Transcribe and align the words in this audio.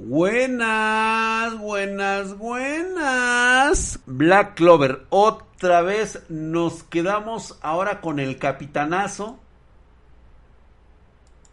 Buenas, 0.00 1.58
buenas, 1.58 2.38
buenas. 2.38 3.98
Black 4.06 4.54
Clover, 4.54 5.06
otra 5.10 5.82
vez 5.82 6.22
nos 6.28 6.84
quedamos 6.84 7.58
ahora 7.62 8.00
con 8.00 8.20
el 8.20 8.38
capitanazo. 8.38 9.40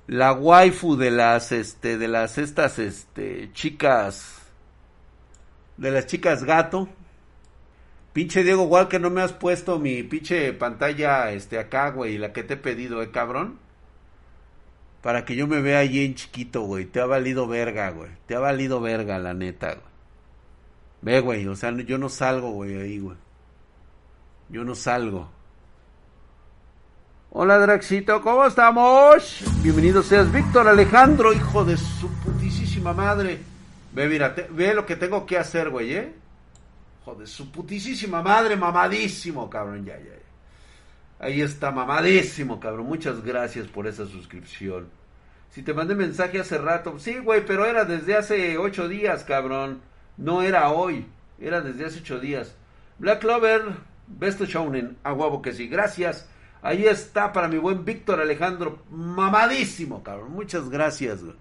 La 0.05 0.31
waifu 0.31 0.95
de 0.95 1.09
las, 1.09 1.51
este, 1.51 1.97
de 1.97 2.07
las, 2.07 2.37
estas, 2.37 2.77
este, 2.77 3.49
chicas, 3.53 4.43
de 5.77 5.89
las 5.89 6.05
chicas 6.05 6.43
gato. 6.43 6.87
Pinche 8.13 8.43
Diego 8.43 8.65
Walker, 8.65 9.01
no 9.01 9.09
me 9.09 9.23
has 9.23 9.33
puesto 9.33 9.79
mi 9.79 10.03
pinche 10.03 10.53
pantalla, 10.53 11.31
este, 11.31 11.57
acá, 11.57 11.89
güey, 11.89 12.19
la 12.19 12.31
que 12.31 12.43
te 12.43 12.53
he 12.53 12.57
pedido, 12.57 13.01
eh, 13.01 13.09
cabrón. 13.09 13.64
Para 15.05 15.23
que 15.23 15.35
yo 15.35 15.45
me 15.45 15.61
vea 15.61 15.77
allí 15.81 16.03
en 16.03 16.15
chiquito, 16.15 16.61
güey. 16.61 16.85
Te 16.85 16.99
ha 16.99 17.05
valido 17.05 17.45
verga, 17.45 17.91
güey. 17.91 18.09
Te 18.25 18.33
ha 18.33 18.39
valido 18.39 18.81
verga, 18.81 19.19
la 19.19 19.35
neta, 19.35 19.75
güey. 19.75 19.85
Ve, 21.03 21.19
güey. 21.19 21.47
O 21.47 21.55
sea, 21.55 21.69
yo 21.73 21.99
no 21.99 22.09
salgo, 22.09 22.49
güey, 22.49 22.75
ahí, 22.75 22.97
güey. 22.97 23.15
Yo 24.49 24.63
no 24.63 24.73
salgo. 24.73 25.29
Hola, 27.29 27.59
Draxito. 27.59 28.19
¿Cómo 28.23 28.47
estamos? 28.47 29.43
Bienvenido 29.61 30.01
seas, 30.01 30.31
Víctor 30.31 30.67
Alejandro, 30.67 31.33
hijo 31.33 31.63
de 31.63 31.77
su 31.77 32.09
putísima 32.23 32.91
madre. 32.91 33.37
Ve, 33.93 34.09
mira, 34.09 34.33
ve 34.49 34.73
lo 34.73 34.87
que 34.87 34.95
tengo 34.95 35.23
que 35.23 35.37
hacer, 35.37 35.69
güey, 35.69 35.93
¿eh? 35.93 36.15
Hijo 37.03 37.13
de 37.13 37.27
su 37.27 37.51
putísima 37.51 38.23
madre, 38.23 38.55
mamadísimo, 38.55 39.51
cabrón. 39.51 39.85
Ya, 39.85 39.99
ya, 39.99 40.05
ya. 40.05 40.15
Ahí 41.19 41.41
está, 41.41 41.71
mamadísimo, 41.71 42.59
cabrón. 42.59 42.87
Muchas 42.87 43.23
gracias 43.23 43.67
por 43.67 43.87
esa 43.87 44.05
suscripción. 44.05 45.04
Si 45.49 45.63
te 45.63 45.73
mandé 45.73 45.95
mensaje 45.95 46.39
hace 46.39 46.57
rato, 46.57 46.99
sí, 46.99 47.19
güey, 47.19 47.45
pero 47.45 47.65
era 47.65 47.85
desde 47.85 48.15
hace 48.15 48.57
ocho 48.57 48.87
días, 48.87 49.23
cabrón. 49.23 49.81
No 50.17 50.41
era 50.41 50.69
hoy, 50.69 51.05
era 51.39 51.61
desde 51.61 51.85
hace 51.85 51.99
ocho 51.99 52.19
días. 52.19 52.55
Black 52.99 53.19
Clover, 53.19 53.63
Best 54.07 54.41
Shounen, 54.41 54.97
a 55.03 55.13
huevo 55.13 55.41
que 55.41 55.53
sí, 55.53 55.67
gracias. 55.67 56.27
Ahí 56.61 56.85
está 56.85 57.31
para 57.31 57.47
mi 57.47 57.57
buen 57.57 57.85
Víctor 57.85 58.19
Alejandro, 58.19 58.79
mamadísimo, 58.89 60.03
cabrón. 60.03 60.31
Muchas 60.31 60.69
gracias, 60.69 61.23
güey. 61.23 61.35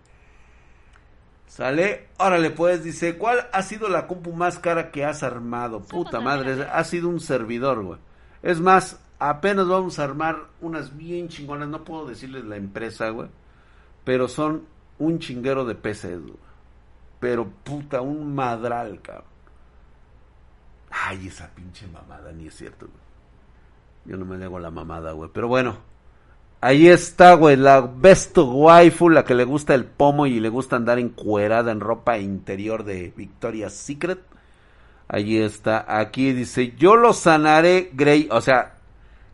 Sale, 1.46 2.08
órale 2.18 2.50
pues, 2.50 2.83
dice, 2.83 3.16
¿cuál 3.16 3.46
ha 3.52 3.62
sido 3.62 3.89
la 3.89 4.06
compu 4.08 4.33
más 4.33 4.58
cara 4.58 4.91
que 4.91 5.05
has 5.05 5.22
armado? 5.22 5.80
Puta 5.80 6.20
madre, 6.20 6.66
ha 6.70 6.83
sido 6.84 7.08
un 7.08 7.20
servidor, 7.20 7.83
güey. 7.84 8.00
Es 8.42 8.61
más, 8.61 8.98
apenas 9.20 9.68
vamos 9.68 9.98
a 9.98 10.05
armar 10.05 10.48
unas 10.61 10.96
bien 10.96 11.28
chingonas, 11.28 11.68
no 11.68 11.84
puedo 11.84 12.06
decirles 12.06 12.44
la 12.44 12.56
empresa, 12.56 13.11
güey, 13.11 13.28
pero 14.05 14.28
son 14.28 14.66
un 14.98 15.19
chinguero 15.19 15.64
de 15.64 15.74
PCs, 15.74 16.22
güey. 16.22 16.44
Pero 17.20 17.48
puta, 17.48 18.00
un 18.00 18.34
madral, 18.34 19.00
cabrón. 19.00 19.24
Ay, 20.91 21.27
esa 21.27 21.50
pinche 21.55 21.86
mamada, 21.88 22.33
ni 22.33 22.46
es 22.46 22.55
cierto, 22.55 22.86
güey. 22.86 22.98
Yo 24.05 24.16
no 24.16 24.24
me 24.24 24.36
le 24.36 24.44
hago 24.44 24.58
la 24.58 24.70
mamada, 24.70 25.12
güey. 25.12 25.30
Pero 25.33 25.48
bueno, 25.48 25.78
ahí 26.61 26.88
está, 26.88 27.34
güey, 27.34 27.56
la 27.56 27.80
best 27.80 28.36
waifu, 28.38 29.08
la 29.08 29.24
que 29.24 29.34
le 29.34 29.44
gusta 29.44 29.74
el 29.74 29.86
pomo 29.86 30.27
y 30.27 30.41
le 30.41 30.50
gusta 30.50 30.77
andar 30.77 30.98
encuerada 30.98 31.72
en 31.72 31.80
ropa 31.80 32.18
interior 32.18 32.84
de 32.84 33.12
Victoria's 33.16 33.72
Secret. 33.72 34.20
Ahí 35.08 35.39
está, 35.39 35.84
aquí 35.98 36.33
dice, 36.33 36.74
yo 36.77 36.96
lo 36.96 37.12
sanaré, 37.12 37.91
Grey, 37.92 38.28
o 38.30 38.41
sea, 38.41 38.73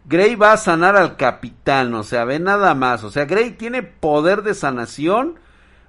Grey 0.04 0.34
va 0.34 0.52
a 0.52 0.56
sanar 0.56 0.96
al 0.96 1.16
capitán, 1.16 1.94
o 1.94 2.02
sea, 2.02 2.24
ve 2.24 2.38
nada 2.38 2.74
más, 2.74 3.04
o 3.04 3.10
sea, 3.10 3.26
Grey 3.26 3.52
tiene 3.52 3.82
poder 3.82 4.42
de 4.42 4.54
sanación. 4.54 5.38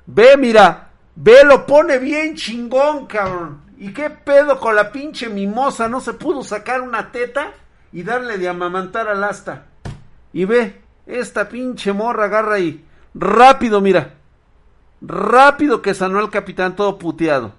Ve, 0.05 0.37
mira, 0.37 0.89
ve, 1.15 1.43
lo 1.45 1.65
pone 1.65 1.97
bien 1.97 2.35
chingón, 2.35 3.07
cabrón. 3.07 3.61
¿Y 3.77 3.93
qué 3.93 4.09
pedo 4.09 4.59
con 4.59 4.75
la 4.75 4.91
pinche 4.91 5.29
mimosa? 5.29 5.87
¿No 5.87 6.01
se 6.01 6.13
pudo 6.13 6.43
sacar 6.43 6.81
una 6.81 7.11
teta 7.11 7.53
y 7.91 8.03
darle 8.03 8.37
de 8.37 8.47
amamantar 8.47 9.07
al 9.07 9.23
asta? 9.23 9.65
Y 10.33 10.45
ve, 10.45 10.81
esta 11.05 11.49
pinche 11.49 11.91
morra 11.91 12.25
agarra 12.25 12.55
ahí. 12.55 12.85
Rápido, 13.13 13.81
mira. 13.81 14.13
Rápido 15.01 15.81
que 15.81 15.95
sanó 15.95 16.19
al 16.19 16.29
capitán 16.29 16.75
todo 16.75 16.99
puteado. 16.99 17.53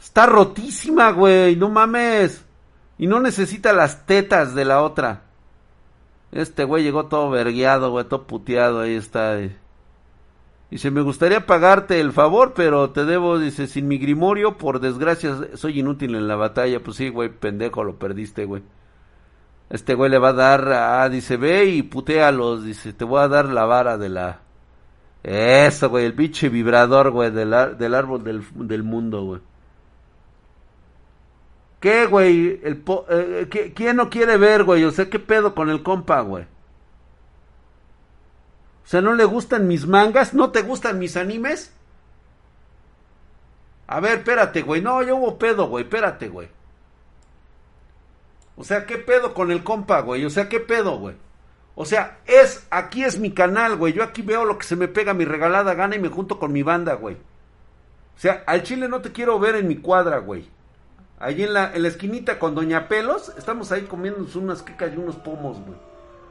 Está 0.00 0.26
rotísima, 0.26 1.12
güey, 1.12 1.56
no 1.56 1.70
mames. 1.70 2.43
Y 2.98 3.06
no 3.06 3.20
necesita 3.20 3.72
las 3.72 4.06
tetas 4.06 4.54
de 4.54 4.64
la 4.64 4.82
otra. 4.82 5.22
Este 6.32 6.64
güey 6.64 6.82
llegó 6.82 7.06
todo 7.06 7.30
vergueado, 7.30 7.90
güey, 7.90 8.04
todo 8.06 8.26
puteado, 8.26 8.80
ahí 8.80 8.94
está. 8.94 9.40
Eh. 9.40 9.56
Dice, 10.70 10.90
me 10.90 11.02
gustaría 11.02 11.46
pagarte 11.46 12.00
el 12.00 12.12
favor, 12.12 12.52
pero 12.54 12.90
te 12.90 13.04
debo, 13.04 13.38
dice, 13.38 13.66
sin 13.66 13.86
mi 13.86 13.98
grimorio, 13.98 14.58
por 14.58 14.80
desgracia, 14.80 15.36
soy 15.54 15.80
inútil 15.80 16.14
en 16.16 16.26
la 16.26 16.36
batalla. 16.36 16.82
Pues 16.82 16.96
sí, 16.96 17.08
güey, 17.08 17.28
pendejo, 17.28 17.84
lo 17.84 17.96
perdiste, 17.98 18.44
güey. 18.44 18.62
Este 19.70 19.94
güey 19.94 20.10
le 20.10 20.18
va 20.18 20.30
a 20.30 20.32
dar, 20.32 20.72
ah, 20.72 21.08
dice, 21.08 21.36
ve 21.36 21.66
y 21.66 21.82
putealos, 21.82 22.64
dice, 22.64 22.92
te 22.92 23.04
voy 23.04 23.20
a 23.20 23.28
dar 23.28 23.46
la 23.46 23.64
vara 23.64 23.98
de 23.98 24.08
la... 24.08 24.40
Eso, 25.22 25.88
güey, 25.88 26.04
el 26.04 26.14
pinche 26.14 26.48
vibrador, 26.48 27.10
güey, 27.10 27.30
del, 27.30 27.78
del 27.78 27.94
árbol 27.94 28.22
del, 28.24 28.42
del 28.54 28.82
mundo, 28.82 29.24
güey. 29.24 29.40
¿Qué, 31.84 32.06
güey? 32.06 32.60
El 32.64 32.82
eh, 33.10 33.72
¿Quién 33.74 33.96
no 33.96 34.08
quiere 34.08 34.38
ver, 34.38 34.64
güey? 34.64 34.84
O 34.84 34.90
sea, 34.90 35.10
¿qué 35.10 35.18
pedo 35.18 35.54
con 35.54 35.68
el 35.68 35.82
compa, 35.82 36.22
güey? 36.22 36.44
O 36.44 36.46
sea, 38.86 39.02
¿no 39.02 39.12
le 39.12 39.26
gustan 39.26 39.68
mis 39.68 39.86
mangas? 39.86 40.32
¿No 40.32 40.50
te 40.50 40.62
gustan 40.62 40.98
mis 40.98 41.14
animes? 41.18 41.74
A 43.86 44.00
ver, 44.00 44.20
espérate, 44.20 44.62
güey. 44.62 44.80
No, 44.80 45.02
yo 45.02 45.16
hubo 45.16 45.38
pedo, 45.38 45.68
güey. 45.68 45.84
Espérate, 45.84 46.28
güey. 46.28 46.48
O 48.56 48.64
sea, 48.64 48.86
¿qué 48.86 48.96
pedo 48.96 49.34
con 49.34 49.50
el 49.50 49.62
compa, 49.62 50.00
güey? 50.00 50.24
O 50.24 50.30
sea, 50.30 50.48
¿qué 50.48 50.60
pedo, 50.60 50.96
güey? 50.96 51.16
O 51.74 51.84
sea, 51.84 52.20
es, 52.24 52.66
aquí 52.70 53.04
es 53.04 53.18
mi 53.18 53.32
canal, 53.32 53.76
güey. 53.76 53.92
Yo 53.92 54.04
aquí 54.04 54.22
veo 54.22 54.46
lo 54.46 54.56
que 54.56 54.64
se 54.64 54.76
me 54.76 54.88
pega 54.88 55.12
mi 55.12 55.26
regalada 55.26 55.74
gana 55.74 55.96
y 55.96 55.98
me 55.98 56.08
junto 56.08 56.38
con 56.38 56.50
mi 56.50 56.62
banda, 56.62 56.94
güey. 56.94 57.16
O 57.16 58.20
sea, 58.20 58.42
al 58.46 58.62
chile 58.62 58.88
no 58.88 59.02
te 59.02 59.12
quiero 59.12 59.38
ver 59.38 59.56
en 59.56 59.68
mi 59.68 59.76
cuadra, 59.76 60.16
güey. 60.16 60.48
Allí 61.24 61.44
en 61.44 61.54
la, 61.54 61.74
en 61.74 61.80
la 61.80 61.88
esquinita 61.88 62.38
con 62.38 62.54
Doña 62.54 62.86
Pelos, 62.86 63.32
estamos 63.38 63.72
ahí 63.72 63.84
comiéndonos 63.84 64.36
unas 64.36 64.62
quecas 64.62 64.92
y 64.92 64.98
unos 64.98 65.16
pomos, 65.16 65.58
güey. 65.58 65.78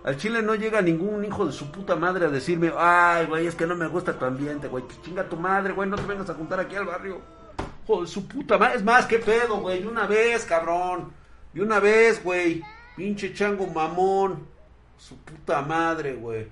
Al 0.03 0.17
chile 0.17 0.43
no 0.43 0.53
llega 0.53 0.83
ningún 0.83 1.25
hijo 1.25 1.47
de 1.47 1.51
su 1.51 1.71
puta 1.71 1.95
madre 1.95 2.27
a 2.27 2.29
decirme, 2.29 2.71
ay, 2.77 3.25
güey, 3.25 3.47
es 3.47 3.55
que 3.55 3.65
no 3.65 3.73
me 3.75 3.87
gusta 3.87 4.13
tu 4.13 4.23
ambiente, 4.23 4.67
güey. 4.67 4.83
Pues 4.83 5.01
chinga 5.01 5.27
tu 5.27 5.35
madre, 5.35 5.73
güey, 5.73 5.89
no 5.89 5.95
te 5.95 6.03
vengas 6.05 6.29
a 6.29 6.35
juntar 6.35 6.59
aquí 6.59 6.75
al 6.75 6.85
barrio. 6.85 7.21
Hijo 7.85 8.01
de 8.01 8.07
su 8.07 8.27
puta 8.27 8.59
madre. 8.59 8.75
Es 8.75 8.83
más, 8.83 9.07
qué 9.07 9.17
pedo, 9.17 9.61
güey. 9.61 9.83
Una 9.83 10.05
vez, 10.05 10.45
cabrón. 10.45 11.11
De 11.53 11.63
una 11.63 11.79
vez, 11.79 12.23
güey. 12.23 12.61
Pinche 12.95 13.33
chango 13.33 13.65
mamón. 13.65 14.45
Su 14.95 15.17
puta 15.17 15.63
madre, 15.63 16.13
güey. 16.13 16.47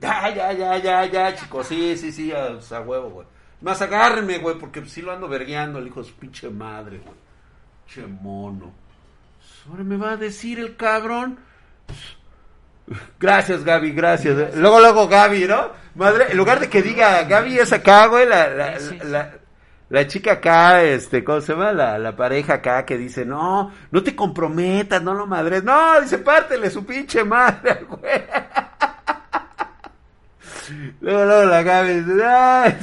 Ya, 0.00 0.32
ya, 0.32 0.52
ya, 0.52 0.76
ya, 0.78 1.06
ya, 1.06 1.34
chicos. 1.34 1.66
Sí, 1.66 1.96
sí, 1.96 2.12
sí, 2.12 2.30
a, 2.30 2.56
a 2.70 2.80
huevo, 2.82 3.10
güey. 3.10 3.26
Más 3.62 3.82
agárrenme, 3.82 4.38
güey, 4.38 4.56
porque 4.60 4.86
sí 4.86 5.02
lo 5.02 5.10
ando 5.10 5.26
vergueando 5.26 5.80
el 5.80 5.88
hijo 5.88 6.02
de 6.02 6.08
su 6.08 6.14
pinche 6.14 6.48
madre, 6.50 6.98
güey. 6.98 7.27
Che 7.88 8.06
mono. 8.06 8.74
Ahora 9.68 9.82
me 9.82 9.96
va 9.96 10.12
a 10.12 10.16
decir 10.16 10.58
el 10.58 10.76
cabrón. 10.76 11.38
Gracias, 13.18 13.64
Gaby, 13.64 13.92
gracias. 13.92 14.54
Luego, 14.56 14.80
luego, 14.80 15.08
Gaby, 15.08 15.46
¿no? 15.46 15.70
Madre, 15.94 16.26
en 16.30 16.36
lugar 16.36 16.60
de 16.60 16.68
que 16.68 16.82
diga 16.82 17.22
Gaby 17.24 17.58
es 17.58 17.72
acá, 17.72 18.06
güey, 18.06 18.26
la, 18.26 18.48
la, 18.48 18.78
la, 19.04 19.34
la, 19.88 20.06
chica 20.06 20.32
acá, 20.34 20.82
este, 20.82 21.24
¿cómo 21.24 21.40
se 21.40 21.52
llama? 21.52 21.72
La, 21.72 21.98
la 21.98 22.14
pareja 22.14 22.54
acá 22.54 22.84
que 22.86 22.96
dice, 22.96 23.24
no, 23.24 23.72
no 23.90 24.02
te 24.02 24.14
comprometas, 24.14 25.02
no 25.02 25.14
lo 25.14 25.26
madres. 25.26 25.64
No, 25.64 26.00
dice, 26.00 26.18
pártele 26.18 26.70
su 26.70 26.84
pinche 26.84 27.24
madre, 27.24 27.84
güey. 27.88 28.22
Luego, 31.00 31.24
luego 31.24 31.44
la 31.44 31.62
Gaby 31.62 32.00
dice, 32.00 32.24
ay, 32.24 32.76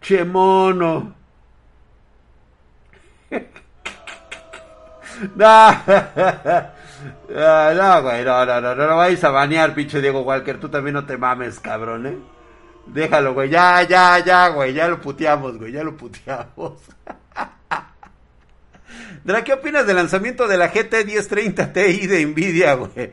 che 0.00 0.24
mono. 0.24 1.21
No, 5.36 5.70
no, 7.74 8.02
güey, 8.02 8.24
no, 8.24 8.46
no, 8.46 8.60
no, 8.60 8.74
no 8.74 8.86
lo 8.86 8.96
vais 8.96 9.22
a 9.24 9.30
banear, 9.30 9.74
pinche 9.74 10.00
Diego 10.00 10.22
Walker. 10.22 10.58
Tú 10.58 10.68
también 10.68 10.94
no 10.94 11.04
te 11.04 11.16
mames, 11.16 11.60
cabrón, 11.60 12.06
¿eh? 12.06 12.18
Déjalo, 12.86 13.34
güey, 13.34 13.48
ya, 13.48 13.82
ya, 13.82 14.18
ya, 14.18 14.48
güey, 14.48 14.74
ya 14.74 14.88
lo 14.88 15.00
puteamos, 15.00 15.56
güey, 15.58 15.72
ya 15.72 15.84
lo 15.84 15.96
puteamos. 15.96 16.72
Dra, 19.24 19.44
¿qué 19.44 19.52
opinas 19.52 19.86
del 19.86 19.96
lanzamiento 19.96 20.48
de 20.48 20.56
la 20.56 20.68
GT 20.68 21.04
1030 21.06 21.72
Ti 21.72 22.06
de 22.06 22.26
Nvidia, 22.26 22.74
güey? 22.74 23.12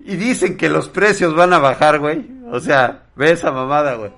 Y 0.00 0.16
dicen 0.16 0.56
que 0.56 0.68
los 0.68 0.88
precios 0.88 1.34
van 1.34 1.52
a 1.52 1.58
bajar, 1.58 1.98
güey. 1.98 2.26
O 2.50 2.60
sea, 2.60 3.04
ve 3.16 3.32
esa 3.32 3.50
mamada, 3.50 3.94
güey. 3.94 4.12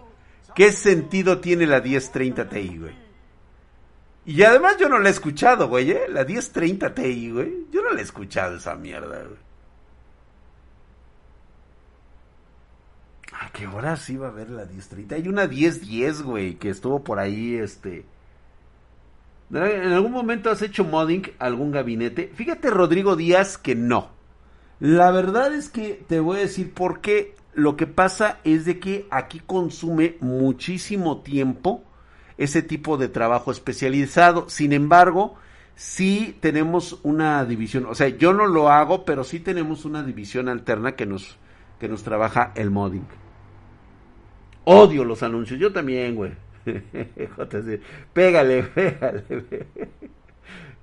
¿Qué 0.54 0.72
sentido 0.72 1.38
tiene 1.38 1.66
la 1.66 1.80
1030 1.80 2.48
Ti, 2.48 2.78
güey? 2.78 3.01
Y 4.24 4.42
además 4.42 4.76
yo 4.78 4.88
no 4.88 4.98
la 4.98 5.08
he 5.08 5.12
escuchado, 5.12 5.68
güey, 5.68 5.90
¿eh? 5.90 6.02
La 6.08 6.24
1030 6.24 6.94
Ti, 6.94 7.30
güey. 7.30 7.66
Yo 7.72 7.82
no 7.82 7.90
la 7.90 8.00
he 8.00 8.04
escuchado 8.04 8.56
esa 8.56 8.74
mierda, 8.76 9.22
güey. 9.24 9.52
¿A 13.40 13.50
qué 13.50 13.66
horas 13.66 14.08
iba 14.10 14.28
a 14.28 14.30
ver 14.30 14.50
la 14.50 14.64
distrita? 14.64 15.16
Hay 15.16 15.26
una 15.26 15.46
10-10, 15.46 16.22
güey, 16.22 16.54
que 16.54 16.70
estuvo 16.70 17.02
por 17.02 17.18
ahí, 17.18 17.56
este... 17.56 18.04
¿En 19.50 19.92
algún 19.92 20.12
momento 20.12 20.50
has 20.50 20.62
hecho 20.62 20.84
modding 20.84 21.32
algún 21.38 21.72
gabinete? 21.72 22.30
Fíjate, 22.34 22.70
Rodrigo 22.70 23.16
Díaz, 23.16 23.58
que 23.58 23.74
no. 23.74 24.10
La 24.80 25.10
verdad 25.10 25.54
es 25.54 25.68
que 25.68 26.02
te 26.08 26.20
voy 26.20 26.38
a 26.38 26.42
decir 26.42 26.72
por 26.72 27.00
qué. 27.00 27.34
Lo 27.52 27.76
que 27.76 27.86
pasa 27.86 28.38
es 28.44 28.64
de 28.64 28.78
que 28.78 29.06
aquí 29.10 29.40
consume 29.40 30.16
muchísimo 30.20 31.20
tiempo 31.20 31.84
ese 32.42 32.62
tipo 32.62 32.96
de 32.96 33.08
trabajo 33.08 33.50
especializado. 33.50 34.48
Sin 34.48 34.72
embargo, 34.72 35.36
sí 35.74 36.36
tenemos 36.40 36.98
una 37.02 37.44
división. 37.44 37.86
O 37.86 37.94
sea, 37.94 38.08
yo 38.08 38.32
no 38.32 38.46
lo 38.46 38.70
hago, 38.70 39.04
pero 39.04 39.24
sí 39.24 39.40
tenemos 39.40 39.84
una 39.84 40.02
división 40.02 40.48
alterna 40.48 40.92
que 40.92 41.06
nos, 41.06 41.36
que 41.78 41.88
nos 41.88 42.02
trabaja 42.02 42.52
el 42.54 42.70
modding. 42.70 43.06
Odio 44.64 45.04
los 45.04 45.22
anuncios. 45.22 45.58
Yo 45.60 45.72
también, 45.72 46.14
güey. 46.14 46.32
pégale, 48.12 48.62
pégale. 48.62 49.66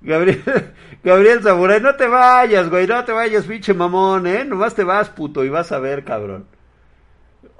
Gabriel, 0.02 0.42
Gabriel 1.04 1.42
Samurai, 1.42 1.80
no 1.80 1.94
te 1.94 2.08
vayas, 2.08 2.70
güey, 2.70 2.86
no 2.86 3.04
te 3.04 3.12
vayas, 3.12 3.44
pinche 3.44 3.74
mamón, 3.74 4.26
¿eh? 4.26 4.46
Nomás 4.46 4.74
te 4.74 4.82
vas, 4.82 5.10
puto, 5.10 5.44
y 5.44 5.50
vas 5.50 5.72
a 5.72 5.78
ver, 5.78 6.04
cabrón. 6.04 6.46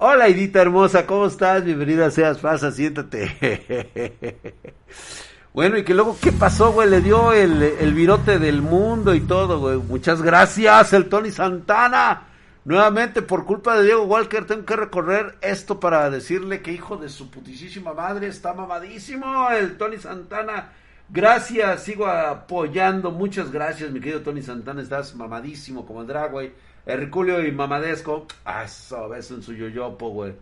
Hola, 0.02 0.28
Edita 0.28 0.62
hermosa, 0.62 1.04
¿cómo 1.04 1.26
estás? 1.26 1.62
Bienvenida 1.62 2.10
seas, 2.10 2.38
pasa, 2.38 2.72
siéntate. 2.72 4.54
bueno, 5.52 5.76
y 5.76 5.84
que 5.84 5.92
luego, 5.92 6.16
¿qué 6.18 6.32
pasó, 6.32 6.72
güey? 6.72 6.88
Le 6.88 7.02
dio 7.02 7.34
el, 7.34 7.62
el 7.62 7.92
virote 7.92 8.38
del 8.38 8.62
mundo 8.62 9.14
y 9.14 9.20
todo, 9.20 9.60
güey. 9.60 9.76
Muchas 9.76 10.22
gracias, 10.22 10.94
el 10.94 11.10
Tony 11.10 11.30
Santana. 11.30 12.28
Nuevamente, 12.64 13.20
por 13.20 13.44
culpa 13.44 13.76
de 13.76 13.84
Diego 13.84 14.04
Walker, 14.04 14.46
tengo 14.46 14.64
que 14.64 14.74
recorrer 14.74 15.36
esto 15.42 15.78
para 15.78 16.08
decirle 16.08 16.62
que 16.62 16.72
hijo 16.72 16.96
de 16.96 17.10
su 17.10 17.30
putísima 17.30 17.92
madre 17.92 18.28
está 18.28 18.54
mamadísimo 18.54 19.50
el 19.50 19.76
Tony 19.76 19.98
Santana. 19.98 20.72
Gracias, 21.10 21.82
sigo 21.82 22.06
apoyando. 22.06 23.10
Muchas 23.10 23.52
gracias, 23.52 23.90
mi 23.90 24.00
querido 24.00 24.22
Tony 24.22 24.40
Santana. 24.40 24.80
Estás 24.80 25.14
mamadísimo 25.14 25.84
como 25.84 26.00
el 26.00 26.06
drag, 26.06 26.30
güey. 26.32 26.52
Herculio 26.90 27.44
y 27.46 27.52
mamadesco. 27.52 28.26
Ah, 28.44 28.64
eso, 28.64 29.08
beso 29.08 29.34
en 29.34 29.42
su 29.42 29.54
yoyopo, 29.54 30.10
güey. 30.10 30.34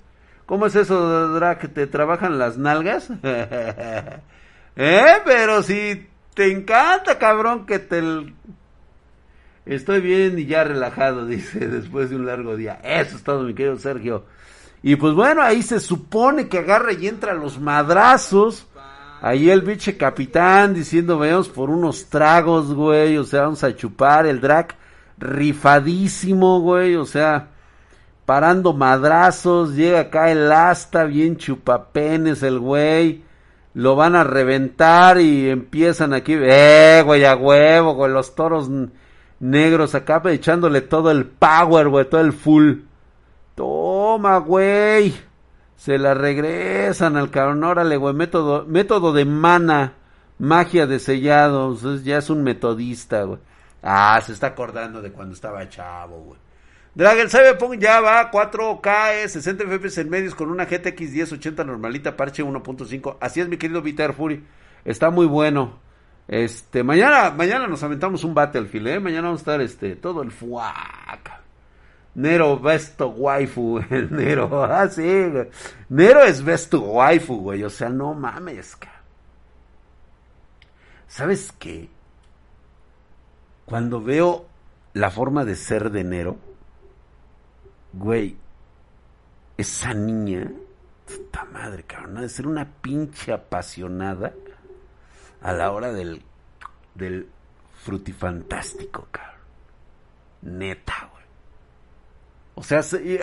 ¿Cómo 0.46 0.66
es 0.66 0.74
eso, 0.74 1.28
drag? 1.34 1.68
¿Te 1.74 1.86
trabajan 1.86 2.38
las 2.38 2.56
nalgas? 2.56 3.10
¿Eh? 4.76 5.12
Pero 5.24 5.62
si 5.62 6.08
te 6.34 6.50
encanta, 6.50 7.18
cabrón, 7.18 7.66
que 7.66 7.78
te 7.78 8.00
Estoy 9.68 10.00
bien 10.00 10.38
y 10.38 10.46
ya 10.46 10.64
relajado, 10.64 11.26
dice, 11.26 11.68
después 11.68 12.08
de 12.08 12.16
un 12.16 12.26
largo 12.26 12.56
día. 12.56 12.80
Eso 12.82 13.16
es 13.16 13.22
todo, 13.22 13.42
mi 13.42 13.54
querido 13.54 13.76
Sergio. 13.76 14.24
Y 14.82 14.96
pues 14.96 15.12
bueno, 15.12 15.42
ahí 15.42 15.62
se 15.62 15.80
supone 15.80 16.48
que 16.48 16.58
agarra 16.58 16.92
y 16.92 17.06
entra 17.06 17.34
los 17.34 17.60
madrazos. 17.60 18.66
Ahí 19.20 19.50
el 19.50 19.62
biche 19.62 19.96
capitán 19.96 20.72
diciendo, 20.72 21.18
veamos 21.18 21.48
por 21.48 21.68
unos 21.68 22.06
tragos, 22.06 22.72
güey. 22.72 23.18
O 23.18 23.24
sea, 23.24 23.42
vamos 23.42 23.62
a 23.64 23.76
chupar 23.76 24.26
el 24.26 24.40
drag 24.40 24.74
rifadísimo, 25.18 26.60
güey. 26.60 26.96
O 26.96 27.04
sea, 27.04 27.48
parando 28.24 28.72
madrazos. 28.72 29.74
Llega 29.74 30.00
acá 30.00 30.30
el 30.30 30.50
asta, 30.52 31.04
bien 31.04 31.36
chupapenes 31.36 32.42
el 32.42 32.58
güey. 32.58 33.24
Lo 33.74 33.96
van 33.96 34.16
a 34.16 34.24
reventar 34.24 35.20
y 35.20 35.50
empiezan 35.50 36.12
aquí, 36.12 36.34
eh, 36.36 37.02
güey, 37.04 37.24
a 37.24 37.36
huevo, 37.36 37.94
güey, 37.94 38.10
los 38.10 38.34
toros 38.34 38.68
negros 39.40 39.94
acá 39.94 40.20
echándole 40.26 40.80
todo 40.80 41.10
el 41.10 41.26
power, 41.26 41.88
güey, 41.88 42.08
todo 42.08 42.20
el 42.20 42.32
full. 42.32 42.80
Toma, 43.54 44.38
güey. 44.38 45.14
Se 45.76 45.96
la 45.98 46.14
regresan 46.14 47.16
al 47.16 47.30
cabrón. 47.30 47.62
Órale, 47.64 47.96
güey, 47.96 48.14
método, 48.14 48.64
método 48.66 49.12
de 49.12 49.24
mana. 49.24 49.94
Magia 50.38 50.86
de 50.86 50.98
sellados. 50.98 52.04
ya 52.04 52.18
es 52.18 52.30
un 52.30 52.42
metodista, 52.42 53.22
güey. 53.24 53.38
Ah, 53.82 54.20
se 54.24 54.32
está 54.32 54.48
acordando 54.48 55.00
de 55.00 55.12
cuando 55.12 55.34
estaba 55.34 55.68
chavo, 55.68 56.18
güey. 56.20 56.40
Dragon 56.94 57.28
Cyberpunk 57.30 57.78
ya 57.78 58.00
va 58.00 58.30
4K, 58.30 59.28
60 59.28 59.64
FPS 59.64 59.98
en 59.98 60.10
medios 60.10 60.34
con 60.34 60.50
una 60.50 60.64
GTX 60.64 61.12
1080 61.12 61.62
normalita, 61.62 62.16
parche 62.16 62.42
1.5. 62.42 63.18
Así 63.20 63.40
es, 63.40 63.48
mi 63.48 63.56
querido 63.56 63.82
Vitar 63.82 64.14
Fury. 64.14 64.44
Está 64.84 65.10
muy 65.10 65.26
bueno. 65.26 65.78
Este, 66.26 66.82
mañana, 66.82 67.30
mañana 67.30 67.68
nos 67.68 67.82
aventamos 67.82 68.24
un 68.24 68.34
Battlefield, 68.34 68.88
¿eh? 68.88 69.00
Mañana 69.00 69.28
vamos 69.28 69.40
a 69.40 69.42
estar, 69.42 69.60
este, 69.60 69.96
todo 69.96 70.22
el 70.22 70.32
fuac. 70.32 71.38
Nero 72.14 72.58
besto 72.58 73.08
waifu, 73.10 73.80
Nero, 74.10 74.64
ah, 74.64 74.88
sí, 74.88 75.02
Nero 75.88 76.22
es 76.24 76.42
besto 76.42 76.80
waifu, 76.80 77.36
güey, 77.36 77.62
o 77.62 77.70
sea, 77.70 77.90
no 77.90 78.12
mames, 78.12 78.76
¿Sabes 81.06 81.52
qué? 81.60 81.88
Cuando 83.68 84.00
veo 84.00 84.46
la 84.94 85.10
forma 85.10 85.44
de 85.44 85.54
ser 85.54 85.90
de 85.90 86.02
Nero, 86.02 86.38
güey, 87.92 88.36
esa 89.58 89.92
niña, 89.92 90.50
puta 91.06 91.44
madre, 91.44 91.82
cabrón, 91.82 92.22
de 92.22 92.30
ser 92.30 92.46
una 92.46 92.64
pinche 92.64 93.30
apasionada 93.30 94.32
a 95.42 95.52
la 95.52 95.70
hora 95.70 95.92
del, 95.92 96.22
del 96.94 97.28
frutifantástico, 97.82 99.06
cabrón. 99.10 99.36
Neta, 100.40 101.10
güey. 101.12 101.24
O 102.54 102.62
sea, 102.62 102.80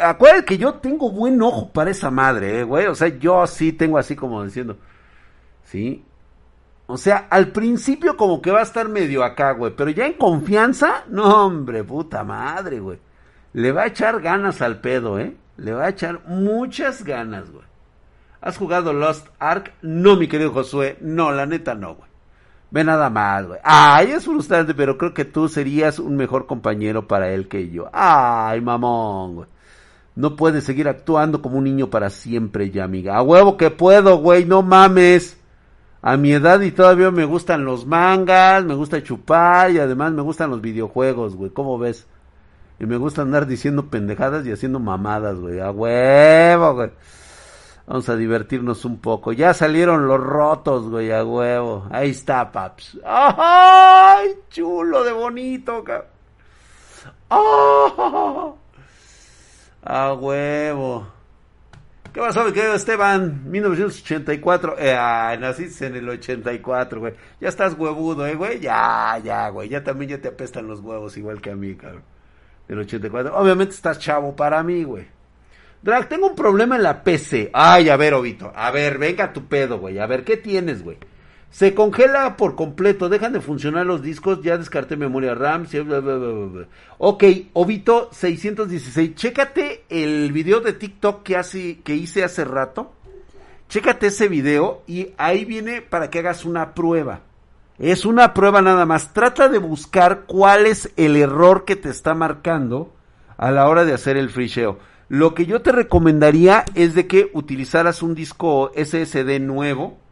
acuérdate 0.08 0.46
que 0.46 0.58
yo 0.60 0.76
tengo 0.76 1.10
buen 1.12 1.42
ojo 1.42 1.72
para 1.72 1.90
esa 1.90 2.12
madre, 2.12 2.60
eh, 2.60 2.64
güey. 2.64 2.86
O 2.86 2.94
sea, 2.94 3.08
yo 3.08 3.48
sí 3.48 3.74
tengo 3.74 3.98
así 3.98 4.16
como 4.16 4.44
diciendo, 4.44 4.78
¿sí? 5.64 6.06
O 6.88 6.98
sea, 6.98 7.28
al 7.30 7.48
principio 7.48 8.16
como 8.16 8.42
que 8.42 8.52
va 8.52 8.60
a 8.60 8.64
estar 8.64 8.88
medio 8.90 9.24
acá, 9.24 9.54
güey. 9.54 9.74
Pero 9.76 9.90
ya 9.90 10.06
en 10.06 10.14
confianza, 10.14 11.04
no, 11.10 11.46
hombre, 11.46 11.84
puta 11.84 12.24
madre, 12.24 12.80
güey. 12.80 13.00
Le 13.54 13.72
va 13.72 13.84
a 13.84 13.88
echar 13.88 14.22
ganas 14.22 14.62
al 14.62 14.82
pedo, 14.82 15.20
¿eh? 15.20 15.36
Le 15.58 15.74
va 15.74 15.86
a 15.86 15.90
echar 15.90 16.22
muchas 16.28 17.04
ganas, 17.04 17.50
güey. 17.50 17.66
¿Has 18.42 18.58
jugado 18.58 18.94
Lost 18.94 19.28
Ark? 19.40 19.74
No, 19.82 20.16
mi 20.18 20.28
querido 20.28 20.52
Josué. 20.52 20.98
No, 21.02 21.32
la 21.32 21.48
neta 21.48 21.74
no, 21.74 21.96
güey. 21.96 22.10
Ve 22.70 22.84
nada 22.84 23.10
más, 23.10 23.48
güey. 23.48 23.60
Ay, 23.64 24.12
es 24.12 24.26
frustrante, 24.26 24.76
pero 24.76 24.98
creo 24.98 25.14
que 25.14 25.26
tú 25.26 25.48
serías 25.48 25.98
un 25.98 26.16
mejor 26.16 26.46
compañero 26.46 27.08
para 27.08 27.32
él 27.32 27.48
que 27.48 27.70
yo. 27.70 27.90
Ay, 27.94 28.62
mamón, 28.62 29.36
güey. 29.36 29.48
No 30.16 30.36
puedes 30.36 30.64
seguir 30.64 30.88
actuando 30.88 31.42
como 31.42 31.58
un 31.58 31.64
niño 31.64 31.90
para 31.90 32.10
siempre 32.10 32.70
ya, 32.70 32.84
amiga. 32.84 33.18
A 33.18 33.24
huevo 33.24 33.58
que 33.58 33.72
puedo, 33.72 34.18
güey, 34.18 34.46
no 34.46 34.62
mames. 34.62 35.38
A 36.06 36.18
mi 36.18 36.34
edad 36.34 36.62
y 36.62 36.72
todavía 36.72 37.10
me 37.10 37.26
gustan 37.26 37.66
los 37.66 37.88
mangas, 37.88 38.64
me 38.64 38.76
gusta 38.76 39.02
chupar 39.02 39.72
y 39.72 39.80
además 39.80 40.12
me 40.12 40.22
gustan 40.22 40.52
los 40.52 40.62
videojuegos, 40.62 41.36
güey. 41.36 41.50
¿Cómo 41.50 41.80
ves? 41.80 42.06
Y 42.80 42.86
me 42.86 42.98
gusta 42.98 43.24
andar 43.24 43.48
diciendo 43.48 43.88
pendejadas 43.88 44.46
y 44.46 44.52
haciendo 44.52 44.80
mamadas, 44.80 45.40
güey. 45.40 45.60
A 45.60 45.72
huevo, 45.72 46.76
güey. 46.76 46.92
Vamos 47.88 48.08
a 48.08 48.16
divertirnos 48.16 48.86
un 48.86 49.00
poco. 49.00 49.32
Ya 49.32 49.56
salieron 49.56 50.08
los 50.08 50.20
rotos, 50.20 50.88
güey, 50.92 51.12
a 51.12 51.26
huevo. 51.26 51.88
Ahí 51.90 52.12
está, 52.12 52.52
paps. 52.52 53.00
¡Ay! 53.04 54.30
Chulo 54.52 55.04
de 55.04 55.12
bonito, 55.12 55.84
cabrón. 55.84 56.06
¡Oh! 57.30 58.58
A 59.84 60.14
huevo. 60.14 61.15
¿Qué 62.16 62.22
pasó, 62.22 62.46
mi 62.46 62.54
querido 62.54 62.76
Esteban? 62.76 63.52
1984. 63.52 64.78
Eh, 64.80 65.38
naciste 65.38 65.88
en 65.88 65.98
el 65.98 66.08
84, 66.08 67.02
güey. 67.02 67.14
Ya 67.42 67.50
estás 67.50 67.78
huevudo, 67.78 68.26
eh, 68.26 68.36
güey. 68.36 68.62
Ya, 68.62 69.20
ya, 69.22 69.50
güey. 69.50 69.68
Ya 69.68 69.84
también 69.84 70.12
ya 70.12 70.22
te 70.22 70.30
apestan 70.30 70.66
los 70.66 70.80
huevos 70.80 71.18
igual 71.18 71.42
que 71.42 71.52
a 71.52 71.58
mí, 71.58 71.76
cabrón. 71.76 72.04
Del 72.70 72.80
84. 72.80 73.36
Obviamente 73.36 73.76
estás 73.76 74.00
chavo 74.00 74.34
para 74.34 74.64
mí, 74.64 74.86
güey. 74.86 75.06
Drag, 75.82 76.08
tengo 76.08 76.28
un 76.28 76.36
problema 76.36 76.78
en 76.78 76.84
la 76.84 77.04
PC. 77.04 77.50
Ay, 77.52 77.90
a 77.90 77.98
ver, 77.98 78.14
Obito. 78.14 78.50
A 78.56 78.72
ver, 78.72 78.98
venga 78.98 79.34
tu 79.34 79.50
pedo, 79.50 79.80
güey. 79.80 80.00
A 80.00 80.08
ver, 80.08 80.24
¿qué 80.24 80.38
tienes, 80.38 80.84
güey? 80.84 80.98
Se 81.56 81.74
congela 81.74 82.36
por 82.36 82.56
completo, 82.56 83.08
dejan 83.08 83.32
de 83.32 83.40
funcionar 83.40 83.86
los 83.86 84.02
discos, 84.02 84.42
ya 84.42 84.58
descarté 84.58 84.98
memoria 84.98 85.36
RAM. 85.36 85.66
Ok, 86.98 87.24
Obito 87.54 88.10
616, 88.12 89.16
chécate 89.16 89.86
el 89.88 90.34
video 90.34 90.60
de 90.60 90.74
TikTok 90.74 91.24
que, 91.24 91.96
hice 91.96 92.26
hace 92.26 92.44
rato. 92.44 92.92
Chécate 93.70 94.08
ese 94.08 94.28
video 94.28 94.82
y 94.86 95.14
ahí 95.18 95.46
viene 95.46 95.82
para 95.82 96.10
que 96.10 96.20
hagas 96.20 96.44
una 96.44 96.74
prueba. 96.74 97.22
Es 97.80 98.06
una 98.06 98.34
prueba 98.34 98.62
nada 98.62 98.86
más. 98.86 99.14
Trata 99.14 99.48
de 99.48 99.60
buscar 99.60 100.26
cuál 100.28 100.66
es 100.66 100.92
el 100.98 101.16
error 101.16 101.64
que 101.64 101.78
te 101.78 101.88
está 101.88 102.14
marcando 102.16 102.94
a 103.38 103.50
la 103.52 103.70
hora 103.70 103.86
de 103.86 103.94
hacer 103.94 104.18
el 104.18 104.30
frisheo. 104.30 104.78
Lo 105.08 105.34
que 105.34 105.46
yo 105.46 105.62
te 105.62 105.72
recomendaría 105.72 106.66
es 106.76 106.96
de 106.96 107.08
que 107.08 107.30
utilizaras 107.32 108.04
un 108.04 108.14
disco 108.14 108.74
SSD 108.76 109.40
nuevo, 109.40 110.04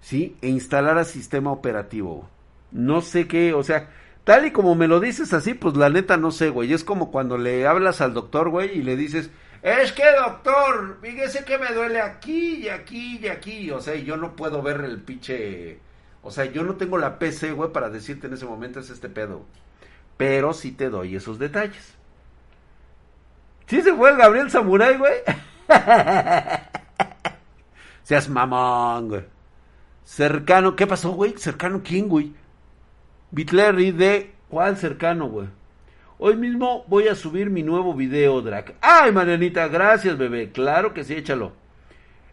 ¿sí? 0.00 0.36
E 0.42 0.48
instalaras 0.48 1.08
sistema 1.08 1.52
operativo. 1.52 2.28
No 2.72 3.00
sé 3.00 3.26
qué, 3.26 3.54
o 3.54 3.62
sea, 3.62 3.90
tal 4.24 4.46
y 4.46 4.50
como 4.50 4.74
me 4.74 4.88
lo 4.88 5.00
dices 5.00 5.32
así, 5.32 5.54
pues 5.54 5.76
la 5.76 5.90
neta 5.90 6.16
no 6.16 6.30
sé, 6.30 6.50
güey. 6.50 6.72
Es 6.72 6.84
como 6.84 7.10
cuando 7.10 7.38
le 7.38 7.66
hablas 7.66 8.00
al 8.00 8.14
doctor, 8.14 8.50
güey, 8.50 8.78
y 8.78 8.82
le 8.82 8.96
dices, 8.96 9.30
Es 9.62 9.92
que, 9.92 10.04
doctor, 10.12 10.98
fíjese 11.02 11.44
que 11.44 11.58
me 11.58 11.72
duele 11.74 12.00
aquí 12.00 12.56
y 12.64 12.68
aquí 12.68 13.18
y 13.22 13.28
aquí. 13.28 13.70
O 13.70 13.80
sea, 13.80 13.94
yo 13.96 14.16
no 14.16 14.36
puedo 14.36 14.62
ver 14.62 14.80
el 14.82 15.00
pinche. 15.00 15.78
O 16.22 16.30
sea, 16.30 16.44
yo 16.44 16.62
no 16.62 16.76
tengo 16.76 16.98
la 16.98 17.18
PC, 17.18 17.52
güey, 17.52 17.72
para 17.72 17.88
decirte 17.90 18.26
en 18.26 18.34
ese 18.34 18.46
momento 18.46 18.80
es 18.80 18.90
este 18.90 19.08
pedo. 19.08 19.44
Pero 20.16 20.52
sí 20.52 20.72
te 20.72 20.88
doy 20.88 21.16
esos 21.16 21.38
detalles. 21.38 21.94
¿Sí 23.66 23.82
se 23.82 23.94
fue 23.94 24.10
el 24.10 24.16
Gabriel 24.16 24.50
Samurai, 24.50 24.96
güey? 24.96 25.14
Seas 28.04 28.28
mamón, 28.28 29.08
güey. 29.08 29.24
Cercano, 30.06 30.76
¿qué 30.76 30.86
pasó, 30.86 31.10
güey? 31.10 31.34
¿Cercano 31.36 31.82
quién, 31.84 32.08
güey? 32.08 32.32
Bitlerry 33.32 33.90
de. 33.90 34.30
¿Cuál 34.48 34.76
cercano, 34.76 35.28
güey? 35.28 35.48
Hoy 36.18 36.36
mismo 36.36 36.84
voy 36.86 37.08
a 37.08 37.16
subir 37.16 37.50
mi 37.50 37.64
nuevo 37.64 37.92
video, 37.92 38.40
Drac. 38.40 38.74
¡Ay, 38.80 39.10
Marianita! 39.10 39.66
Gracias, 39.66 40.16
bebé. 40.16 40.52
Claro 40.52 40.94
que 40.94 41.02
sí, 41.02 41.14
échalo. 41.14 41.54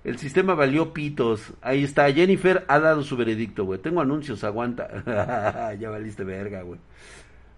El 0.04 0.20
sistema 0.20 0.54
valió 0.54 0.94
pitos. 0.94 1.54
Ahí 1.64 1.84
está. 1.84 2.12
Jennifer 2.14 2.64
ha 2.68 2.80
dado 2.80 3.02
su 3.02 3.18
veredicto, 3.18 3.66
güey. 3.66 3.80
Tengo 3.80 4.02
anuncios, 4.02 4.44
aguanta. 4.44 5.74
ya 5.80 5.90
valiste 5.90 6.24
verga, 6.24 6.62
güey. 6.62 6.80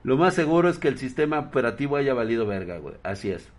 Lo 0.03 0.15
más 0.15 0.33
seguro 0.33 0.69
es 0.69 0.79
que 0.79 0.87
el 0.87 0.97
sistema 0.97 1.39
operativo 1.39 1.97
haya 1.97 2.13
valido 2.13 2.47
verga, 2.47 2.77
güey. 2.77 2.95
Así 3.03 3.31
es. 3.31 3.49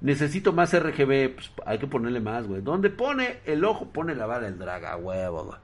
Necesito 0.00 0.52
más 0.52 0.72
RGB. 0.78 1.34
Pues 1.34 1.50
hay 1.66 1.78
que 1.78 1.86
ponerle 1.86 2.20
más, 2.20 2.46
güey. 2.46 2.62
Donde 2.62 2.90
pone 2.90 3.40
el 3.44 3.64
ojo, 3.64 3.86
pone 3.86 4.14
la 4.14 4.26
bala 4.26 4.48
el 4.48 4.58
draga, 4.58 4.96
huevo. 4.96 5.56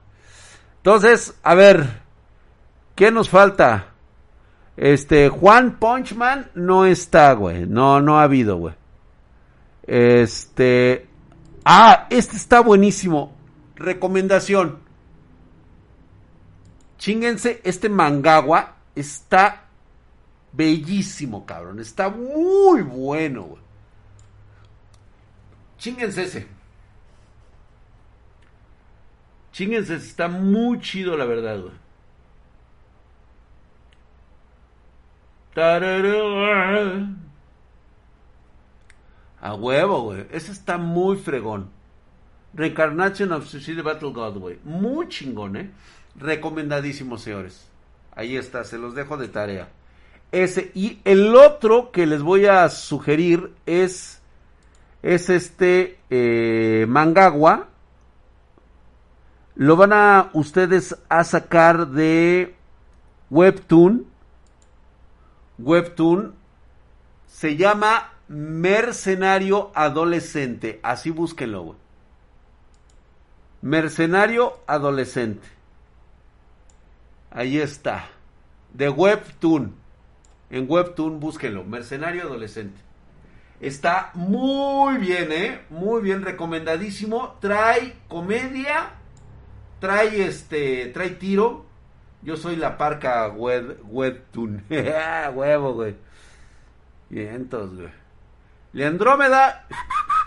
Entonces, 0.78 1.38
a 1.42 1.54
ver. 1.54 2.04
¿Qué 2.94 3.10
nos 3.10 3.28
falta? 3.28 3.94
Este, 4.76 5.28
Juan 5.28 5.78
Punchman 5.78 6.50
no 6.54 6.84
está, 6.84 7.32
güey. 7.32 7.66
No, 7.66 8.00
no 8.00 8.18
ha 8.18 8.24
habido, 8.24 8.56
güey. 8.56 8.74
Este. 9.82 11.08
Ah, 11.64 12.06
este 12.10 12.36
está 12.36 12.60
buenísimo. 12.60 13.34
Recomendación. 13.76 14.78
Chinguense, 16.98 17.60
este 17.64 17.88
Mangawa 17.88 18.76
está 18.94 19.64
bellísimo, 20.52 21.44
cabrón. 21.44 21.80
Está 21.80 22.08
muy 22.08 22.82
bueno, 22.82 23.42
güey. 23.42 23.63
Chinguense 25.84 26.22
ese. 26.22 26.46
Chinguense, 29.52 29.96
está 29.96 30.28
muy 30.28 30.80
chido, 30.80 31.14
la 31.14 31.26
verdad, 31.26 31.60
güey. 31.60 31.74
A 39.42 39.54
huevo, 39.54 40.00
güey. 40.04 40.26
Ese 40.30 40.52
está 40.52 40.78
muy 40.78 41.18
fregón. 41.18 41.68
Reincarnation 42.54 43.32
of 43.32 43.46
Suicide 43.46 43.82
Battle 43.82 44.12
God, 44.12 44.38
güey. 44.38 44.58
Muy 44.64 45.08
chingón, 45.08 45.56
¿eh? 45.56 45.70
Recomendadísimo, 46.16 47.18
señores. 47.18 47.68
Ahí 48.16 48.38
está, 48.38 48.64
se 48.64 48.78
los 48.78 48.94
dejo 48.94 49.18
de 49.18 49.28
tarea. 49.28 49.68
Ese. 50.32 50.72
Y 50.74 51.00
el 51.04 51.36
otro 51.36 51.92
que 51.92 52.06
les 52.06 52.22
voy 52.22 52.46
a 52.46 52.70
sugerir 52.70 53.52
es. 53.66 54.22
Es 55.04 55.28
este 55.28 55.98
eh. 56.08 56.86
Lo 59.54 59.76
van 59.76 59.92
a 59.92 60.30
ustedes 60.32 60.96
a 61.10 61.24
sacar 61.24 61.88
de 61.88 62.54
Webtoon. 63.28 64.06
Webtoon. 65.58 66.34
Se 67.26 67.54
llama 67.58 68.14
Mercenario 68.28 69.72
Adolescente. 69.74 70.80
Así 70.82 71.10
búsquenlo. 71.10 71.76
Mercenario 73.60 74.58
Adolescente. 74.66 75.46
Ahí 77.30 77.58
está. 77.58 78.08
De 78.72 78.88
Webtoon. 78.88 79.74
En 80.48 80.64
Webtoon 80.66 81.20
búsquenlo. 81.20 81.62
Mercenario 81.62 82.22
Adolescente. 82.22 82.83
Está 83.64 84.10
muy 84.12 84.98
bien, 84.98 85.32
¿eh? 85.32 85.62
Muy 85.70 86.02
bien, 86.02 86.20
recomendadísimo. 86.20 87.38
Trae 87.40 87.94
comedia. 88.08 88.90
Trae 89.80 90.26
este. 90.26 90.88
Trae 90.88 91.08
tiro. 91.08 91.64
Yo 92.20 92.36
soy 92.36 92.56
la 92.56 92.76
parca 92.76 93.26
web, 93.28 93.80
Webtoon. 93.84 94.64
Huevo, 95.34 95.72
güey. 95.72 95.96
Vientos, 97.08 97.74
güey. 97.74 97.88
Leandrómeda. 98.74 99.66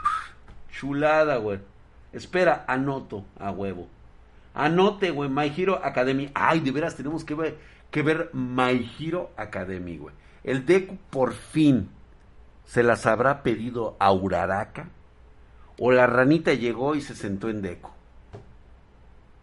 Chulada, 0.71 1.37
güey. 1.37 1.59
Espera, 2.13 2.65
anoto 2.67 3.23
a 3.37 3.51
huevo. 3.51 3.87
Anote, 4.55 5.11
güey, 5.11 5.29
My 5.29 5.53
Hero 5.55 5.79
Academy. 5.83 6.31
Ay, 6.33 6.61
de 6.61 6.71
veras 6.71 6.95
tenemos 6.95 7.23
que 7.23 7.35
ver, 7.35 7.59
que 7.91 8.01
ver 8.01 8.31
My 8.33 8.91
Hero 8.99 9.29
Academy, 9.37 9.97
güey. 9.97 10.15
El 10.43 10.65
Deku 10.65 10.97
por 11.11 11.33
fin 11.35 11.91
se 12.67 12.83
las 12.83 13.05
habrá 13.05 13.41
pedido 13.43 13.95
a 13.97 14.11
Uraraka. 14.11 14.89
O 15.79 15.91
la 15.91 16.05
ranita 16.05 16.53
llegó 16.53 16.95
y 16.95 17.01
se 17.01 17.15
sentó 17.15 17.49
en 17.49 17.61
Deku. 17.61 17.89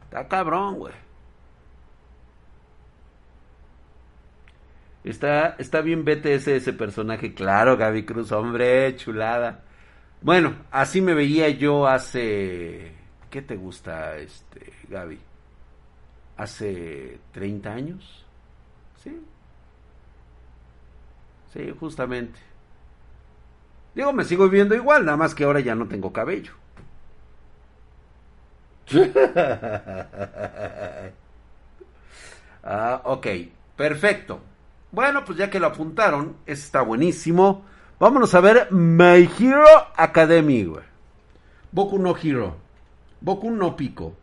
Está 0.04 0.28
cabrón, 0.28 0.78
güey. 0.78 0.94
Está, 5.04 5.56
está 5.58 5.80
bien 5.80 6.04
BTS 6.04 6.48
ese 6.48 6.72
personaje, 6.72 7.34
claro, 7.34 7.76
Gaby 7.76 8.04
Cruz, 8.04 8.32
hombre, 8.32 8.94
chulada. 8.96 9.62
Bueno, 10.20 10.56
así 10.70 11.00
me 11.00 11.14
veía 11.14 11.48
yo 11.50 11.86
hace. 11.86 12.94
¿Qué 13.30 13.42
te 13.42 13.56
gusta, 13.56 14.16
este, 14.16 14.72
Gaby? 14.88 15.20
¿Hace 16.36 17.18
30 17.32 17.72
años? 17.72 18.26
Sí. 19.02 19.20
Sí, 21.52 21.74
justamente. 21.78 22.53
Digo, 23.94 24.12
me 24.12 24.24
sigo 24.24 24.48
viendo 24.48 24.74
igual, 24.74 25.04
nada 25.04 25.16
más 25.16 25.34
que 25.34 25.44
ahora 25.44 25.60
ya 25.60 25.74
no 25.74 25.86
tengo 25.86 26.12
cabello. 26.12 26.52
ah, 32.64 33.00
ok, 33.04 33.26
perfecto. 33.76 34.40
Bueno, 34.90 35.24
pues 35.24 35.38
ya 35.38 35.48
que 35.50 35.60
lo 35.60 35.68
apuntaron, 35.68 36.36
está 36.46 36.82
buenísimo. 36.82 37.64
Vámonos 37.98 38.34
a 38.34 38.40
ver 38.40 38.72
My 38.72 39.28
Hero 39.38 39.66
Academy, 39.96 40.64
güey. 40.64 40.84
Boku 41.72 41.98
no 41.98 42.16
Hero. 42.16 42.56
Boku 43.20 43.50
no 43.50 43.76
Pico. 43.76 44.16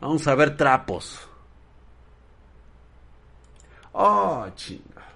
Vamos 0.00 0.26
a 0.26 0.34
ver 0.34 0.56
trapos. 0.56 1.28
Oh, 3.92 4.46
chinga. 4.54 5.07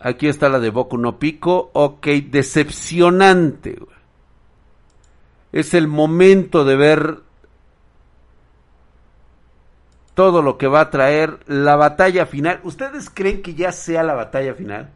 Aquí 0.00 0.28
está 0.28 0.48
la 0.48 0.60
de 0.60 0.70
Boku 0.70 0.96
no 0.96 1.18
Pico. 1.18 1.70
Ok, 1.72 2.06
decepcionante, 2.30 3.78
es 5.52 5.74
el 5.74 5.88
momento 5.88 6.64
de 6.64 6.76
ver 6.76 7.20
todo 10.14 10.42
lo 10.42 10.58
que 10.58 10.66
va 10.66 10.80
a 10.80 10.90
traer 10.90 11.38
la 11.46 11.76
batalla 11.76 12.26
final. 12.26 12.60
¿Ustedes 12.64 13.08
creen 13.08 13.42
que 13.42 13.54
ya 13.54 13.72
sea 13.72 14.02
la 14.02 14.14
batalla 14.14 14.54
final? 14.54 14.90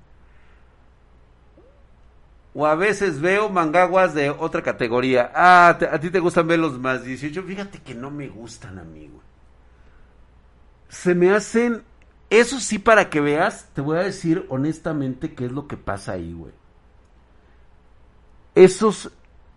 O 2.54 2.66
a 2.66 2.74
veces 2.74 3.20
veo 3.20 3.48
mangaguas 3.48 4.14
de 4.14 4.30
otra 4.30 4.62
categoría. 4.62 5.30
Ah, 5.34 5.68
a 5.68 5.98
ti 6.00 6.10
te 6.10 6.18
gustan 6.18 6.48
ver 6.48 6.58
los 6.58 6.78
más 6.78 7.02
18. 7.04 7.42
Fíjate 7.44 7.78
que 7.78 7.94
no 7.94 8.10
me 8.10 8.28
gustan, 8.28 8.78
amigo. 8.78 9.20
Se 10.88 11.14
me 11.14 11.30
hacen... 11.30 11.82
Eso 12.32 12.58
sí, 12.60 12.78
para 12.78 13.10
que 13.10 13.20
veas, 13.20 13.68
te 13.74 13.82
voy 13.82 13.98
a 13.98 14.04
decir 14.04 14.46
honestamente 14.48 15.34
qué 15.34 15.44
es 15.44 15.52
lo 15.52 15.68
que 15.68 15.76
pasa 15.76 16.12
ahí, 16.12 16.32
güey. 16.32 16.54
Esos 18.54 19.12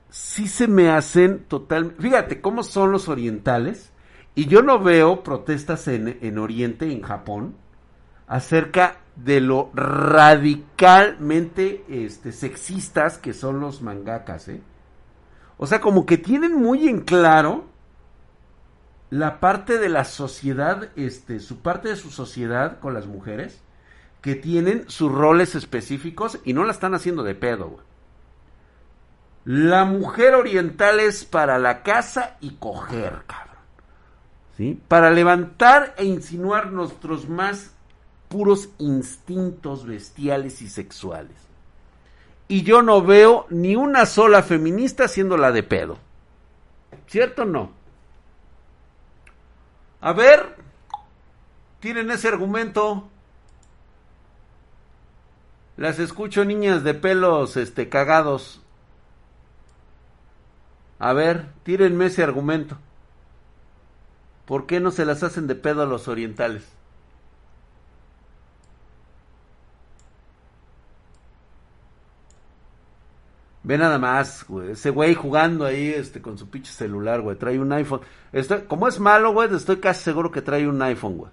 sí 0.09 0.49
se 0.49 0.67
me 0.67 0.89
hacen 0.89 1.45
total... 1.45 1.95
Fíjate 1.97 2.41
cómo 2.41 2.63
son 2.63 2.91
los 2.91 3.07
orientales. 3.07 3.93
Y 4.35 4.47
yo 4.47 4.61
no 4.61 4.79
veo 4.79 5.23
protestas 5.23 5.87
en, 5.87 6.19
en 6.21 6.37
Oriente, 6.37 6.91
en 6.91 7.01
Japón, 7.01 7.55
acerca 8.27 8.97
de 9.15 9.39
lo 9.39 9.71
radicalmente 9.73 11.85
este, 11.87 12.33
sexistas 12.33 13.17
que 13.17 13.31
son 13.31 13.61
los 13.61 13.81
mangakas, 13.81 14.49
¿eh? 14.49 14.59
O 15.57 15.65
sea, 15.65 15.79
como 15.79 16.05
que 16.05 16.17
tienen 16.17 16.61
muy 16.61 16.89
en 16.89 16.99
claro 16.99 17.69
la 19.09 19.39
parte 19.39 19.77
de 19.77 19.89
la 19.89 20.03
sociedad, 20.03 20.89
este, 20.95 21.39
su 21.39 21.59
parte 21.59 21.89
de 21.89 21.95
su 21.95 22.09
sociedad 22.09 22.79
con 22.79 22.93
las 22.93 23.05
mujeres, 23.05 23.61
que 24.21 24.35
tienen 24.35 24.89
sus 24.89 25.11
roles 25.11 25.53
específicos 25.53 26.39
y 26.43 26.53
no 26.53 26.63
la 26.63 26.71
están 26.71 26.95
haciendo 26.95 27.23
de 27.23 27.35
pedo, 27.35 27.69
güey. 27.69 27.85
La 29.45 29.85
mujer 29.85 30.33
oriental 30.33 30.99
es 30.99 31.23
para 31.23 31.59
la 31.59 31.83
casa 31.83 32.37
y 32.41 32.55
coger, 32.55 33.21
cabrón. 33.27 33.55
¿sí? 34.57 34.81
Para 34.87 35.11
levantar 35.11 35.93
e 35.97 36.05
insinuar 36.05 36.71
nuestros 36.71 37.29
más 37.29 37.75
puros 38.27 38.69
instintos 38.79 39.85
bestiales 39.85 40.63
y 40.63 40.69
sexuales. 40.69 41.37
Y 42.47 42.63
yo 42.63 42.81
no 42.81 43.03
veo 43.03 43.45
ni 43.51 43.75
una 43.75 44.07
sola 44.07 44.41
feminista 44.41 45.05
haciéndola 45.05 45.51
de 45.51 45.61
pedo. 45.61 45.99
¿Cierto 47.05 47.43
o 47.43 47.45
no? 47.45 47.71
A 50.05 50.13
ver, 50.13 50.55
tienen 51.79 52.11
ese 52.11 52.27
argumento. 52.27 53.09
Las 55.77 55.97
escucho 55.97 56.45
niñas 56.45 56.83
de 56.83 56.93
pelos 56.93 57.57
este 57.57 57.89
cagados. 57.89 58.61
A 60.99 61.11
ver, 61.13 61.47
tírenme 61.63 62.05
ese 62.05 62.21
argumento. 62.21 62.77
¿Por 64.45 64.67
qué 64.67 64.79
no 64.79 64.91
se 64.91 65.05
las 65.05 65.23
hacen 65.23 65.47
de 65.47 65.55
pedo 65.55 65.81
a 65.81 65.87
los 65.87 66.07
orientales? 66.07 66.67
Ve 73.65 73.79
nada 73.79 73.97
más, 73.97 74.45
güey. 74.47 74.71
Ese 74.71 74.91
güey 74.91 75.15
jugando 75.15 75.65
ahí 75.65 75.87
este, 75.87 76.21
con 76.21 76.37
su 76.37 76.47
pinche 76.47 76.71
celular, 76.71 77.21
güey. 77.21 77.35
Trae 77.35 77.59
un 77.59 77.73
iPhone. 77.73 78.01
Estoy, 78.31 78.61
como 78.67 78.87
es 78.87 78.99
malo, 78.99 79.33
güey, 79.33 79.51
estoy 79.51 79.77
casi 79.77 80.03
seguro 80.03 80.29
que 80.29 80.43
trae 80.43 80.67
un 80.67 80.79
iPhone, 80.83 81.17
güey. 81.17 81.31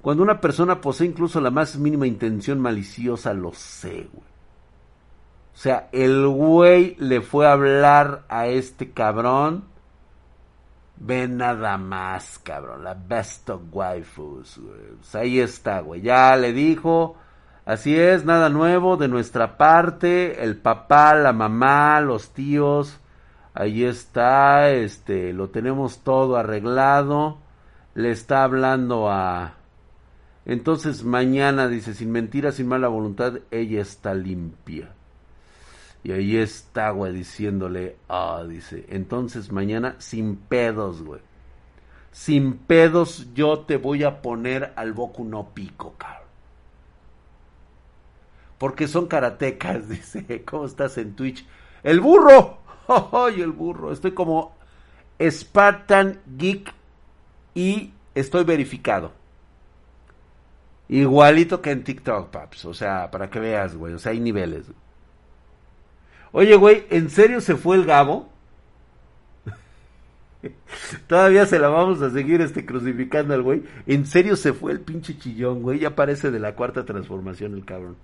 Cuando 0.00 0.24
una 0.24 0.40
persona 0.40 0.80
posee 0.80 1.06
incluso 1.06 1.40
la 1.40 1.52
más 1.52 1.76
mínima 1.76 2.08
intención 2.08 2.58
maliciosa, 2.58 3.32
lo 3.34 3.52
sé, 3.52 4.08
güey. 4.12 4.26
O 5.54 5.56
sea, 5.56 5.88
el 5.92 6.26
güey 6.26 6.96
le 6.98 7.20
fue 7.20 7.46
a 7.46 7.52
hablar 7.52 8.24
a 8.28 8.48
este 8.48 8.90
cabrón. 8.90 9.66
Ve 10.96 11.28
nada 11.28 11.78
más, 11.78 12.40
cabrón. 12.40 12.82
La 12.82 12.94
best 12.94 13.48
of 13.48 13.62
waifus, 13.70 14.58
güey. 14.58 14.96
Pues 14.96 15.14
ahí 15.14 15.38
está, 15.38 15.82
güey. 15.82 16.00
Ya 16.00 16.34
le 16.36 16.52
dijo. 16.52 17.16
Así 17.64 17.96
es, 17.96 18.24
nada 18.24 18.48
nuevo 18.48 18.96
de 18.96 19.08
nuestra 19.08 19.56
parte. 19.56 20.42
El 20.42 20.56
papá, 20.56 21.14
la 21.14 21.32
mamá, 21.32 22.00
los 22.00 22.30
tíos. 22.30 22.98
Ahí 23.54 23.84
está, 23.84 24.70
este, 24.70 25.32
lo 25.32 25.50
tenemos 25.50 26.00
todo 26.00 26.36
arreglado. 26.36 27.38
Le 27.94 28.10
está 28.10 28.42
hablando 28.42 29.10
a... 29.10 29.54
Entonces 30.44 31.04
mañana, 31.04 31.68
dice, 31.68 31.94
sin 31.94 32.10
mentira, 32.10 32.50
sin 32.50 32.66
mala 32.66 32.88
voluntad, 32.88 33.34
ella 33.52 33.80
está 33.80 34.12
limpia. 34.14 34.90
Y 36.02 36.10
ahí 36.10 36.36
está, 36.36 36.90
güey, 36.90 37.12
diciéndole, 37.12 37.96
ah, 38.08 38.42
dice, 38.48 38.86
entonces 38.88 39.52
mañana 39.52 39.94
sin 39.98 40.34
pedos, 40.34 41.02
güey. 41.02 41.20
Sin 42.10 42.54
pedos 42.54 43.28
yo 43.34 43.60
te 43.60 43.76
voy 43.76 44.02
a 44.02 44.20
poner 44.20 44.72
al 44.74 44.92
Boku 44.92 45.24
no 45.24 45.50
Pico, 45.54 45.94
cabrón. 45.96 46.21
Porque 48.62 48.86
son 48.86 49.08
karatecas, 49.08 49.88
dice, 49.88 50.44
¿cómo 50.44 50.66
estás 50.66 50.96
en 50.96 51.16
Twitch? 51.16 51.44
¡El 51.82 51.98
burro! 51.98 52.58
¡Ay, 53.12 53.40
el 53.40 53.50
burro! 53.50 53.90
Estoy 53.90 54.12
como 54.12 54.54
Spartan 55.20 56.20
Geek 56.38 56.72
y 57.56 57.90
estoy 58.14 58.44
verificado. 58.44 59.10
Igualito 60.88 61.60
que 61.60 61.72
en 61.72 61.82
TikTok, 61.82 62.30
paps. 62.30 62.64
O 62.66 62.72
sea, 62.72 63.10
para 63.10 63.28
que 63.28 63.40
veas, 63.40 63.74
güey. 63.74 63.94
O 63.94 63.98
sea, 63.98 64.12
hay 64.12 64.20
niveles. 64.20 64.66
Oye, 66.30 66.54
güey, 66.54 66.86
¿en 66.90 67.10
serio 67.10 67.40
se 67.40 67.56
fue 67.56 67.74
el 67.74 67.84
Gabo? 67.84 68.28
Todavía 71.08 71.46
se 71.46 71.58
la 71.58 71.66
vamos 71.66 72.00
a 72.00 72.10
seguir 72.10 72.40
este 72.40 72.64
crucificando 72.64 73.34
al 73.34 73.42
güey. 73.42 73.64
¿En 73.88 74.06
serio 74.06 74.36
se 74.36 74.52
fue 74.52 74.70
el 74.70 74.82
pinche 74.82 75.18
chillón, 75.18 75.62
güey? 75.62 75.80
Ya 75.80 75.96
parece 75.96 76.30
de 76.30 76.38
la 76.38 76.54
cuarta 76.54 76.84
transformación 76.84 77.54
el 77.54 77.64
cabrón. 77.64 77.96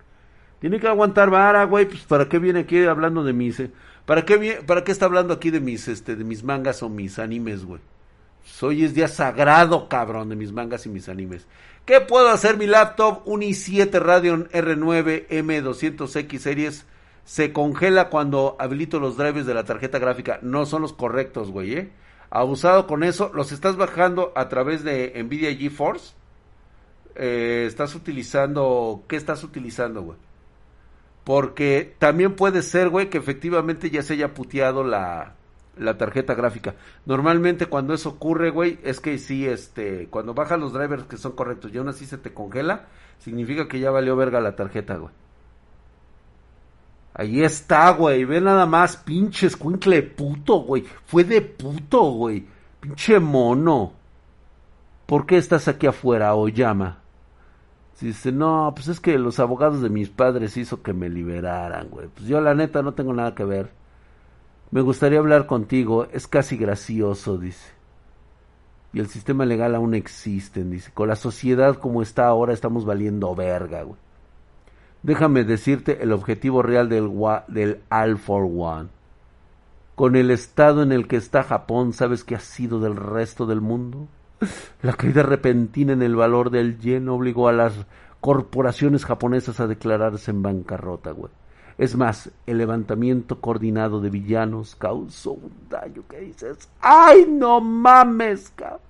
Tiene 0.61 0.81
que 0.81 0.88
aguantar 0.88 1.31
vara, 1.31 1.64
güey. 1.64 1.87
Pues 1.87 2.03
para 2.03 2.29
qué 2.29 2.38
viene 2.38 2.61
aquí 2.61 2.85
hablando 2.85 3.25
de 3.25 3.33
mis 3.33 3.61
eh? 3.61 3.71
¿Para 4.07 4.25
qué 4.25 4.62
para 4.66 4.85
qué 4.85 4.92
está 4.92 5.07
hablando 5.07 5.35
aquí 5.35 5.51
de 5.51 5.61
mis 5.61 5.87
este 5.88 6.16
de 6.16 6.25
mis 6.25 6.42
mangas 6.42 6.83
o 6.83 6.88
mis 6.88 7.18
animes, 7.18 7.64
güey? 7.64 7.81
Hoy 8.62 8.85
es 8.85 8.94
día 8.94 9.09
sagrado, 9.09 9.88
cabrón, 9.88 10.31
de 10.31 10.37
mis 10.37 10.53
mangas 10.53 10.87
y 10.87 10.88
mis 10.88 11.09
animes. 11.09 11.47
¿Qué 11.85 12.01
puedo 12.01 12.29
hacer 12.29 12.57
mi 12.57 12.66
laptop? 12.66 13.23
Un 13.27 13.42
i7 13.42 14.01
Radeon 14.01 14.49
R9 14.51 15.29
M200X 15.29 16.38
series 16.38 16.87
se 17.25 17.53
congela 17.53 18.09
cuando 18.09 18.57
habilito 18.59 18.99
los 18.99 19.18
drivers 19.18 19.47
de 19.47 19.55
la 19.55 19.64
tarjeta 19.64 19.99
gráfica. 19.99 20.38
No 20.42 20.64
son 20.64 20.83
los 20.83 20.94
correctos, 20.94 21.51
güey, 21.51 21.75
¿eh? 21.75 21.92
Abusado 22.31 22.87
con 22.87 23.05
eso. 23.05 23.31
Los 23.35 23.53
estás 23.53 23.77
bajando 23.77 24.33
a 24.35 24.49
través 24.49 24.83
de 24.83 25.12
Nvidia 25.23 25.55
GeForce. 25.55 26.14
Eh, 27.14 27.64
estás 27.66 27.94
utilizando... 27.94 29.05
¿Qué 29.09 29.16
estás 29.16 29.44
utilizando, 29.44 30.03
güey? 30.03 30.18
Porque 31.29 31.95
también 31.99 32.37
puede 32.37 32.62
ser, 32.62 32.88
güey, 32.88 33.11
que 33.11 33.19
efectivamente 33.19 33.91
ya 33.91 34.01
se 34.01 34.14
haya 34.14 34.33
puteado 34.33 34.83
la, 34.83 35.35
la 35.77 35.99
tarjeta 35.99 36.35
gráfica. 36.35 36.77
Normalmente 37.05 37.67
cuando 37.67 37.93
eso 37.93 38.09
ocurre, 38.09 38.49
güey, 38.49 38.79
es 38.83 38.99
que 38.99 39.19
sí, 39.19 39.47
este, 39.47 40.07
cuando 40.09 40.33
bajas 40.33 40.59
los 40.59 40.73
drivers 40.73 41.05
que 41.05 41.19
son 41.19 41.33
correctos 41.33 41.71
y 41.71 41.77
aún 41.77 41.88
así 41.88 42.07
se 42.07 42.17
te 42.17 42.33
congela, 42.33 42.87
significa 43.19 43.69
que 43.69 43.79
ya 43.79 43.91
valió 43.91 44.17
verga 44.17 44.41
la 44.41 44.57
tarjeta, 44.57 44.97
güey. 44.97 45.12
Ahí 47.12 47.43
está, 47.43 47.91
güey. 47.91 48.25
Ve 48.25 48.41
nada 48.41 48.64
más, 48.64 48.97
pinche 48.97 49.49
escuincle 49.49 50.03
puto, 50.05 50.61
güey. 50.61 50.87
Fue 51.05 51.25
de 51.25 51.43
puto, 51.43 52.05
güey. 52.05 52.47
Pinche 52.81 53.21
mono. 53.21 53.93
¿Por 55.05 55.27
qué 55.27 55.37
estás 55.37 55.69
aquí 55.69 55.87
afuera, 55.87 56.33
llama? 58.02 58.14
Dice, 58.14 58.32
no, 58.32 58.72
pues 58.74 58.88
es 58.88 59.00
que 59.00 59.18
los 59.18 59.38
abogados 59.40 59.82
de 59.82 59.90
mis 59.90 60.08
padres 60.08 60.56
hizo 60.56 60.82
que 60.82 60.92
me 60.92 61.08
liberaran, 61.08 61.88
güey. 61.88 62.08
Pues 62.08 62.26
yo 62.26 62.40
la 62.40 62.54
neta 62.54 62.82
no 62.82 62.94
tengo 62.94 63.12
nada 63.12 63.34
que 63.34 63.44
ver. 63.44 63.70
Me 64.70 64.80
gustaría 64.82 65.18
hablar 65.18 65.46
contigo, 65.46 66.06
es 66.12 66.26
casi 66.26 66.56
gracioso, 66.56 67.38
dice. 67.38 67.72
Y 68.92 69.00
el 69.00 69.08
sistema 69.08 69.44
legal 69.44 69.74
aún 69.74 69.94
existe, 69.94 70.64
dice. 70.64 70.90
Con 70.92 71.08
la 71.08 71.16
sociedad 71.16 71.76
como 71.76 72.02
está 72.02 72.26
ahora 72.26 72.52
estamos 72.52 72.84
valiendo 72.84 73.34
verga, 73.34 73.82
güey. 73.82 73.98
Déjame 75.02 75.44
decirte 75.44 76.02
el 76.02 76.12
objetivo 76.12 76.62
real 76.62 76.88
del, 76.88 77.11
del 77.48 77.80
All 77.90 78.18
for 78.18 78.44
One. 78.44 78.88
Con 79.94 80.16
el 80.16 80.30
estado 80.30 80.82
en 80.82 80.92
el 80.92 81.06
que 81.06 81.16
está 81.16 81.42
Japón, 81.42 81.92
¿sabes 81.92 82.24
qué 82.24 82.34
ha 82.34 82.40
sido 82.40 82.80
del 82.80 82.96
resto 82.96 83.46
del 83.46 83.61
mundo? 83.61 84.08
La 84.83 84.92
caída 84.92 85.22
repentina 85.22 85.92
en 85.92 86.03
el 86.03 86.16
valor 86.16 86.51
del 86.51 86.79
yen 86.79 87.09
obligó 87.09 87.48
a 87.48 87.53
las 87.53 87.74
corporaciones 88.20 89.05
japonesas 89.05 89.61
a 89.61 89.66
declararse 89.66 90.31
en 90.31 90.42
bancarrota, 90.42 91.11
güey. 91.12 91.33
Es 91.79 91.96
más, 91.96 92.31
el 92.46 92.59
levantamiento 92.59 93.40
coordinado 93.40 94.01
de 94.01 94.11
villanos 94.11 94.74
causó 94.74 95.33
un 95.33 95.53
daño 95.70 96.03
que 96.09 96.20
dices, 96.20 96.68
¡ay, 96.81 97.27
no 97.29 97.61
mames, 97.61 98.53
cabrón! 98.57 98.81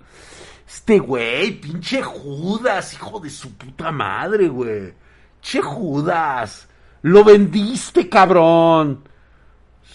Este 0.67 0.99
güey, 0.99 1.61
pinche 1.61 2.03
Judas, 2.03 2.95
hijo 2.95 3.21
de 3.21 3.31
su 3.31 3.53
puta 3.55 3.91
madre, 3.91 4.49
güey. 4.49 4.93
Che 5.41 5.63
Judas, 5.63 6.69
lo 7.03 7.25
vendiste, 7.25 8.09
cabrón. 8.09 9.03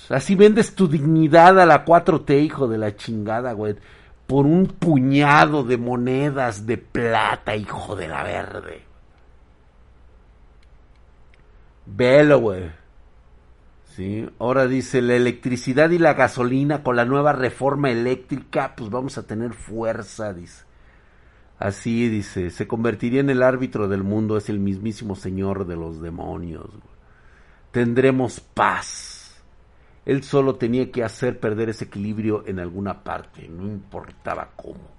Así 0.10 0.36
vendes 0.36 0.74
tu 0.74 0.88
dignidad 0.88 1.60
a 1.60 1.66
la 1.66 1.86
4T, 1.86 2.44
hijo 2.44 2.68
de 2.68 2.78
la 2.78 2.96
chingada, 2.96 3.54
güey. 3.54 3.76
Por 4.28 4.46
un 4.46 4.68
puñado 4.68 5.64
de 5.64 5.78
monedas 5.78 6.66
de 6.66 6.78
plata, 6.78 7.56
hijo 7.56 7.96
de 7.96 8.08
la 8.08 8.24
verde. 8.24 8.84
Velo, 11.86 12.40
güey. 12.40 12.72
Sí, 13.96 14.28
ahora 14.40 14.66
dice 14.66 15.02
la 15.02 15.16
electricidad 15.16 15.92
y 15.92 16.00
la 16.00 16.16
gasolina 16.16 16.82
con 16.82 16.96
la 16.96 17.06
nueva 17.06 17.32
reforma 17.34 17.92
eléctrica, 17.92 18.74
pues 18.76 18.90
vamos 18.90 19.20
a 19.20 19.28
tener 19.28 19.54
fuerza, 19.54 20.34
dice. 20.34 20.64
Así 21.60 22.10
dice, 22.10 22.50
se 22.50 22.68
convertiría 22.68 23.20
en 23.20 23.30
el 23.30 23.44
árbitro 23.44 23.88
del 23.88 24.04
mundo, 24.04 24.36
es 24.36 24.50
el 24.50 24.60
mismísimo 24.60 25.16
señor 25.16 25.68
de 25.68 25.76
los 25.76 26.02
demonios. 26.02 26.70
Tendremos 27.72 28.40
paz. 28.40 29.23
Él 30.06 30.24
solo 30.24 30.56
tenía 30.56 30.92
que 30.92 31.04
hacer 31.04 31.39
perder 31.39 31.70
ese 31.70 31.86
equilibrio 31.86 32.44
en 32.46 32.60
alguna 32.60 33.04
parte, 33.04 33.48
no 33.48 33.63
importaba 33.63 34.50
cómo. 34.56 34.92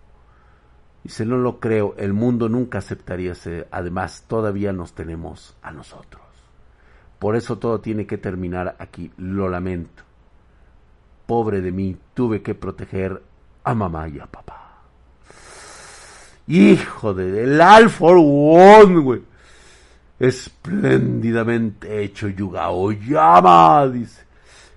Dice, 1.02 1.26
no 1.26 1.36
lo 1.36 1.60
creo, 1.60 1.94
el 1.98 2.14
mundo 2.14 2.48
nunca 2.48 2.78
aceptaría 2.78 3.32
ese, 3.32 3.68
además 3.70 4.24
todavía 4.26 4.72
nos 4.72 4.94
tenemos 4.94 5.54
a 5.60 5.70
nosotros. 5.70 6.22
Por 7.18 7.36
eso 7.36 7.58
todo 7.58 7.80
tiene 7.80 8.06
que 8.06 8.16
terminar 8.16 8.76
aquí, 8.78 9.12
lo 9.18 9.48
lamento. 9.48 10.02
Pobre 11.26 11.60
de 11.60 11.72
mí, 11.72 11.96
tuve 12.14 12.42
que 12.42 12.54
proteger 12.54 13.22
a 13.64 13.74
mamá 13.74 14.08
y 14.08 14.18
a 14.18 14.26
papá. 14.26 14.82
Hijo 16.46 17.14
de 17.14 17.44
el 17.44 17.60
All 17.60 17.88
for 17.88 18.16
One, 18.18 19.00
güey. 19.00 19.22
Espléndidamente 20.18 22.02
hecho 22.02 22.28
Yuga 22.28 22.70
Oyama, 22.70 23.86
dice. 23.88 24.24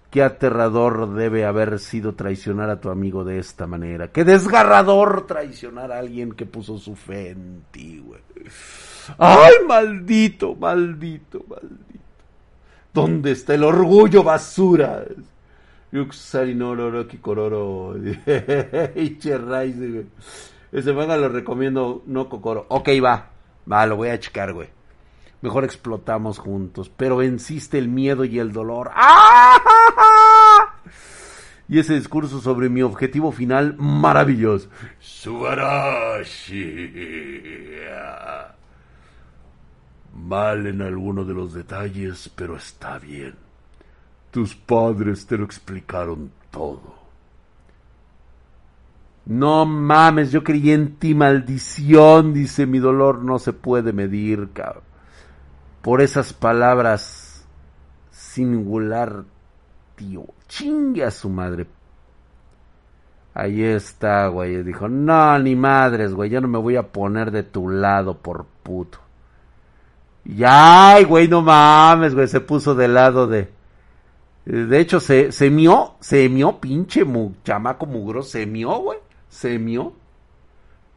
Qué 0.10 0.24
aterrador 0.24 1.14
debe 1.14 1.46
haber 1.46 1.80
sido 1.80 2.16
traicionar 2.16 2.70
a 2.70 2.80
tu 2.80 2.90
amigo 2.90 3.24
de 3.26 3.40
esta 3.40 3.68
manera. 3.68 4.08
Qué 4.10 4.24
desgarrador 4.24 5.28
traicionar 5.28 5.92
a 5.92 6.00
alguien 6.00 6.32
que 6.32 6.46
puso 6.46 6.78
su 6.78 6.96
fe 6.96 7.32
en 7.32 7.64
ti, 7.72 8.00
güey. 8.00 8.22
Ay, 9.18 9.54
maldito, 9.68 10.56
maldito, 10.56 11.44
maldito. 11.48 11.78
¿Dónde 12.94 13.32
está 13.32 13.54
el 13.54 13.64
orgullo, 13.64 14.24
basura? 14.24 15.04
Kikororo. 17.08 17.96
Ese 20.72 20.94
manga 20.94 21.18
lo 21.18 21.30
recomiendo, 21.30 22.04
no 22.06 22.28
Kokoro. 22.30 22.66
Ok, 22.70 22.90
va. 23.04 23.30
Va, 23.72 23.86
lo 23.86 23.98
voy 23.98 24.10
a 24.10 24.20
checar, 24.20 24.54
güey. 24.54 24.70
Mejor 25.42 25.64
explotamos 25.64 26.40
juntos. 26.40 26.90
Pero 26.96 27.18
venciste 27.18 27.78
el 27.78 27.88
miedo 27.90 28.26
y 28.26 28.40
el 28.40 28.52
dolor. 28.52 28.92
¡Ah! 28.94 29.58
Y 31.70 31.80
ese 31.80 31.96
discurso 31.96 32.40
sobre 32.40 32.70
mi 32.70 32.82
objetivo 32.82 33.32
final, 33.32 33.76
maravilloso. 33.78 34.70
Subarashi. 35.00 36.94
Mal 40.16 40.66
en 40.66 40.82
alguno 40.82 41.26
de 41.26 41.34
los 41.34 41.54
detalles, 41.54 42.32
pero 42.34 42.56
está 42.56 42.98
bien. 43.00 43.36
Tus 44.32 44.56
padres 44.56 45.28
te 45.28 45.38
lo 45.38 45.44
explicaron 45.44 46.32
todo. 46.52 46.96
No 49.26 49.66
mames, 49.66 50.32
yo 50.32 50.42
creí 50.44 50.72
en 50.72 50.96
ti, 50.96 51.14
maldición, 51.14 52.34
dice 52.34 52.66
mi 52.66 52.80
dolor 52.80 53.22
no 53.26 53.40
se 53.40 53.52
puede 53.52 53.92
medir, 53.92 54.52
cabrón 54.54 54.87
por 55.82 56.02
esas 56.02 56.34
palabras 56.34 57.46
singular, 58.12 59.24
tío. 59.96 60.26
Chingue 60.48 61.04
a 61.04 61.12
su 61.12 61.30
madre. 61.30 61.68
Ahí 63.34 63.64
está, 63.64 64.28
güey. 64.28 64.64
Dijo, 64.64 64.88
no, 64.88 65.38
ni 65.40 65.56
madres, 65.56 66.14
güey. 66.14 66.30
Yo 66.30 66.42
no 66.42 66.48
me 66.48 66.58
voy 66.58 66.76
a 66.76 66.92
poner 66.92 67.32
de 67.32 67.44
tu 67.44 67.70
lado 67.70 68.18
por 68.18 68.46
puto. 68.64 69.00
Ya, 70.26 70.98
güey, 71.08 71.28
no 71.28 71.42
mames, 71.42 72.16
güey. 72.16 72.28
Se 72.28 72.42
puso 72.42 72.76
del 72.76 72.96
lado 72.96 73.28
de... 73.28 73.50
De 74.46 74.80
hecho, 74.80 75.00
se, 75.00 75.32
se 75.32 75.50
mió, 75.50 75.96
se 76.00 76.30
mió, 76.30 76.60
pinche 76.60 77.04
mu, 77.04 77.34
chamaco 77.44 77.86
mugro, 77.86 78.24
se 78.24 78.46
mió, 78.46 78.80
güey. 78.80 79.00
Se 79.30 79.60
mió. 79.60 79.94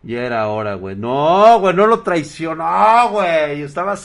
Ya 0.03 0.23
era 0.23 0.49
hora, 0.49 0.75
güey. 0.75 0.97
No, 0.97 1.61
güey, 1.61 1.75
no 1.75 1.87
lo 1.87 2.01
traicionó, 2.01 3.11
güey. 3.11 3.63
Estaba, 3.63 3.97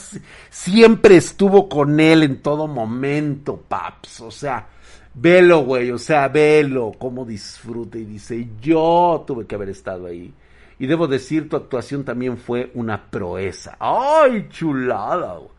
siempre 0.50 1.16
estuvo 1.16 1.68
con 1.68 1.98
él 2.00 2.22
en 2.22 2.42
todo 2.42 2.66
momento, 2.66 3.56
paps. 3.68 4.20
O 4.20 4.30
sea, 4.30 4.66
velo, 5.14 5.60
güey. 5.60 5.90
O 5.90 5.98
sea, 5.98 6.28
velo, 6.28 6.92
cómo 6.98 7.24
disfruta. 7.24 7.96
Y 7.96 8.04
dice, 8.04 8.48
yo 8.60 9.24
tuve 9.26 9.46
que 9.46 9.54
haber 9.54 9.70
estado 9.70 10.06
ahí. 10.06 10.32
Y 10.78 10.86
debo 10.86 11.06
decir, 11.06 11.48
tu 11.48 11.56
actuación 11.56 12.04
también 12.04 12.36
fue 12.36 12.70
una 12.74 13.10
proeza. 13.10 13.76
¡Ay, 13.80 14.48
chulada, 14.50 15.36
güey! 15.36 15.56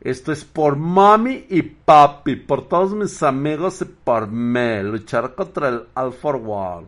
Esto 0.00 0.30
es 0.30 0.44
por 0.44 0.76
mami 0.76 1.46
y 1.50 1.62
papi, 1.62 2.36
por 2.36 2.68
todos 2.68 2.94
mis 2.94 3.22
amigos 3.22 3.82
y 3.82 3.86
por 3.86 4.28
mí. 4.28 4.82
Luchar 4.82 5.34
contra 5.34 5.68
el 5.68 5.82
Alpha 5.94 6.28
One 6.28 6.86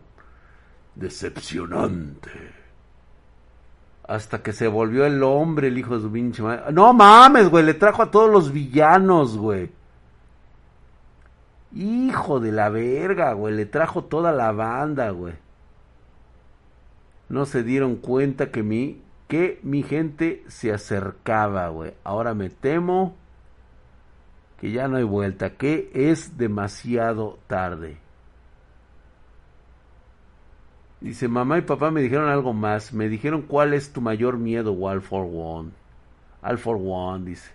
decepcionante. 0.99 2.31
Hasta 4.07 4.41
que 4.41 4.53
se 4.53 4.67
volvió 4.67 5.05
el 5.05 5.21
hombre, 5.23 5.67
el 5.67 5.77
hijo 5.77 5.95
de 5.95 6.01
su 6.01 6.11
pinche 6.11 6.41
madre. 6.41 6.71
No 6.71 6.93
mames, 6.93 7.49
güey, 7.49 7.63
le 7.63 7.73
trajo 7.73 8.03
a 8.03 8.11
todos 8.11 8.29
los 8.29 8.51
villanos, 8.51 9.37
güey. 9.37 9.71
Hijo 11.75 12.39
de 12.39 12.51
la 12.51 12.69
verga, 12.69 13.33
güey, 13.33 13.55
le 13.55 13.65
trajo 13.65 14.03
toda 14.03 14.31
la 14.31 14.51
banda, 14.51 15.11
güey. 15.11 15.35
No 17.29 17.45
se 17.45 17.61
dieron 17.61 17.97
cuenta 17.97 18.49
que 18.49 18.63
mi, 18.63 19.03
que 19.27 19.59
mi 19.61 19.83
gente 19.83 20.43
se 20.47 20.73
acercaba, 20.73 21.69
güey. 21.69 21.93
Ahora 22.03 22.33
me 22.33 22.49
temo 22.49 23.15
que 24.59 24.71
ya 24.71 24.87
no 24.87 24.97
hay 24.97 25.03
vuelta, 25.03 25.51
que 25.51 25.91
es 25.93 26.37
demasiado 26.37 27.37
tarde. 27.47 27.97
Dice, 31.01 31.29
mamá 31.29 31.57
y 31.57 31.61
papá 31.61 31.91
me 31.91 32.01
dijeron 32.01 32.29
algo 32.29 32.53
más. 32.53 32.93
Me 32.93 33.07
dijeron 33.07 33.43
cuál 33.43 33.73
es 33.73 33.93
tu 33.93 34.01
mayor 34.01 34.37
miedo, 34.37 34.75
All 34.79 35.01
for 35.01 35.25
One. 35.31 35.71
All 36.41 36.57
for 36.57 36.77
One, 36.81 37.25
dice. 37.25 37.51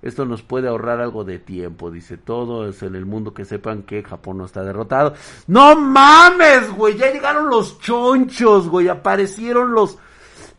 Esto 0.00 0.24
nos 0.24 0.42
puede 0.42 0.68
ahorrar 0.68 1.00
algo 1.00 1.24
de 1.24 1.40
tiempo, 1.40 1.90
dice. 1.90 2.16
Todo 2.16 2.68
es 2.68 2.82
en 2.82 2.94
el 2.94 3.04
mundo 3.04 3.34
que 3.34 3.44
sepan 3.44 3.82
que 3.82 4.04
Japón 4.04 4.38
no 4.38 4.44
está 4.44 4.62
derrotado. 4.62 5.14
¡No 5.48 5.74
mames, 5.74 6.70
güey! 6.70 6.96
Ya 6.96 7.12
llegaron 7.12 7.48
los 7.48 7.80
chonchos, 7.80 8.68
güey. 8.68 8.88
Aparecieron 8.88 9.72
los 9.72 9.98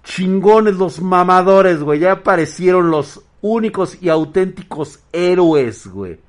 chingones, 0.03 0.75
los 0.75 1.01
mamadores, 1.01 1.82
güey. 1.82 1.99
Ya 1.99 2.12
aparecieron 2.12 2.91
los 2.91 3.21
únicos 3.41 4.01
y 4.01 4.10
auténticos 4.10 4.99
héroes, 5.13 5.88
güey. 5.88 6.19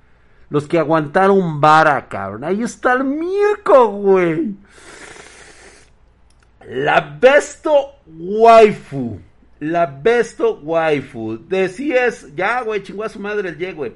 Los 0.49 0.69
que 0.69 0.79
aguantaron 0.79 1.61
vara, 1.61 2.09
cabrón. 2.09 2.45
Ahí 2.45 2.63
está 2.63 2.93
el 2.93 3.05
Mirko, 3.05 3.89
güey. 3.89 4.55
La 6.71 7.01
besto 7.01 7.97
waifu. 8.07 9.19
La 9.59 9.87
besto 9.87 10.61
waifu. 10.63 11.37
Decías, 11.49 12.33
ya, 12.37 12.63
güey, 12.63 12.85
chingó 12.85 13.03
a 13.03 13.09
su 13.09 13.19
madre 13.19 13.49
el 13.49 13.59
ye, 13.59 13.73
güey. 13.73 13.93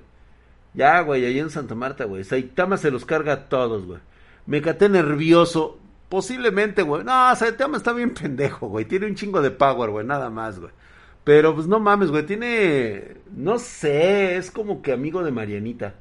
Ya, 0.75 1.01
güey, 1.03 1.25
ahí 1.25 1.39
en 1.39 1.51
Santa 1.51 1.77
Marta, 1.77 2.05
güey. 2.05 2.25
Saitama 2.25 2.77
se 2.77 2.91
los 2.91 3.05
carga 3.05 3.33
a 3.33 3.49
todos, 3.49 3.87
güey. 3.87 4.01
Me 4.47 4.61
caté 4.61 4.89
nervioso. 4.89 5.79
Posiblemente, 6.09 6.83
güey. 6.83 7.05
No, 7.05 7.37
Saitama 7.37 7.77
está 7.77 7.93
bien 7.93 8.13
pendejo, 8.13 8.67
güey. 8.67 8.87
Tiene 8.87 9.07
un 9.07 9.15
chingo 9.15 9.41
de 9.41 9.53
power, 9.53 9.91
güey. 9.91 10.05
Nada 10.05 10.29
más, 10.29 10.59
güey. 10.59 10.73
Pero, 11.23 11.55
pues, 11.55 11.69
no 11.69 11.79
mames, 11.79 12.11
güey. 12.11 12.27
Tiene... 12.27 13.19
No 13.31 13.61
sé. 13.61 14.37
Es 14.37 14.51
como 14.51 14.83
que 14.83 14.91
amigo 14.91 15.23
de 15.23 15.31
Marianita. 15.31 15.95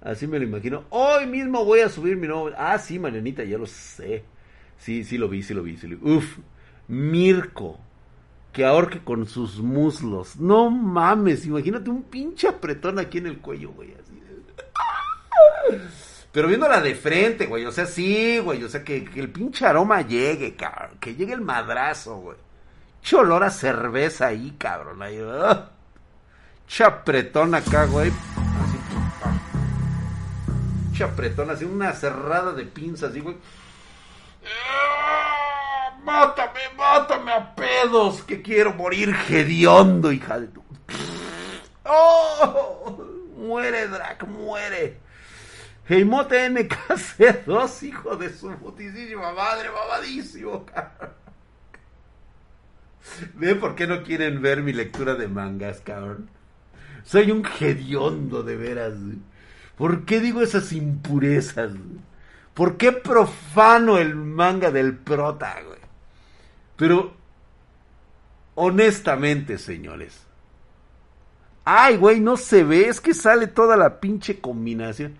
Así 0.00 0.26
me 0.26 0.38
lo 0.38 0.44
imagino. 0.46 0.84
Hoy 0.88 1.26
mismo 1.26 1.66
voy 1.66 1.80
a 1.80 1.90
subir 1.90 2.16
mi 2.16 2.28
nuevo... 2.28 2.50
Ah, 2.56 2.78
sí, 2.78 2.98
Marianita, 2.98 3.44
ya 3.44 3.58
lo 3.58 3.66
sé. 3.66 4.24
Sí, 4.78 5.04
sí 5.04 5.18
lo 5.18 5.28
vi, 5.28 5.42
sí 5.42 5.54
lo 5.54 5.62
vi, 5.62 5.76
sí 5.76 5.86
lo 5.86 5.96
vi. 5.96 6.12
Uf, 6.14 6.38
Mirko, 6.88 7.78
que 8.52 8.64
ahorque 8.64 9.00
con 9.00 9.26
sus 9.26 9.60
muslos. 9.60 10.36
No 10.36 10.70
mames, 10.70 11.46
imagínate 11.46 11.90
un 11.90 12.02
pinche 12.04 12.48
apretón 12.48 12.98
aquí 12.98 13.18
en 13.18 13.26
el 13.26 13.38
cuello, 13.38 13.72
güey. 13.72 13.94
Pero 16.34 16.48
viéndola 16.48 16.80
de 16.80 16.94
frente, 16.96 17.46
güey, 17.46 17.64
o 17.64 17.70
sea, 17.70 17.86
sí, 17.86 18.38
güey, 18.38 18.62
o 18.64 18.68
sea, 18.68 18.82
que, 18.82 19.08
el 19.14 19.30
pinche 19.30 19.66
aroma 19.66 20.02
llegue, 20.02 20.56
cabrón, 20.56 20.98
que 20.98 21.14
llegue 21.14 21.32
el 21.32 21.40
madrazo, 21.40 22.16
güey. 22.16 22.36
Cholor 23.02 23.44
a 23.44 23.50
cerveza 23.50 24.26
ahí, 24.26 24.56
cabrón, 24.58 25.00
ahí, 25.00 25.20
uh. 25.20 25.60
Chapretón 26.66 27.54
acá, 27.54 27.84
güey. 27.84 28.10
Así, 28.10 28.78
chapretón, 30.98 31.50
así 31.50 31.64
una 31.64 31.92
cerrada 31.92 32.52
de 32.52 32.64
pinzas, 32.64 33.10
así, 33.10 33.20
güey. 33.20 33.36
¡Ah! 34.46 35.98
Mátame, 36.02 36.60
mátame 36.76 37.32
a 37.32 37.54
pedos, 37.54 38.22
que 38.22 38.42
quiero 38.42 38.74
morir 38.74 39.14
hediondo, 39.28 40.12
hija 40.12 40.40
de 40.40 40.48
tu. 40.48 40.62
¡Oh! 41.84 43.04
Muere, 43.36 43.88
Drac, 43.88 44.26
muere. 44.26 44.98
Heimote 45.88 46.48
NKC2, 46.48 47.82
hijo 47.82 48.16
de 48.16 48.32
su 48.32 48.50
putísima 48.52 49.32
madre, 49.32 49.68
babadísimo, 49.68 50.64
cabrón. 50.64 51.10
¿Ve 53.34 53.54
por 53.54 53.74
qué 53.74 53.86
no 53.86 54.02
quieren 54.02 54.40
ver 54.40 54.62
mi 54.62 54.72
lectura 54.72 55.14
de 55.14 55.28
mangas, 55.28 55.80
cabrón? 55.80 56.30
Soy 57.04 57.30
un 57.30 57.46
hediondo, 57.60 58.42
de 58.42 58.56
veras. 58.56 58.94
¿Por 59.76 60.06
qué 60.06 60.20
digo 60.20 60.40
esas 60.40 60.72
impurezas? 60.72 61.72
¿Por 62.54 62.76
qué 62.76 62.92
profano 62.92 63.98
el 63.98 64.14
manga 64.14 64.70
del 64.70 64.96
prota, 64.96 65.56
güey? 65.66 65.80
Pero, 66.76 67.12
honestamente, 68.54 69.58
señores. 69.58 70.24
Ay, 71.64 71.96
güey, 71.96 72.20
no 72.20 72.36
se 72.36 72.62
ve, 72.62 72.88
es 72.88 73.00
que 73.00 73.12
sale 73.12 73.48
toda 73.48 73.76
la 73.76 73.98
pinche 73.98 74.40
combinación. 74.40 75.16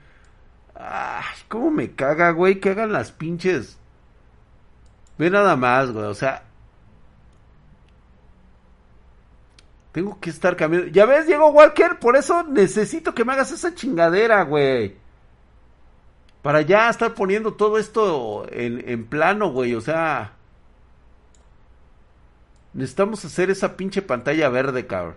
Ay, 0.76 1.24
cómo 1.48 1.72
me 1.72 1.92
caga, 1.92 2.30
güey, 2.30 2.60
que 2.60 2.70
hagan 2.70 2.92
las 2.92 3.10
pinches. 3.10 3.78
Ve 5.18 5.28
nada 5.28 5.56
más, 5.56 5.90
güey, 5.90 6.06
o 6.06 6.14
sea. 6.14 6.44
Tengo 9.90 10.20
que 10.20 10.30
estar 10.30 10.56
cambiando. 10.56 10.88
Ya 10.88 11.04
ves, 11.06 11.26
Diego 11.26 11.50
Walker, 11.50 11.98
por 11.98 12.16
eso 12.16 12.44
necesito 12.44 13.12
que 13.14 13.24
me 13.24 13.32
hagas 13.32 13.50
esa 13.50 13.74
chingadera, 13.74 14.42
güey 14.42 15.03
para 16.44 16.60
ya 16.60 16.90
estar 16.90 17.14
poniendo 17.14 17.54
todo 17.54 17.78
esto 17.78 18.46
en, 18.50 19.06
plano, 19.06 19.50
güey. 19.50 19.74
O 19.74 19.80
sea, 19.80 20.32
necesitamos 22.74 23.24
hacer 23.24 23.48
esa 23.48 23.78
pinche 23.78 24.02
pantalla 24.02 24.50
verde, 24.50 24.86
cabrón. 24.86 25.16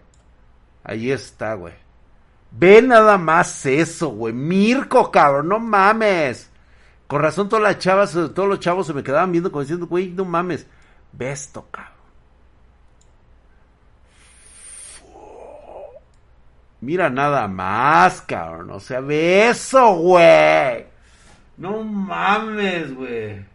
Ahí 0.85 1.11
está, 1.11 1.55
güey. 1.55 1.73
Ve 2.51 2.81
nada 2.81 3.17
más 3.17 3.65
eso, 3.65 4.07
güey. 4.07 4.33
Mirko, 4.33 5.11
cabrón, 5.11 5.49
no 5.49 5.59
mames. 5.59 6.49
Con 7.07 7.21
razón 7.21 7.49
todas 7.49 7.63
las 7.63 7.79
chavas, 7.79 8.13
todos 8.13 8.47
los 8.47 8.61
chavos 8.61 8.87
se 8.87 8.93
me 8.93 9.03
quedaban 9.03 9.33
viendo 9.33 9.51
como 9.51 9.63
diciendo, 9.63 9.85
güey, 9.85 10.07
no 10.07 10.23
mames. 10.23 10.65
Ve 11.11 11.31
esto, 11.31 11.67
cabrón. 11.69 11.91
Mira 16.79 17.09
nada 17.09 17.49
más, 17.49 18.21
cabrón. 18.21 18.71
O 18.71 18.79
sea, 18.79 19.01
ve 19.01 19.49
eso, 19.49 19.93
güey. 19.95 20.86
No 21.57 21.83
mames, 21.83 22.93
güey. 22.93 23.45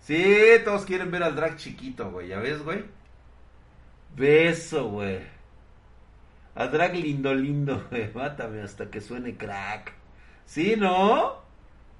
Sí, 0.00 0.34
todos 0.64 0.84
quieren 0.84 1.10
ver 1.10 1.22
al 1.22 1.36
drag 1.36 1.56
chiquito, 1.56 2.10
güey. 2.10 2.28
¿Ya 2.28 2.38
ves, 2.38 2.62
güey? 2.62 2.84
Beso, 4.16 4.88
güey. 4.88 5.20
Al 6.54 6.70
drag 6.70 6.94
lindo, 6.94 7.34
lindo, 7.34 7.86
güey. 7.90 8.12
Mátame 8.12 8.62
hasta 8.62 8.90
que 8.90 9.00
suene 9.00 9.36
crack. 9.36 9.92
¿Sí, 10.46 10.74
no? 10.76 11.42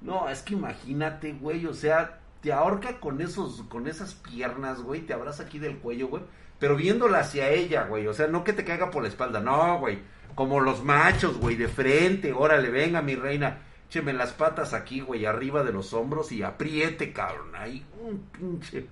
No, 0.00 0.28
es 0.28 0.42
que 0.42 0.54
imagínate, 0.54 1.32
güey. 1.32 1.66
O 1.66 1.74
sea, 1.74 2.20
te 2.40 2.52
ahorca 2.52 3.00
con 3.00 3.20
esos, 3.20 3.62
con 3.68 3.86
esas 3.86 4.14
piernas, 4.14 4.80
güey. 4.80 5.02
Te 5.02 5.14
abraza 5.14 5.44
aquí 5.44 5.58
del 5.58 5.78
cuello, 5.78 6.08
güey 6.08 6.22
pero 6.58 6.76
viéndola 6.76 7.20
hacia 7.20 7.50
ella, 7.50 7.84
güey. 7.84 8.06
O 8.06 8.14
sea, 8.14 8.26
no 8.26 8.44
que 8.44 8.52
te 8.52 8.64
caiga 8.64 8.90
por 8.90 9.02
la 9.02 9.08
espalda, 9.08 9.40
no, 9.40 9.78
güey. 9.78 9.98
Como 10.34 10.60
los 10.60 10.82
machos, 10.82 11.38
güey, 11.38 11.56
de 11.56 11.68
frente. 11.68 12.32
Órale, 12.32 12.70
venga, 12.70 13.02
mi 13.02 13.14
reina. 13.14 13.58
Écheme 13.94 14.12
las 14.12 14.32
patas 14.32 14.74
aquí, 14.74 14.98
güey, 15.02 15.24
arriba 15.24 15.62
de 15.62 15.70
los 15.72 15.94
hombros 15.94 16.32
y 16.32 16.42
apriete, 16.42 17.12
cabrón. 17.12 17.54
Ahí, 17.54 17.86
un 18.00 18.26
pinche. 18.32 18.88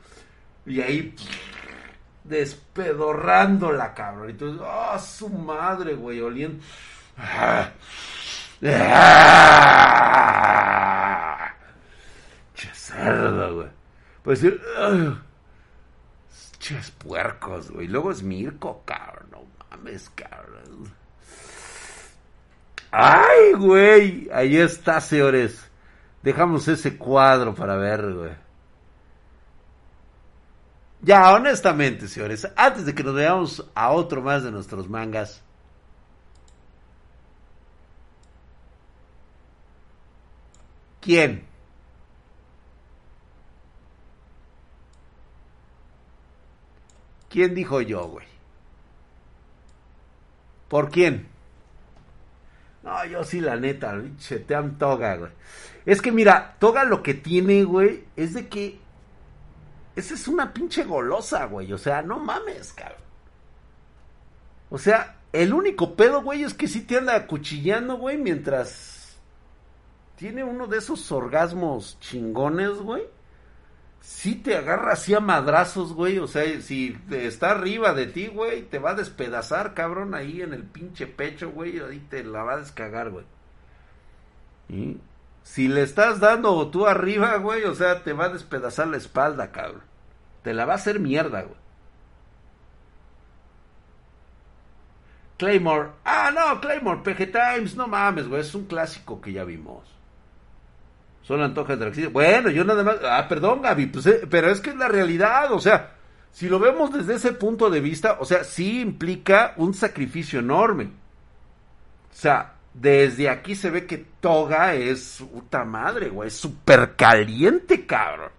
Y 0.64 0.80
ahí, 0.80 1.12
despedorrándola, 2.22 3.94
cabrón. 3.94 4.28
Y 4.28 4.30
entonces, 4.30 4.62
¡ah, 4.64 4.96
su 5.00 5.28
madre, 5.28 5.96
güey! 5.96 6.20
Oliendo. 6.20 6.62
Che 12.54 12.70
cerdo, 12.72 13.56
güey. 13.56 13.68
Pues 14.22 14.40
Ches 16.60 16.92
puercos, 16.92 17.72
güey. 17.72 17.88
Luego 17.88 18.12
es 18.12 18.22
Mirko, 18.22 18.84
cabrón. 18.86 19.26
No 19.32 19.42
mames, 19.68 20.08
cabrón. 20.10 21.01
Ay, 22.92 23.54
güey. 23.54 24.28
Ahí 24.32 24.56
está, 24.56 25.00
señores. 25.00 25.68
Dejamos 26.22 26.68
ese 26.68 26.96
cuadro 26.98 27.54
para 27.54 27.76
ver, 27.76 28.12
güey. 28.12 28.32
Ya, 31.00 31.32
honestamente, 31.34 32.06
señores, 32.06 32.46
antes 32.56 32.86
de 32.86 32.94
que 32.94 33.02
nos 33.02 33.14
veamos 33.14 33.68
a 33.74 33.90
otro 33.90 34.22
más 34.22 34.44
de 34.44 34.52
nuestros 34.52 34.88
mangas. 34.88 35.42
¿Quién? 41.00 41.44
¿Quién 47.28 47.54
dijo 47.54 47.80
yo, 47.80 48.06
güey? 48.06 48.26
¿Por 50.68 50.90
quién? 50.90 51.31
No, 52.82 53.04
yo 53.04 53.22
sí, 53.24 53.40
la 53.40 53.56
neta, 53.56 54.00
chetean 54.18 54.78
Toga, 54.78 55.16
güey. 55.16 55.30
Es 55.86 56.02
que 56.02 56.12
mira, 56.12 56.56
Toga 56.58 56.84
lo 56.84 57.02
que 57.02 57.14
tiene, 57.14 57.64
güey, 57.64 58.04
es 58.16 58.34
de 58.34 58.48
que. 58.48 58.80
Esa 59.94 60.14
es 60.14 60.26
una 60.26 60.52
pinche 60.52 60.84
golosa, 60.84 61.44
güey. 61.44 61.72
O 61.72 61.78
sea, 61.78 62.02
no 62.02 62.18
mames, 62.18 62.72
cabrón. 62.72 62.98
O 64.70 64.78
sea, 64.78 65.16
el 65.32 65.52
único 65.52 65.94
pedo, 65.94 66.22
güey, 66.22 66.44
es 66.44 66.54
que 66.54 66.66
sí 66.66 66.80
te 66.80 66.96
anda 66.96 67.14
acuchillando, 67.14 67.96
güey, 67.96 68.18
mientras. 68.18 69.18
Tiene 70.16 70.44
uno 70.44 70.66
de 70.66 70.78
esos 70.78 71.10
orgasmos 71.10 71.98
chingones, 72.00 72.78
güey 72.78 73.02
si 74.02 74.34
te 74.34 74.56
agarra 74.56 74.94
así 74.94 75.14
a 75.14 75.20
madrazos, 75.20 75.92
güey. 75.94 76.18
O 76.18 76.26
sea, 76.26 76.60
si 76.60 76.98
está 77.10 77.52
arriba 77.52 77.94
de 77.94 78.06
ti, 78.06 78.26
güey, 78.26 78.62
te 78.62 78.80
va 78.80 78.90
a 78.90 78.94
despedazar, 78.94 79.74
cabrón, 79.74 80.14
ahí 80.14 80.42
en 80.42 80.52
el 80.52 80.64
pinche 80.64 81.06
pecho, 81.06 81.50
güey. 81.52 81.78
Ahí 81.78 82.00
te 82.10 82.24
la 82.24 82.42
va 82.42 82.54
a 82.54 82.58
descagar, 82.58 83.10
güey. 83.10 83.24
Si 85.44 85.68
le 85.68 85.82
estás 85.82 86.18
dando 86.18 86.68
tú 86.68 86.86
arriba, 86.86 87.36
güey, 87.36 87.62
o 87.64 87.74
sea, 87.76 88.02
te 88.02 88.12
va 88.12 88.24
a 88.24 88.28
despedazar 88.30 88.88
la 88.88 88.96
espalda, 88.96 89.52
cabrón. 89.52 89.82
Te 90.42 90.52
la 90.52 90.64
va 90.64 90.72
a 90.72 90.76
hacer 90.76 90.98
mierda, 90.98 91.42
güey. 91.42 91.62
Claymore. 95.38 95.90
Ah, 96.04 96.30
no, 96.34 96.60
Claymore, 96.60 97.02
PG 97.02 97.32
Times, 97.32 97.76
no 97.76 97.86
mames, 97.86 98.28
güey, 98.28 98.40
es 98.40 98.54
un 98.54 98.66
clásico 98.66 99.20
que 99.20 99.32
ya 99.32 99.44
vimos. 99.44 100.01
Solo 101.22 101.44
antojas 101.44 101.78
de 101.78 102.08
Bueno, 102.08 102.50
yo 102.50 102.64
nada 102.64 102.82
más. 102.82 102.96
Ah, 103.04 103.26
perdón, 103.28 103.62
Gaby, 103.62 103.86
pues, 103.86 104.06
eh, 104.06 104.26
pero 104.28 104.50
es 104.50 104.60
que 104.60 104.70
es 104.70 104.76
la 104.76 104.88
realidad. 104.88 105.52
O 105.52 105.60
sea, 105.60 105.94
si 106.32 106.48
lo 106.48 106.58
vemos 106.58 106.92
desde 106.92 107.14
ese 107.14 107.32
punto 107.32 107.70
de 107.70 107.80
vista, 107.80 108.16
o 108.18 108.24
sea, 108.24 108.42
sí 108.42 108.80
implica 108.80 109.54
un 109.56 109.72
sacrificio 109.72 110.40
enorme. 110.40 110.86
O 112.10 112.14
sea, 112.14 112.54
desde 112.74 113.28
aquí 113.28 113.54
se 113.54 113.70
ve 113.70 113.86
que 113.86 113.98
Toga 114.20 114.74
es 114.74 115.22
puta 115.32 115.64
madre, 115.64 116.08
güey. 116.08 116.26
Es 116.26 116.36
súper 116.36 116.96
caliente, 116.96 117.86
cabrón. 117.86 118.32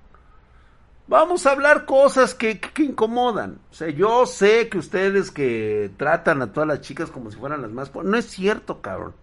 Vamos 1.07 1.45
a 1.45 1.51
hablar 1.51 1.85
cosas 1.85 2.33
que, 2.33 2.59
que, 2.59 2.83
incomodan. 2.83 3.59
O 3.71 3.73
sea, 3.73 3.89
yo 3.89 4.25
sé 4.25 4.67
que 4.67 4.77
ustedes 4.77 5.31
que 5.31 5.91
tratan 5.97 6.41
a 6.41 6.51
todas 6.51 6.67
las 6.67 6.81
chicas 6.81 7.11
como 7.11 7.31
si 7.31 7.37
fueran 7.37 7.61
las 7.61 7.71
más... 7.71 7.93
No 7.93 8.17
es 8.17 8.25
cierto, 8.25 8.81
cabrón 8.81 9.13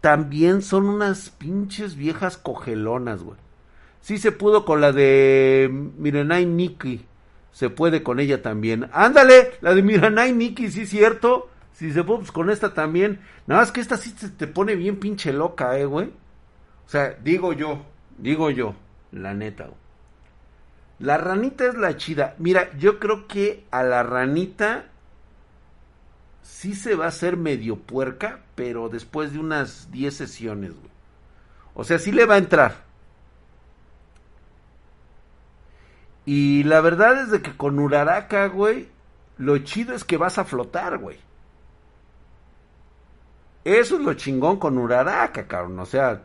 también 0.00 0.62
son 0.62 0.88
unas 0.88 1.30
pinches 1.30 1.96
viejas 1.96 2.36
cogelonas, 2.36 3.22
güey. 3.22 3.38
Sí 4.00 4.18
se 4.18 4.32
pudo 4.32 4.64
con 4.64 4.80
la 4.80 4.92
de 4.92 5.68
Miranai 5.70 6.46
Nikki. 6.46 7.04
Se 7.52 7.70
puede 7.70 8.02
con 8.02 8.20
ella 8.20 8.40
también. 8.40 8.88
Ándale, 8.92 9.52
la 9.60 9.74
de 9.74 9.82
Miranai 9.82 10.32
Nikki, 10.32 10.70
sí 10.70 10.86
cierto. 10.86 11.50
Si 11.72 11.92
se 11.92 12.04
puede, 12.04 12.20
pues 12.20 12.32
con 12.32 12.50
esta 12.50 12.74
también. 12.74 13.20
Nada 13.46 13.62
más 13.62 13.72
que 13.72 13.80
esta 13.80 13.96
sí 13.96 14.12
te 14.12 14.46
pone 14.46 14.76
bien 14.76 15.00
pinche 15.00 15.32
loca, 15.32 15.78
eh, 15.78 15.84
güey. 15.84 16.06
O 16.86 16.88
sea, 16.88 17.16
digo 17.22 17.52
yo, 17.52 17.84
digo 18.16 18.50
yo, 18.50 18.74
la 19.12 19.34
neta, 19.34 19.64
güey. 19.64 19.76
La 21.00 21.18
ranita 21.18 21.66
es 21.66 21.74
la 21.74 21.96
chida. 21.96 22.34
Mira, 22.38 22.76
yo 22.78 22.98
creo 22.98 23.28
que 23.28 23.64
a 23.70 23.82
la 23.82 24.02
ranita 24.02 24.86
sí 26.48 26.74
se 26.74 26.94
va 26.94 27.04
a 27.04 27.08
hacer 27.08 27.36
medio 27.36 27.76
puerca, 27.76 28.40
pero 28.54 28.88
después 28.88 29.32
de 29.32 29.38
unas 29.38 29.92
10 29.92 30.14
sesiones, 30.14 30.70
güey. 30.70 30.90
O 31.74 31.84
sea, 31.84 31.98
sí 31.98 32.10
le 32.10 32.24
va 32.24 32.34
a 32.36 32.38
entrar. 32.38 32.84
Y 36.24 36.64
la 36.64 36.80
verdad 36.80 37.22
es 37.22 37.30
de 37.30 37.42
que 37.42 37.56
con 37.56 37.78
Uraraka, 37.78 38.46
güey, 38.48 38.88
lo 39.36 39.58
chido 39.58 39.94
es 39.94 40.04
que 40.04 40.16
vas 40.16 40.38
a 40.38 40.44
flotar, 40.44 40.98
güey. 40.98 41.18
Eso 43.64 43.96
es 43.96 44.02
lo 44.02 44.14
chingón 44.14 44.58
con 44.58 44.78
Uraraka, 44.78 45.46
cabrón. 45.46 45.78
O 45.78 45.86
sea, 45.86 46.24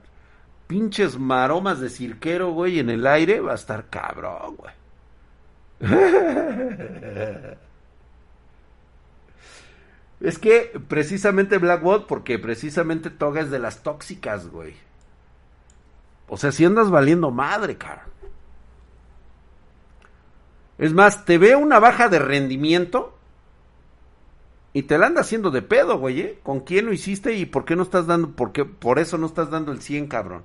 pinches 0.68 1.20
maromas 1.20 1.80
de 1.80 1.90
cirquero, 1.90 2.52
güey, 2.52 2.80
en 2.80 2.90
el 2.90 3.06
aire 3.06 3.42
va 3.42 3.52
a 3.52 3.56
estar 3.56 3.90
cabrón, 3.90 4.56
güey. 4.56 4.74
Es 10.24 10.40
que 10.40 10.72
precisamente 10.88 11.58
Blackwood, 11.58 12.06
porque 12.08 12.40
precisamente 12.40 13.10
Toga 13.10 13.42
es 13.42 13.52
de 13.52 13.60
las 13.60 13.84
tóxicas, 13.84 14.48
güey. 14.48 14.74
O 16.30 16.38
sea, 16.38 16.54
si 16.54 16.64
andas 16.64 16.90
valiendo 16.90 17.30
madre, 17.30 17.78
cara. 17.78 18.08
Es 20.78 20.94
más, 20.94 21.26
te 21.26 21.38
ve 21.38 21.58
una 21.58 21.78
baja 21.78 22.08
de 22.08 22.20
rendimiento 22.20 23.18
y 24.72 24.84
te 24.84 24.98
la 24.98 25.08
anda 25.08 25.22
haciendo 25.22 25.52
de 25.52 25.62
pedo, 25.62 26.00
güey, 26.00 26.22
¿eh? 26.22 26.40
¿Con 26.42 26.62
quién 26.62 26.86
lo 26.86 26.94
hiciste 26.94 27.34
y 27.34 27.46
por 27.46 27.66
qué 27.66 27.76
no 27.76 27.84
estás 27.84 28.08
dando, 28.08 28.32
por 28.32 28.54
qué, 28.54 28.64
por 28.64 29.00
eso 29.00 29.18
no 29.18 29.26
estás 29.26 29.52
dando 29.52 29.74
el 29.74 29.82
100, 29.82 30.08
cabrón? 30.08 30.44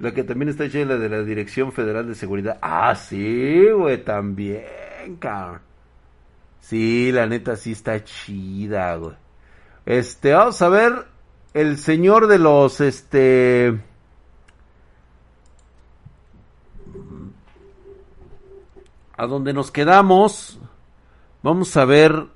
La 0.00 0.12
que 0.14 0.24
también 0.24 0.48
está 0.48 0.64
hecha 0.64 0.78
la 0.86 0.96
de 0.96 1.10
la 1.10 1.22
Dirección 1.22 1.72
Federal 1.72 2.08
de 2.08 2.14
Seguridad. 2.14 2.58
Ah, 2.62 2.94
sí, 2.94 3.70
güey, 3.70 4.02
también, 4.02 4.64
cabrón. 5.18 5.60
Sí, 6.60 7.12
la 7.12 7.26
neta 7.26 7.54
sí 7.56 7.72
está 7.72 8.02
chida, 8.02 8.96
güey. 8.96 9.14
Este, 9.84 10.32
vamos 10.32 10.60
a 10.62 10.68
ver 10.70 11.06
el 11.52 11.76
señor 11.76 12.28
de 12.28 12.38
los, 12.38 12.80
este... 12.80 13.78
A 19.18 19.26
donde 19.26 19.52
nos 19.52 19.70
quedamos, 19.70 20.58
vamos 21.42 21.76
a 21.76 21.84
ver 21.84 22.26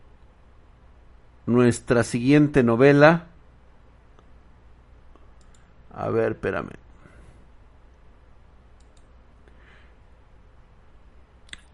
nuestra 1.46 2.02
siguiente 2.02 2.62
novela. 2.62 3.28
A 5.94 6.10
ver, 6.10 6.32
espérame. 6.32 6.83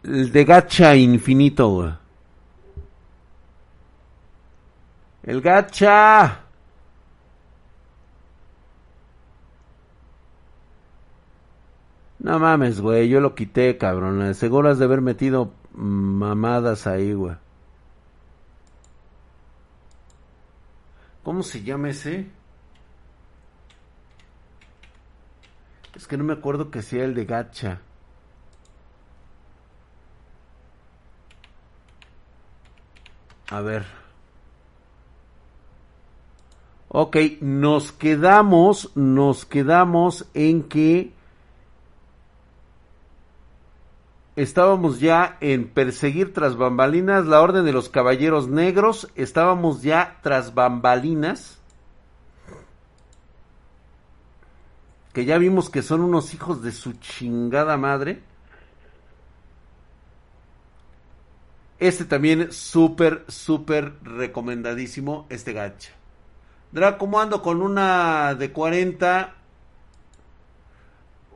El 0.02 0.32
de 0.32 0.44
gacha 0.44 0.94
infinito. 0.96 1.98
El 5.22 5.40
gacha. 5.40 6.40
No 12.18 12.38
mames, 12.38 12.80
güey, 12.80 13.08
yo 13.08 13.20
lo 13.20 13.34
quité, 13.34 13.78
cabrón. 13.78 14.34
Seguro 14.34 14.70
has 14.70 14.78
de 14.78 14.84
haber 14.84 15.00
metido 15.00 15.52
mamadas 15.72 16.86
ahí, 16.86 17.14
güey. 17.14 17.36
¿Cómo 21.22 21.42
se 21.42 21.62
llama 21.62 21.90
ese? 21.90 22.26
Es 25.94 26.06
que 26.06 26.16
no 26.16 26.24
me 26.24 26.32
acuerdo 26.32 26.70
que 26.70 26.82
sea 26.82 27.04
el 27.04 27.14
de 27.14 27.24
gacha. 27.24 27.80
A 33.50 33.60
ver. 33.60 33.84
Ok, 36.88 37.16
nos 37.40 37.92
quedamos, 37.92 38.90
nos 38.96 39.44
quedamos 39.44 40.26
en 40.34 40.62
que 40.62 41.12
estábamos 44.36 45.00
ya 45.00 45.36
en 45.40 45.68
perseguir 45.68 46.32
tras 46.32 46.56
bambalinas 46.56 47.26
la 47.26 47.40
orden 47.42 47.64
de 47.64 47.72
los 47.72 47.88
caballeros 47.88 48.48
negros, 48.48 49.08
estábamos 49.14 49.82
ya 49.82 50.18
tras 50.22 50.54
bambalinas, 50.54 51.60
que 55.12 55.24
ya 55.24 55.38
vimos 55.38 55.70
que 55.70 55.82
son 55.82 56.00
unos 56.00 56.34
hijos 56.34 56.62
de 56.62 56.72
su 56.72 56.92
chingada 56.94 57.76
madre. 57.76 58.29
Este 61.80 62.04
también 62.04 62.52
súper, 62.52 63.24
súper 63.28 63.94
recomendadísimo, 64.02 65.26
este 65.30 65.54
gacha. 65.54 65.92
Draco, 66.72 66.98
¿cómo 66.98 67.20
ando 67.20 67.42
con 67.42 67.62
una 67.62 68.34
de 68.34 68.52
40? 68.52 69.34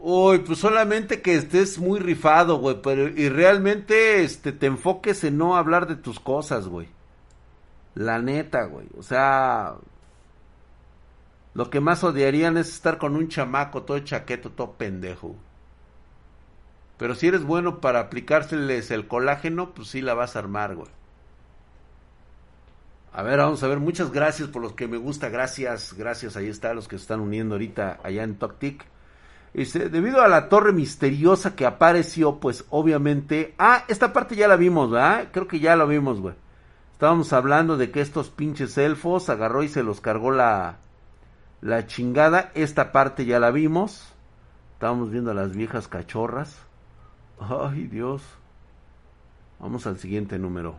Uy, 0.01 0.41
pues 0.41 0.59
solamente 0.59 1.23
que 1.23 1.35
estés 1.35 1.79
muy 1.79 1.99
rifado, 1.99 2.59
güey, 2.59 2.77
y 3.17 3.31
realmente 3.31 4.23
este 4.23 4.53
te 4.53 4.67
enfoques 4.67 5.25
en 5.25 5.39
no 5.39 5.57
hablar 5.57 5.87
de 5.87 5.97
tus 5.97 6.21
cosas, 6.21 6.69
güey. 6.69 6.89
La 7.95 8.19
neta, 8.21 8.65
güey. 8.65 8.87
O 8.99 9.03
sea, 9.03 9.77
lo 11.55 11.71
que 11.71 11.81
más 11.81 12.05
odiarían 12.05 12.59
es 12.59 12.69
estar 12.69 12.99
con 12.99 13.17
un 13.17 13.29
chamaco 13.29 13.85
todo 13.85 13.99
chaqueto, 14.01 14.51
todo 14.51 14.73
pendejo. 14.73 15.37
Pero 16.99 17.15
si 17.15 17.29
eres 17.29 17.45
bueno 17.45 17.81
para 17.81 18.01
aplicárseles 18.01 18.91
el 18.91 19.09
colágeno, 19.09 19.75
pues 19.75 19.89
sí 19.89 20.01
la 20.01 20.15
vas 20.15 20.37
a 20.37 20.41
armar, 20.41 20.77
güey. 20.77 20.89
A 23.13 23.23
ver, 23.23 23.39
vamos 23.39 23.63
a 23.63 23.69
ver. 23.69 23.79
Muchas 23.79 24.11
gracias 24.11 24.49
por 24.49 24.63
los 24.63 24.73
que 24.73 24.89
me 24.89 24.97
gusta. 24.97 25.29
Gracias, 25.29 25.95
gracias. 25.95 26.37
Ahí 26.37 26.49
está 26.49 26.75
los 26.75 26.89
que 26.89 26.97
se 26.97 27.03
están 27.03 27.21
uniendo 27.21 27.55
ahorita 27.55 28.01
allá 28.03 28.23
en 28.23 28.37
Toctic 28.37 28.85
debido 29.55 30.21
a 30.21 30.29
la 30.29 30.49
torre 30.49 30.73
misteriosa 30.73 31.55
que 31.55 31.65
apareció, 31.65 32.41
pues 32.41 32.65
obviamente... 32.71 33.55
Ah, 33.59 33.85
esta 33.87 34.13
parte 34.13 34.35
ya 34.35 34.49
la 34.49 34.57
vimos, 34.57 34.91
¿verdad? 34.91 35.29
Creo 35.31 35.47
que 35.47 35.61
ya 35.61 35.77
la 35.77 35.85
vimos, 35.85 36.21
güey. 36.21 36.35
Estábamos 36.93 37.33
hablando 37.33 37.77
de 37.77 37.91
que 37.91 38.01
estos 38.01 38.31
pinches 38.31 38.77
elfos 38.79 39.29
agarró 39.29 39.63
y 39.63 39.69
se 39.69 39.85
los 39.85 40.01
cargó 40.01 40.33
la, 40.33 40.79
la 41.61 41.87
chingada. 41.87 42.51
Esta 42.55 42.91
parte 42.91 43.27
ya 43.27 43.39
la 43.39 43.53
vimos. 43.53 44.13
Estábamos 44.73 45.13
viendo 45.13 45.31
a 45.31 45.35
las 45.35 45.55
viejas 45.55 45.87
cachorras. 45.87 46.59
Ay, 47.39 47.87
Dios. 47.87 48.23
Vamos 49.59 49.87
al 49.87 49.99
siguiente 49.99 50.39
número. 50.39 50.77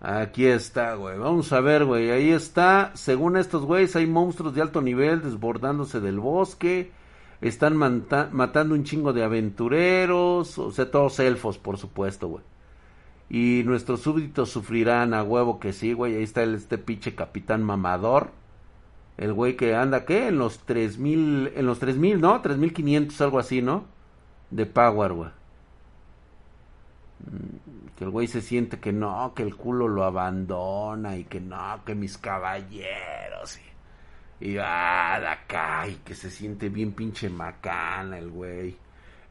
Aquí 0.00 0.46
está, 0.46 0.94
güey. 0.94 1.18
Vamos 1.18 1.52
a 1.52 1.60
ver, 1.60 1.84
güey. 1.84 2.10
Ahí 2.10 2.30
está. 2.30 2.92
Según 2.94 3.36
estos 3.36 3.64
güeyes, 3.64 3.96
hay 3.96 4.06
monstruos 4.06 4.54
de 4.54 4.62
alto 4.62 4.82
nivel 4.82 5.22
desbordándose 5.22 6.00
del 6.00 6.20
bosque. 6.20 6.92
Están 7.40 7.76
matando 7.76 8.74
un 8.74 8.84
chingo 8.84 9.12
de 9.12 9.24
aventureros. 9.24 10.58
O 10.58 10.70
sea, 10.70 10.90
todos 10.90 11.18
elfos, 11.18 11.58
por 11.58 11.78
supuesto, 11.78 12.28
güey. 12.28 12.44
Y 13.28 13.62
nuestros 13.64 14.00
súbditos 14.00 14.50
sufrirán 14.50 15.14
a 15.14 15.22
huevo 15.22 15.58
que 15.58 15.72
sí, 15.72 15.92
güey. 15.92 16.16
Ahí 16.16 16.22
está 16.22 16.42
el, 16.42 16.54
este 16.54 16.78
pinche 16.78 17.14
capitán 17.14 17.62
mamador. 17.62 18.30
El 19.18 19.32
güey 19.32 19.56
que 19.56 19.74
anda, 19.74 20.04
¿qué? 20.04 20.28
En 20.28 20.38
los 20.38 20.58
3000, 20.60 21.52
en 21.56 21.66
los 21.66 21.78
3000, 21.78 22.20
¿no? 22.20 22.40
3500, 22.42 23.20
algo 23.20 23.38
así, 23.38 23.62
¿no? 23.62 23.84
De 24.50 24.66
Power, 24.66 25.12
güey 25.12 25.30
que 27.96 28.04
el 28.04 28.10
güey 28.10 28.26
se 28.26 28.42
siente 28.42 28.78
que 28.78 28.92
no, 28.92 29.32
que 29.34 29.42
el 29.42 29.56
culo 29.56 29.88
lo 29.88 30.04
abandona 30.04 31.16
y 31.16 31.24
que 31.24 31.40
no, 31.40 31.80
que 31.84 31.94
mis 31.94 32.18
caballeros 32.18 33.58
y, 33.58 34.48
y 34.48 34.58
ah, 34.60 35.16
de 35.18 35.26
acá 35.26 35.88
y 35.88 35.94
que 35.96 36.14
se 36.14 36.30
siente 36.30 36.68
bien 36.68 36.92
pinche 36.92 37.30
macana 37.30 38.18
el 38.18 38.30
güey. 38.30 38.76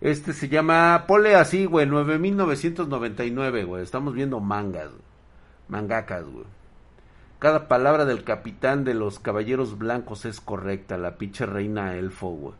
Este 0.02 0.34
se 0.34 0.50
llama, 0.50 1.06
pole 1.08 1.36
así, 1.36 1.66
güey, 1.66 1.86
9999, 1.88 3.64
güey. 3.64 3.84
Estamos 3.84 4.14
viendo 4.14 4.40
mangas, 4.40 4.90
mangacas, 5.68 6.26
güey. 6.26 6.46
Cada 7.40 7.68
palabra 7.68 8.06
del 8.06 8.24
capitán 8.24 8.84
de 8.84 8.94
los 8.94 9.20
caballeros 9.20 9.78
blancos 9.78 10.26
es 10.26 10.40
correcta, 10.40 10.98
la 10.98 11.18
pinche 11.18 11.46
reina 11.46 11.96
elfo, 11.96 12.30
güey. 12.30 12.56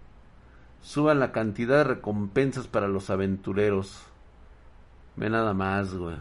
Suban 0.82 1.20
la 1.20 1.32
cantidad 1.32 1.78
de 1.78 1.84
recompensas 1.96 2.68
para 2.68 2.88
los 2.88 3.10
aventureros. 3.10 4.04
Ve 5.16 5.30
nada 5.30 5.54
más, 5.54 5.96
güey. 5.96 6.18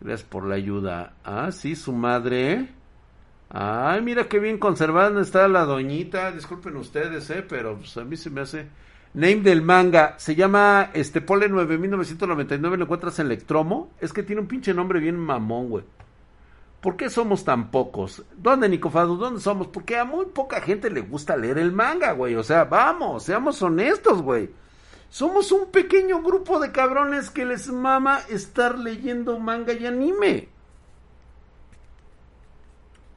Gracias 0.00 0.28
por 0.28 0.44
la 0.46 0.56
ayuda. 0.56 1.14
Ah, 1.24 1.52
sí, 1.52 1.76
su 1.76 1.92
madre. 1.92 2.68
Ay, 3.48 4.02
mira 4.02 4.28
qué 4.28 4.40
bien 4.40 4.58
conservada 4.58 5.20
está 5.20 5.46
la 5.46 5.64
doñita. 5.64 6.32
Disculpen 6.32 6.76
ustedes, 6.76 7.30
eh, 7.30 7.44
pero 7.48 7.76
pues, 7.76 7.96
a 7.96 8.04
mí 8.04 8.16
se 8.16 8.30
me 8.30 8.40
hace. 8.40 8.66
Name 9.14 9.36
del 9.36 9.62
manga. 9.62 10.14
Se 10.18 10.34
llama 10.34 10.90
este 10.92 11.20
Pole 11.20 11.48
9999. 11.48 12.76
Lo 12.76 12.84
encuentras 12.84 13.18
en 13.18 13.26
Electromo. 13.26 13.92
Es 14.00 14.12
que 14.12 14.22
tiene 14.22 14.42
un 14.42 14.48
pinche 14.48 14.74
nombre 14.74 15.00
bien 15.00 15.16
mamón, 15.16 15.68
güey. 15.68 15.84
¿Por 16.86 16.96
qué 16.96 17.10
somos 17.10 17.44
tan 17.44 17.72
pocos? 17.72 18.22
¿Dónde, 18.36 18.68
Nicofado? 18.68 19.16
¿Dónde 19.16 19.40
somos? 19.40 19.66
Porque 19.66 19.96
a 19.96 20.04
muy 20.04 20.26
poca 20.26 20.60
gente 20.60 20.88
le 20.88 21.00
gusta 21.00 21.36
leer 21.36 21.58
el 21.58 21.72
manga, 21.72 22.12
güey. 22.12 22.36
O 22.36 22.44
sea, 22.44 22.62
vamos, 22.62 23.24
seamos 23.24 23.60
honestos, 23.60 24.22
güey. 24.22 24.50
Somos 25.08 25.50
un 25.50 25.72
pequeño 25.72 26.22
grupo 26.22 26.60
de 26.60 26.70
cabrones 26.70 27.28
que 27.28 27.44
les 27.44 27.66
mama 27.66 28.20
estar 28.28 28.78
leyendo 28.78 29.40
manga 29.40 29.72
y 29.72 29.84
anime. 29.84 30.48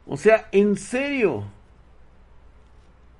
O 0.08 0.17
sea, 0.17 0.49
en 0.51 0.75
serio. 0.75 1.43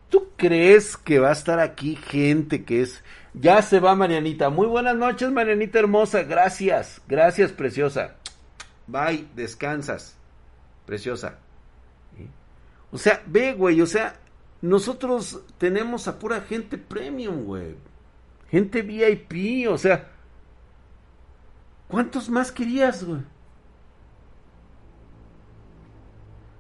¿Tú 0.10 0.30
crees 0.36 0.98
que 0.98 1.20
va 1.20 1.30
a 1.30 1.34
estar 1.34 1.60
aquí 1.60 1.96
gente 1.96 2.64
que 2.64 2.82
es... 2.82 3.04
Ya 3.36 3.62
se 3.62 3.80
va 3.80 3.94
Marianita. 3.94 4.50
Muy 4.50 4.66
buenas 4.66 4.96
noches, 4.96 5.30
Marianita 5.30 5.78
hermosa. 5.78 6.24
Gracias. 6.24 7.04
Gracias, 7.08 7.52
preciosa. 7.52 8.16
Bye, 8.88 9.28
descansas. 9.36 10.19
Preciosa. 10.90 11.38
O 12.92 12.98
sea, 12.98 13.22
ve, 13.28 13.54
güey, 13.54 13.80
o 13.82 13.86
sea, 13.86 14.20
nosotros 14.64 15.44
tenemos 15.60 16.08
a 16.08 16.18
pura 16.18 16.42
gente 16.42 16.80
premium, 16.80 17.44
güey 17.44 17.76
gente 18.50 18.82
VIP, 18.82 19.70
o 19.70 19.78
sea, 19.78 20.10
¿cuántos 21.88 22.30
más 22.30 22.52
querías, 22.52 23.04
güey? 23.04 23.22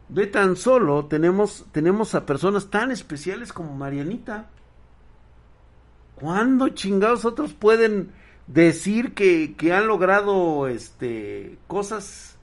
Ve 0.09 0.27
tan 0.27 0.55
solo, 0.55 1.05
tenemos, 1.05 1.65
tenemos 1.71 2.15
a 2.15 2.25
personas 2.25 2.69
tan 2.69 2.91
especiales 2.91 3.53
como 3.53 3.75
Marianita. 3.75 4.49
¿Cuándo 6.15 6.69
chingados 6.69 7.25
otros 7.25 7.53
pueden 7.53 8.11
decir 8.47 9.13
que, 9.13 9.55
que 9.55 9.71
han 9.71 9.87
logrado 9.87 10.67
este 10.67 11.59
cosas 11.67 12.38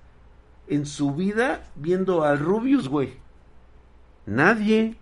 en 0.69 0.87
su 0.87 1.15
vida 1.15 1.65
viendo 1.75 2.25
al 2.25 2.39
Rubius, 2.39 2.89
güey? 2.89 3.15
Nadie. 4.27 4.97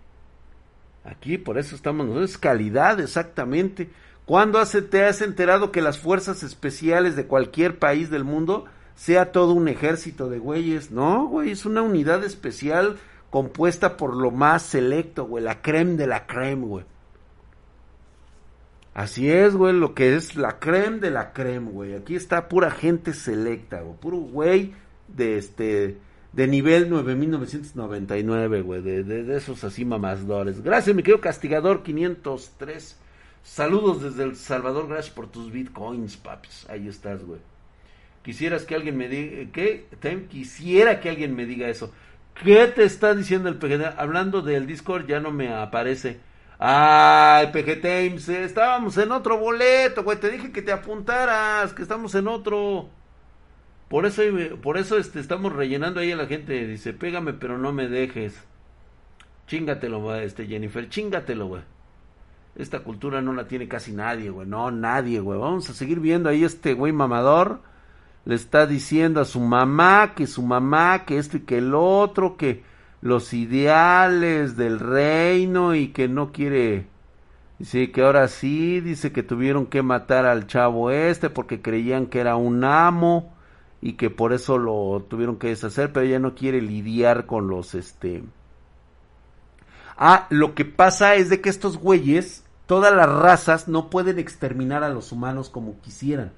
Aquí 1.03 1.37
por 1.37 1.57
eso 1.57 1.75
estamos 1.75 2.05
nosotros, 2.05 2.31
es 2.31 2.37
calidad 2.37 2.99
exactamente. 2.99 3.89
¿Cuándo 4.25 4.63
te 4.65 5.05
has 5.05 5.21
enterado 5.21 5.71
que 5.71 5.81
las 5.81 5.99
fuerzas 5.99 6.41
especiales 6.41 7.15
de 7.15 7.27
cualquier 7.27 7.77
país 7.77 8.09
del 8.09 8.23
mundo 8.23 8.65
sea 8.95 9.31
todo 9.31 9.53
un 9.53 9.67
ejército 9.67 10.29
de 10.29 10.39
güeyes? 10.39 10.89
No, 10.89 11.27
güey, 11.27 11.51
es 11.51 11.65
una 11.65 11.83
unidad 11.83 12.23
especial 12.23 12.97
compuesta 13.29 13.97
por 13.97 14.15
lo 14.15 14.31
más 14.31 14.63
selecto, 14.63 15.25
güey, 15.25 15.43
la 15.43 15.61
creme 15.61 15.95
de 15.95 16.07
la 16.07 16.25
creme, 16.25 16.65
güey. 16.65 16.85
Así 18.95 19.29
es, 19.29 19.55
güey, 19.55 19.73
lo 19.73 19.93
que 19.93 20.15
es 20.15 20.35
la 20.37 20.57
creme 20.57 20.99
de 20.99 21.11
la 21.11 21.33
creme, 21.33 21.69
güey. 21.69 21.93
Aquí 21.93 22.15
está 22.15 22.47
pura 22.47 22.71
gente 22.71 23.13
selecta, 23.13 23.81
güey, 23.81 23.97
puro 23.99 24.17
güey 24.17 24.73
de 25.07 25.37
este 25.37 25.97
de 26.33 26.47
nivel 26.47 26.89
9999, 26.89 28.61
güey, 28.61 28.81
de, 28.81 29.03
de, 29.03 29.37
esos 29.37 29.63
así 29.63 29.85
mamasdores. 29.85 30.61
Gracias, 30.61 30.95
mi 30.95 31.01
querido 31.01 31.21
castigador 31.21 31.81
503 31.83 32.99
Saludos 33.45 34.01
desde 34.01 34.23
El 34.23 34.35
Salvador, 34.35 34.87
gracias 34.87 35.13
por 35.13 35.27
tus 35.27 35.51
bitcoins, 35.51 36.17
papis. 36.17 36.65
Ahí 36.67 36.87
estás, 36.87 37.23
güey. 37.23 37.39
Quisieras 38.23 38.65
que 38.65 38.73
alguien 38.73 38.97
me 38.97 39.07
diga, 39.07 39.51
¿qué? 39.53 39.85
Quisiera 40.29 40.99
que 40.99 41.09
alguien 41.09 41.35
me 41.35 41.45
diga 41.45 41.69
eso. 41.69 41.93
¿Qué 42.43 42.65
te 42.67 42.83
está 42.83 43.13
diciendo 43.13 43.47
el 43.47 43.57
PGT? 43.57 43.99
Hablando 43.99 44.41
del 44.41 44.65
Discord 44.65 45.05
ya 45.05 45.19
no 45.19 45.31
me 45.31 45.53
aparece. 45.53 46.19
Ay, 46.57 47.47
PGT, 47.53 47.85
estábamos 48.29 48.97
en 48.97 49.11
otro 49.11 49.37
boleto, 49.37 50.03
güey. 50.03 50.19
Te 50.19 50.31
dije 50.31 50.51
que 50.51 50.63
te 50.63 50.71
apuntaras, 50.71 51.71
que 51.71 51.83
estamos 51.83 52.15
en 52.15 52.27
otro. 52.27 52.89
Por 53.89 54.05
eso, 54.05 54.23
por 54.61 54.77
eso 54.77 54.97
este, 54.97 55.19
estamos 55.19 55.53
rellenando 55.53 55.99
ahí 55.99 56.11
a 56.11 56.15
la 56.15 56.25
gente. 56.25 56.65
Dice, 56.67 56.93
pégame, 56.93 57.33
pero 57.33 57.57
no 57.57 57.71
me 57.71 57.87
dejes. 57.87 58.43
Chingatelo, 59.47 60.15
este 60.15 60.47
Jennifer, 60.47 60.89
chingatelo, 60.89 61.47
güey. 61.47 61.61
Esta 62.55 62.79
cultura 62.79 63.21
no 63.21 63.33
la 63.33 63.47
tiene 63.47 63.67
casi 63.67 63.91
nadie, 63.91 64.29
güey. 64.29 64.47
No, 64.47 64.71
nadie, 64.71 65.19
güey. 65.19 65.39
Vamos 65.39 65.69
a 65.69 65.73
seguir 65.73 65.99
viendo 65.99 66.29
ahí 66.29 66.43
este 66.43 66.73
güey 66.73 66.93
mamador. 66.93 67.61
Le 68.23 68.33
está 68.33 68.65
diciendo 68.65 69.21
a 69.21 69.25
su 69.25 69.39
mamá 69.39 70.13
que 70.15 70.25
su 70.25 70.41
mamá, 70.41 71.05
que 71.05 71.17
esto 71.19 71.37
y 71.37 71.41
que 71.41 71.59
el 71.59 71.75
otro, 71.75 72.37
que 72.37 72.63
los 73.01 73.33
ideales 73.33 74.57
del 74.57 74.79
reino 74.79 75.75
y 75.75 75.89
que 75.89 76.07
no 76.07 76.31
quiere. 76.31 76.87
Dice 77.59 77.91
que 77.91 78.01
ahora 78.01 78.27
sí, 78.29 78.81
dice 78.81 79.11
que 79.11 79.21
tuvieron 79.21 79.67
que 79.67 79.83
matar 79.83 80.25
al 80.25 80.47
chavo 80.47 80.89
este 80.89 81.29
porque 81.29 81.61
creían 81.61 82.07
que 82.07 82.19
era 82.19 82.35
un 82.35 82.63
amo 82.63 83.34
y 83.81 83.93
que 83.93 84.09
por 84.09 84.33
eso 84.33 84.57
lo 84.57 85.05
tuvieron 85.07 85.37
que 85.37 85.47
deshacer, 85.47 85.93
pero 85.93 86.05
ella 86.05 86.19
no 86.19 86.35
quiere 86.35 86.61
lidiar 86.61 87.25
con 87.25 87.47
los 87.47 87.75
este. 87.75 88.23
Ah, 89.97 90.27
lo 90.29 90.55
que 90.55 90.65
pasa 90.65 91.15
es 91.15 91.29
de 91.29 91.41
que 91.41 91.49
estos 91.49 91.77
güeyes 91.77 92.45
todas 92.65 92.93
las 92.95 93.09
razas 93.09 93.67
no 93.67 93.89
pueden 93.89 94.19
exterminar 94.19 94.83
a 94.83 94.89
los 94.89 95.11
humanos 95.11 95.49
como 95.49 95.79
quisieran. 95.81 96.33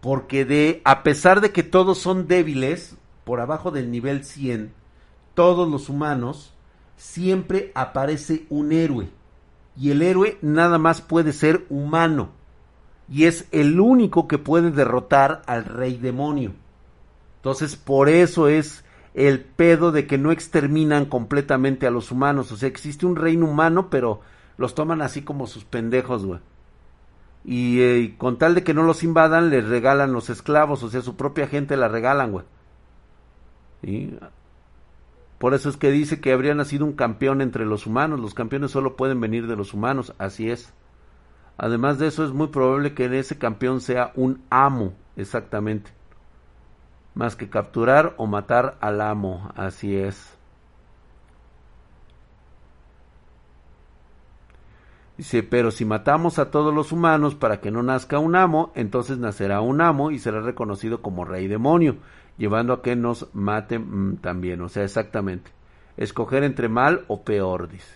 Porque 0.00 0.44
de, 0.44 0.82
a 0.84 1.02
pesar 1.02 1.40
de 1.40 1.52
que 1.52 1.62
todos 1.62 1.98
son 1.98 2.28
débiles, 2.28 2.96
por 3.24 3.40
abajo 3.40 3.70
del 3.70 3.90
nivel 3.90 4.24
100, 4.24 4.72
todos 5.34 5.68
los 5.68 5.88
humanos, 5.88 6.52
siempre 6.96 7.72
aparece 7.74 8.46
un 8.48 8.72
héroe. 8.72 9.08
Y 9.76 9.90
el 9.90 10.02
héroe 10.02 10.38
nada 10.42 10.78
más 10.78 11.02
puede 11.02 11.32
ser 11.32 11.66
humano. 11.68 12.30
Y 13.08 13.24
es 13.24 13.46
el 13.52 13.80
único 13.80 14.26
que 14.28 14.38
puede 14.38 14.70
derrotar 14.70 15.42
al 15.46 15.64
rey 15.64 15.96
demonio. 15.96 16.52
Entonces, 17.46 17.76
por 17.76 18.08
eso 18.08 18.48
es 18.48 18.84
el 19.14 19.38
pedo 19.38 19.92
de 19.92 20.08
que 20.08 20.18
no 20.18 20.32
exterminan 20.32 21.04
completamente 21.04 21.86
a 21.86 21.92
los 21.92 22.10
humanos. 22.10 22.50
O 22.50 22.56
sea, 22.56 22.68
existe 22.68 23.06
un 23.06 23.14
reino 23.14 23.46
humano, 23.46 23.88
pero 23.88 24.20
los 24.58 24.74
toman 24.74 25.00
así 25.00 25.22
como 25.22 25.46
sus 25.46 25.64
pendejos, 25.64 26.26
güey. 26.26 26.40
Y, 27.44 27.82
eh, 27.82 28.16
con 28.18 28.36
tal 28.36 28.56
de 28.56 28.64
que 28.64 28.74
no 28.74 28.82
los 28.82 29.04
invadan, 29.04 29.50
les 29.50 29.64
regalan 29.64 30.12
los 30.12 30.28
esclavos, 30.28 30.82
o 30.82 30.90
sea, 30.90 31.02
su 31.02 31.14
propia 31.14 31.46
gente 31.46 31.76
la 31.76 31.86
regalan, 31.86 32.32
güey. 32.32 32.44
Por 35.38 35.54
eso 35.54 35.68
es 35.68 35.76
que 35.76 35.92
dice 35.92 36.20
que 36.20 36.32
habría 36.32 36.56
nacido 36.56 36.84
un 36.84 36.94
campeón 36.94 37.42
entre 37.42 37.64
los 37.64 37.86
humanos. 37.86 38.18
Los 38.18 38.34
campeones 38.34 38.72
solo 38.72 38.96
pueden 38.96 39.20
venir 39.20 39.46
de 39.46 39.54
los 39.54 39.72
humanos, 39.72 40.14
así 40.18 40.50
es. 40.50 40.74
Además 41.58 42.00
de 42.00 42.08
eso, 42.08 42.24
es 42.24 42.32
muy 42.32 42.48
probable 42.48 42.92
que 42.92 43.04
ese 43.16 43.38
campeón 43.38 43.80
sea 43.80 44.10
un 44.16 44.42
amo, 44.50 44.94
exactamente. 45.14 45.95
Más 47.16 47.34
que 47.34 47.48
capturar 47.48 48.12
o 48.18 48.26
matar 48.26 48.76
al 48.80 49.00
amo, 49.00 49.50
así 49.56 49.96
es. 49.96 50.36
Dice, 55.16 55.42
pero 55.42 55.70
si 55.70 55.86
matamos 55.86 56.38
a 56.38 56.50
todos 56.50 56.74
los 56.74 56.92
humanos 56.92 57.34
para 57.34 57.58
que 57.62 57.70
no 57.70 57.82
nazca 57.82 58.18
un 58.18 58.36
amo, 58.36 58.70
entonces 58.74 59.16
nacerá 59.16 59.62
un 59.62 59.80
amo 59.80 60.10
y 60.10 60.18
será 60.18 60.42
reconocido 60.42 61.00
como 61.00 61.24
rey 61.24 61.48
demonio, 61.48 61.96
llevando 62.36 62.74
a 62.74 62.82
que 62.82 62.96
nos 62.96 63.28
maten 63.32 64.10
mm, 64.10 64.16
también. 64.18 64.60
O 64.60 64.68
sea, 64.68 64.84
exactamente. 64.84 65.50
Escoger 65.96 66.44
entre 66.44 66.68
mal 66.68 67.06
o 67.08 67.22
peor, 67.22 67.70
dice. 67.70 67.94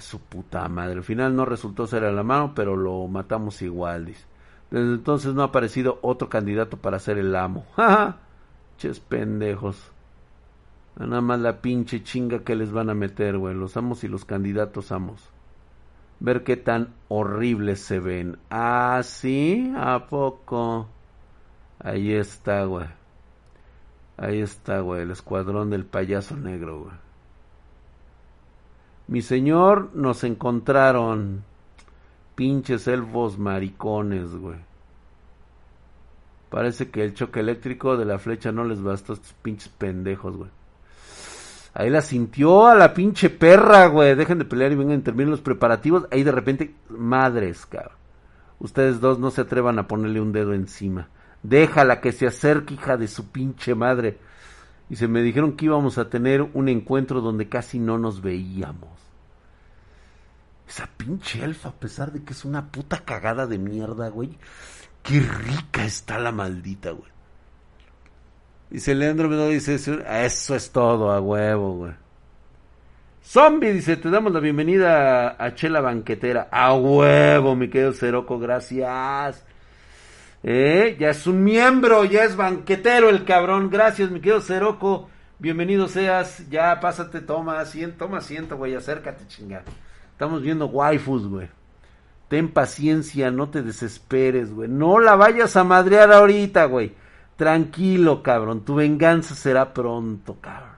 su 0.00 0.18
puta 0.18 0.68
madre. 0.68 0.94
Al 0.94 1.04
final 1.04 1.36
no 1.36 1.44
resultó 1.44 1.86
ser 1.86 2.02
a 2.02 2.10
la 2.10 2.24
mano, 2.24 2.54
pero 2.56 2.74
lo 2.74 3.06
matamos 3.06 3.62
igual, 3.62 4.06
dice. 4.06 4.33
Desde 4.70 4.94
entonces 4.94 5.34
no 5.34 5.42
ha 5.42 5.46
aparecido 5.46 5.98
otro 6.02 6.28
candidato 6.28 6.76
para 6.76 6.98
ser 6.98 7.18
el 7.18 7.34
amo. 7.36 7.66
¡Ja! 7.76 8.18
Ches 8.78 9.00
pendejos. 9.00 9.92
Nada 10.96 11.20
más 11.20 11.40
la 11.40 11.60
pinche 11.60 12.02
chinga 12.02 12.44
que 12.44 12.54
les 12.54 12.72
van 12.72 12.90
a 12.90 12.94
meter, 12.94 13.38
güey. 13.38 13.54
Los 13.54 13.76
amos 13.76 14.04
y 14.04 14.08
los 14.08 14.24
candidatos 14.24 14.92
amos 14.92 15.34
ver 16.20 16.44
qué 16.44 16.56
tan 16.56 16.94
horribles 17.08 17.80
se 17.80 18.00
ven. 18.00 18.38
Ah, 18.50 19.00
sí, 19.04 19.72
¿a 19.76 20.06
poco? 20.08 20.88
Ahí 21.78 22.12
está, 22.12 22.64
güey. 22.64 22.86
Ahí 24.16 24.40
está, 24.40 24.80
güey, 24.80 25.02
el 25.02 25.10
escuadrón 25.10 25.70
del 25.70 25.84
payaso 25.84 26.36
negro, 26.36 26.80
güey. 26.80 26.94
Mi 29.06 29.20
señor, 29.20 29.90
nos 29.94 30.24
encontraron 30.24 31.44
pinches 32.34 32.86
elfos 32.88 33.38
maricones, 33.38 34.34
güey. 34.34 34.58
Parece 36.50 36.90
que 36.90 37.04
el 37.04 37.14
choque 37.14 37.40
eléctrico 37.40 37.96
de 37.96 38.04
la 38.04 38.18
flecha 38.18 38.52
no 38.52 38.64
les 38.64 38.80
bastó 38.82 39.12
a 39.12 39.16
estos 39.16 39.32
pinches 39.42 39.68
pendejos, 39.68 40.36
güey. 40.36 40.50
Ahí 41.74 41.90
la 41.90 42.02
sintió 42.02 42.66
a 42.66 42.76
la 42.76 42.94
pinche 42.94 43.30
perra, 43.30 43.88
güey. 43.88 44.14
Dejen 44.14 44.38
de 44.38 44.44
pelear 44.44 44.70
y 44.70 44.76
vengan 44.76 45.00
a 45.00 45.02
terminar 45.02 45.32
los 45.32 45.40
preparativos. 45.40 46.06
Ahí 46.12 46.22
de 46.22 46.30
repente, 46.30 46.74
madres, 46.88 47.66
cabrón. 47.66 47.96
Ustedes 48.60 49.00
dos 49.00 49.18
no 49.18 49.32
se 49.32 49.40
atrevan 49.40 49.80
a 49.80 49.88
ponerle 49.88 50.20
un 50.20 50.30
dedo 50.32 50.54
encima. 50.54 51.08
Déjala 51.42 52.00
que 52.00 52.12
se 52.12 52.28
acerque, 52.28 52.74
hija 52.74 52.96
de 52.96 53.08
su 53.08 53.30
pinche 53.32 53.74
madre. 53.74 54.18
Y 54.88 54.96
se 54.96 55.08
me 55.08 55.22
dijeron 55.22 55.56
que 55.56 55.64
íbamos 55.64 55.98
a 55.98 56.08
tener 56.08 56.42
un 56.54 56.68
encuentro 56.68 57.20
donde 57.20 57.48
casi 57.48 57.80
no 57.80 57.98
nos 57.98 58.22
veíamos. 58.22 59.03
Esa 60.68 60.88
pinche 60.96 61.44
elfa, 61.44 61.70
a 61.70 61.72
pesar 61.72 62.12
de 62.12 62.22
que 62.24 62.32
es 62.32 62.44
una 62.44 62.70
puta 62.70 63.04
cagada 63.04 63.46
de 63.46 63.58
mierda, 63.58 64.08
güey. 64.08 64.38
Qué 65.02 65.20
rica 65.20 65.84
está 65.84 66.18
la 66.18 66.32
maldita, 66.32 66.90
güey. 66.90 67.10
Dice 68.70 68.94
Leandro 68.94 69.28
Mendoza, 69.28 69.50
dice, 69.50 69.74
eso 69.74 70.54
es 70.54 70.70
todo, 70.72 71.12
a 71.12 71.20
huevo, 71.20 71.76
güey. 71.76 71.92
Zombie 73.22 73.72
dice, 73.72 73.96
te 73.96 74.10
damos 74.10 74.32
la 74.32 74.40
bienvenida 74.40 75.42
a 75.42 75.54
Chela 75.54 75.80
Banquetera. 75.80 76.48
A 76.50 76.74
huevo, 76.74 77.56
mi 77.56 77.70
querido 77.70 77.92
Ceroco, 77.92 78.38
gracias. 78.38 79.44
Eh, 80.42 80.96
ya 81.00 81.08
es 81.10 81.26
un 81.26 81.42
miembro, 81.42 82.04
ya 82.04 82.24
es 82.24 82.36
banquetero 82.36 83.08
el 83.08 83.24
cabrón. 83.24 83.70
Gracias, 83.70 84.10
mi 84.10 84.20
querido 84.20 84.42
Ceroco. 84.42 85.08
Bienvenido 85.38 85.88
seas. 85.88 86.48
Ya 86.50 86.78
pásate, 86.80 87.22
toma 87.22 87.60
asiento, 87.60 88.04
toma 88.04 88.18
asiento, 88.18 88.58
güey. 88.58 88.74
Acércate, 88.74 89.26
chinga. 89.26 89.62
Estamos 90.14 90.42
viendo 90.42 90.66
waifus, 90.66 91.26
güey. 91.26 91.48
Ten 92.28 92.52
paciencia, 92.52 93.32
no 93.32 93.50
te 93.50 93.62
desesperes, 93.62 94.54
güey. 94.54 94.68
No 94.68 95.00
la 95.00 95.16
vayas 95.16 95.56
a 95.56 95.64
madrear 95.64 96.12
ahorita, 96.12 96.66
güey. 96.66 96.94
Tranquilo, 97.36 98.22
cabrón, 98.22 98.64
tu 98.64 98.76
venganza 98.76 99.34
será 99.34 99.74
pronto, 99.74 100.36
cabrón. 100.40 100.76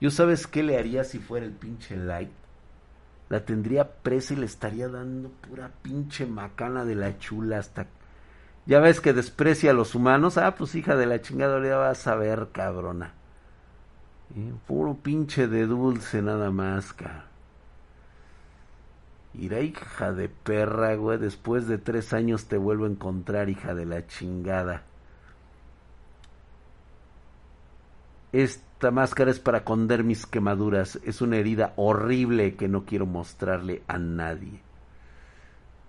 ¿Yo 0.00 0.10
sabes 0.10 0.48
qué 0.48 0.64
le 0.64 0.76
haría 0.76 1.04
si 1.04 1.20
fuera 1.20 1.46
el 1.46 1.52
pinche 1.52 1.96
Light? 1.96 2.30
La 3.28 3.44
tendría 3.44 3.88
presa 3.88 4.34
y 4.34 4.38
le 4.38 4.46
estaría 4.46 4.88
dando 4.88 5.28
pura 5.28 5.70
pinche 5.82 6.26
macana 6.26 6.84
de 6.84 6.96
la 6.96 7.18
chula 7.18 7.58
hasta... 7.58 7.86
Ya 8.66 8.80
ves 8.80 9.00
que 9.00 9.12
desprecia 9.12 9.70
a 9.70 9.74
los 9.74 9.94
humanos. 9.94 10.36
Ah, 10.36 10.56
pues 10.56 10.74
hija 10.74 10.96
de 10.96 11.06
la 11.06 11.22
chingada, 11.22 11.64
ya 11.64 11.76
vas 11.76 12.04
a 12.08 12.16
ver, 12.16 12.48
cabrona. 12.50 13.14
Puro 14.66 14.94
pinche 14.94 15.46
de 15.46 15.66
dulce 15.66 16.22
nada 16.22 16.50
más, 16.50 16.92
cabrón. 16.92 17.25
Irá, 19.38 19.60
hija 19.60 20.12
de 20.12 20.28
perra, 20.28 20.94
güey. 20.94 21.18
Después 21.18 21.68
de 21.68 21.78
tres 21.78 22.12
años 22.12 22.46
te 22.46 22.56
vuelvo 22.56 22.84
a 22.84 22.88
encontrar, 22.88 23.48
hija 23.48 23.74
de 23.74 23.86
la 23.86 24.06
chingada. 24.06 24.82
Esta 28.32 28.90
máscara 28.90 29.30
es 29.30 29.38
para 29.38 29.58
esconder 29.58 30.04
mis 30.04 30.26
quemaduras. 30.26 30.98
Es 31.04 31.20
una 31.20 31.36
herida 31.36 31.72
horrible 31.76 32.56
que 32.56 32.68
no 32.68 32.84
quiero 32.84 33.06
mostrarle 33.06 33.82
a 33.88 33.98
nadie. 33.98 34.60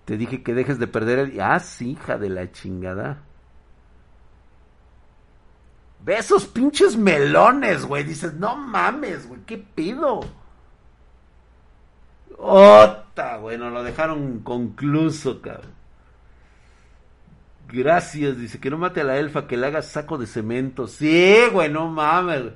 Te 0.06 0.18
dije 0.18 0.44
que 0.44 0.54
dejes 0.54 0.80
de 0.80 0.88
perder 0.88 1.20
el... 1.20 1.42
Ah, 1.42 1.60
sí, 1.60 1.92
hija 1.92 2.18
de 2.18 2.30
la 2.30 2.52
chingada. 2.52 3.24
Ve 6.04 6.18
esos 6.18 6.46
pinches 6.46 6.96
melones, 6.96 7.86
güey. 7.86 8.04
Dices, 8.04 8.34
no 8.34 8.56
mames, 8.56 9.28
güey, 9.28 9.42
¿qué 9.46 9.58
pido? 9.58 10.22
Ota, 13.18 13.38
güey, 13.38 13.58
nos 13.58 13.74
lo 13.74 13.84
dejaron 13.84 14.42
concluso, 14.42 15.42
cabrón. 15.42 15.72
Gracias, 17.68 18.38
dice 18.38 18.60
que 18.60 18.70
no 18.70 18.78
mate 18.78 19.02
a 19.02 19.04
la 19.06 19.18
elfa, 19.18 19.48
que 19.48 19.58
le 19.58 19.66
haga 19.66 19.82
saco 19.82 20.20
de 20.20 20.28
cemento. 20.28 20.88
Sí, 20.88 21.36
güey, 21.52 21.70
no 21.70 21.88
mames. 21.88 22.54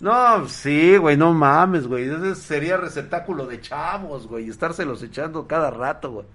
No, 0.00 0.46
sí, 0.48 0.98
güey, 0.98 1.16
no 1.16 1.32
mames, 1.32 1.86
güey. 1.86 2.08
Ese 2.08 2.34
sería 2.34 2.76
receptáculo 2.76 3.46
de 3.46 3.60
chavos, 3.60 4.26
güey. 4.26 4.50
Estárselos 4.50 5.02
echando 5.02 5.46
cada 5.46 5.70
rato, 5.70 6.12
güey. 6.12 6.26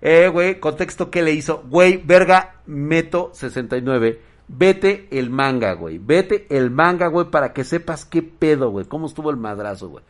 Eh, 0.00 0.28
güey, 0.28 0.60
contexto, 0.60 1.10
¿qué 1.10 1.22
le 1.22 1.32
hizo? 1.32 1.64
Güey, 1.68 1.96
verga, 1.96 2.60
meto 2.66 3.30
69. 3.34 4.20
Vete 4.46 5.08
el 5.10 5.30
manga, 5.30 5.72
güey. 5.72 5.98
Vete 5.98 6.46
el 6.48 6.70
manga, 6.70 7.08
güey, 7.08 7.28
para 7.28 7.52
que 7.52 7.64
sepas 7.64 8.04
qué 8.04 8.22
pedo, 8.22 8.70
güey. 8.70 8.86
Cómo 8.86 9.06
estuvo 9.06 9.30
el 9.30 9.36
madrazo, 9.36 9.88
güey. 9.88 10.04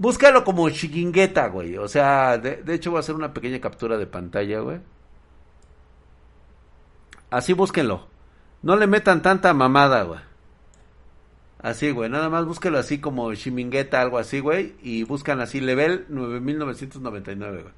Búscalo 0.00 0.44
como 0.44 0.66
Shigingueta, 0.70 1.48
güey. 1.48 1.76
O 1.76 1.86
sea, 1.86 2.38
de, 2.38 2.62
de, 2.62 2.74
hecho 2.74 2.90
voy 2.90 2.96
a 2.96 3.00
hacer 3.00 3.14
una 3.14 3.34
pequeña 3.34 3.60
captura 3.60 3.98
de 3.98 4.06
pantalla, 4.06 4.60
güey. 4.60 4.80
Así 7.28 7.52
búsquenlo. 7.52 8.08
No 8.62 8.76
le 8.76 8.86
metan 8.86 9.20
tanta 9.20 9.52
mamada, 9.52 10.04
güey. 10.04 10.20
Así, 11.58 11.90
güey. 11.90 12.08
Nada 12.08 12.30
más 12.30 12.46
búsquelo 12.46 12.78
así 12.78 12.98
como 12.98 13.34
Shimingueta, 13.34 14.00
algo 14.00 14.16
así, 14.16 14.40
güey. 14.40 14.74
Y 14.82 15.02
buscan 15.02 15.38
así, 15.40 15.60
level 15.60 16.06
9999, 16.08 17.60
güey. 17.60 17.74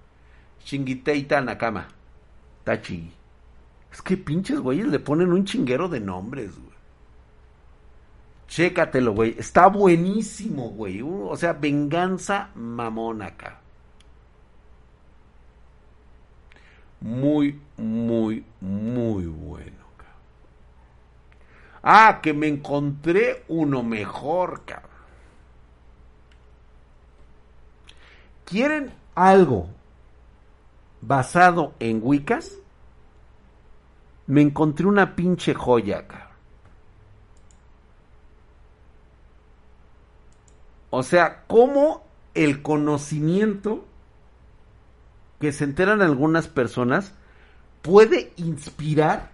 Shingiteita 0.65 1.41
Nakama. 1.41 1.89
Tachi. 2.63 3.11
Es 3.91 4.01
que 4.01 4.17
pinches 4.17 4.61
güeyes 4.61 4.87
le 4.87 5.01
ponen 5.01 5.33
un 5.33 5.45
chinguero 5.45 5.89
de 5.89 5.99
nombres, 5.99 6.57
güey. 6.57 6.77
Chécatelo, 8.53 9.15
güey. 9.15 9.35
Está 9.39 9.67
buenísimo, 9.69 10.69
güey. 10.69 11.01
O 11.03 11.35
sea, 11.39 11.55
venganza 11.55 12.51
mamona 12.55 13.29
acá. 13.29 13.61
Muy, 17.01 17.59
muy, 17.79 18.45
muy 18.61 19.25
bueno. 19.25 19.77
Ah, 21.83 22.21
que 22.23 22.35
me 22.35 22.47
encontré 22.47 23.43
uno 23.49 23.83
mejor, 23.83 24.67
cabrón. 24.67 24.91
¿Quieren 28.45 28.93
algo 29.15 29.71
basado 31.01 31.73
en 31.81 32.01
Wiccas? 32.03 32.59
Me 34.27 34.43
encontré 34.43 34.87
una 34.87 35.17
pinche 35.17 35.55
joya, 35.55 36.07
cabrón. 36.07 36.32
O 40.95 41.03
sea, 41.03 41.45
cómo 41.47 42.05
el 42.35 42.61
conocimiento 42.61 43.87
que 45.41 45.51
se 45.51 45.65
enteran 45.65 46.03
algunas 46.03 46.49
personas 46.49 47.15
puede 47.81 48.35
inspirar 48.37 49.31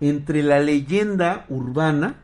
entre 0.00 0.42
la 0.42 0.58
leyenda 0.58 1.46
urbana 1.48 2.16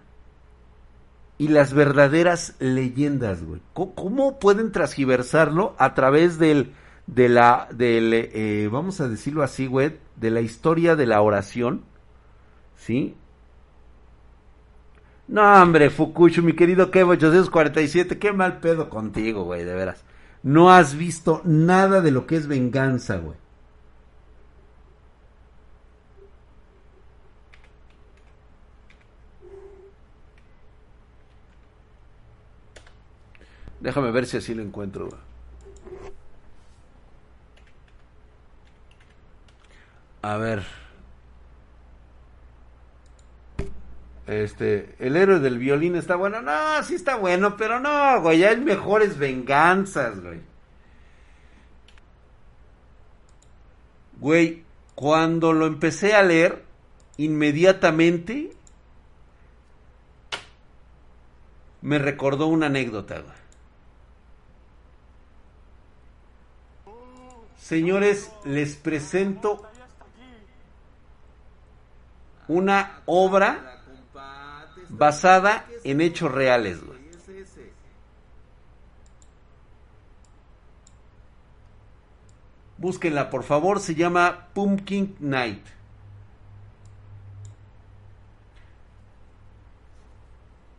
y 1.38 1.46
las 1.46 1.72
verdaderas 1.72 2.56
leyendas, 2.58 3.44
güey. 3.44 3.60
¿Cómo, 3.74 4.40
pueden 4.40 4.72
transgiversarlo 4.72 5.76
a 5.78 5.94
través 5.94 6.40
del, 6.40 6.72
de 7.06 7.28
la, 7.28 7.68
del, 7.72 8.12
eh, 8.12 8.68
vamos 8.72 9.00
a 9.00 9.08
decirlo 9.08 9.44
así, 9.44 9.68
güey, 9.68 9.96
de 10.16 10.32
la 10.32 10.40
historia 10.40 10.96
de 10.96 11.06
la 11.06 11.22
oración? 11.22 11.84
¿Sí? 12.74 13.14
No, 15.28 15.42
hombre, 15.62 15.90
Fukuchu, 15.90 16.42
mi 16.42 16.54
querido 16.54 16.90
Kevo 16.90 17.12
847, 17.12 18.18
qué 18.18 18.32
mal 18.32 18.60
pedo 18.60 18.88
contigo, 18.88 19.44
güey, 19.44 19.64
de 19.64 19.74
veras. 19.74 20.02
No 20.42 20.70
has 20.70 20.96
visto 20.96 21.42
nada 21.44 22.00
de 22.00 22.10
lo 22.10 22.26
que 22.26 22.36
es 22.36 22.46
venganza, 22.48 23.18
güey. 23.18 23.36
Déjame 33.80 34.10
ver 34.10 34.26
si 34.26 34.36
así 34.38 34.54
lo 34.54 34.62
encuentro. 34.62 35.08
A 40.22 40.36
ver. 40.36 40.87
Este, 44.28 44.94
el 44.98 45.16
héroe 45.16 45.38
del 45.38 45.56
violín 45.56 45.96
está 45.96 46.14
bueno. 46.14 46.42
No, 46.42 46.82
sí 46.84 46.94
está 46.94 47.16
bueno, 47.16 47.56
pero 47.56 47.80
no, 47.80 48.20
güey, 48.20 48.44
hay 48.44 48.58
mejores 48.58 49.16
venganzas, 49.16 50.20
güey. 50.20 50.40
Güey, 54.20 54.64
cuando 54.94 55.54
lo 55.54 55.64
empecé 55.64 56.14
a 56.14 56.22
leer, 56.22 56.62
inmediatamente 57.16 58.52
me 61.80 61.98
recordó 61.98 62.48
una 62.48 62.66
anécdota, 62.66 63.20
güey. 63.20 63.38
Señores, 67.56 68.30
les 68.44 68.76
presento 68.76 69.62
una 72.46 73.00
obra 73.06 73.77
basada 74.88 75.66
en 75.84 76.00
hechos 76.00 76.30
reales. 76.32 76.78
Búsquenla, 82.78 83.28
por 83.28 83.42
favor, 83.42 83.80
se 83.80 83.96
llama 83.96 84.48
Pumpkin 84.54 85.16
Night. 85.18 85.66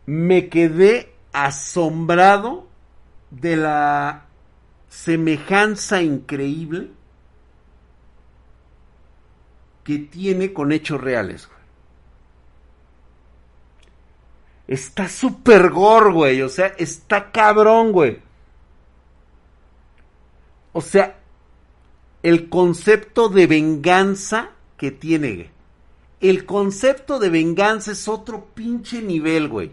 Me 0.06 0.48
quedé 0.48 1.14
asombrado 1.32 2.66
de 3.30 3.56
la 3.56 4.24
semejanza 4.88 6.02
increíble 6.02 6.90
que 9.84 9.98
tiene 9.98 10.52
con 10.52 10.72
hechos 10.72 11.00
reales. 11.00 11.48
Está 14.70 15.08
súper 15.08 15.70
gore, 15.70 16.12
güey. 16.12 16.42
O 16.42 16.48
sea, 16.48 16.68
está 16.78 17.32
cabrón, 17.32 17.90
güey. 17.90 18.20
O 20.72 20.80
sea, 20.80 21.18
el 22.22 22.48
concepto 22.48 23.28
de 23.28 23.48
venganza 23.48 24.50
que 24.76 24.92
tiene, 24.92 25.50
El 26.20 26.46
concepto 26.46 27.18
de 27.18 27.30
venganza 27.30 27.90
es 27.90 28.06
otro 28.06 28.44
pinche 28.54 29.02
nivel, 29.02 29.48
güey. 29.48 29.72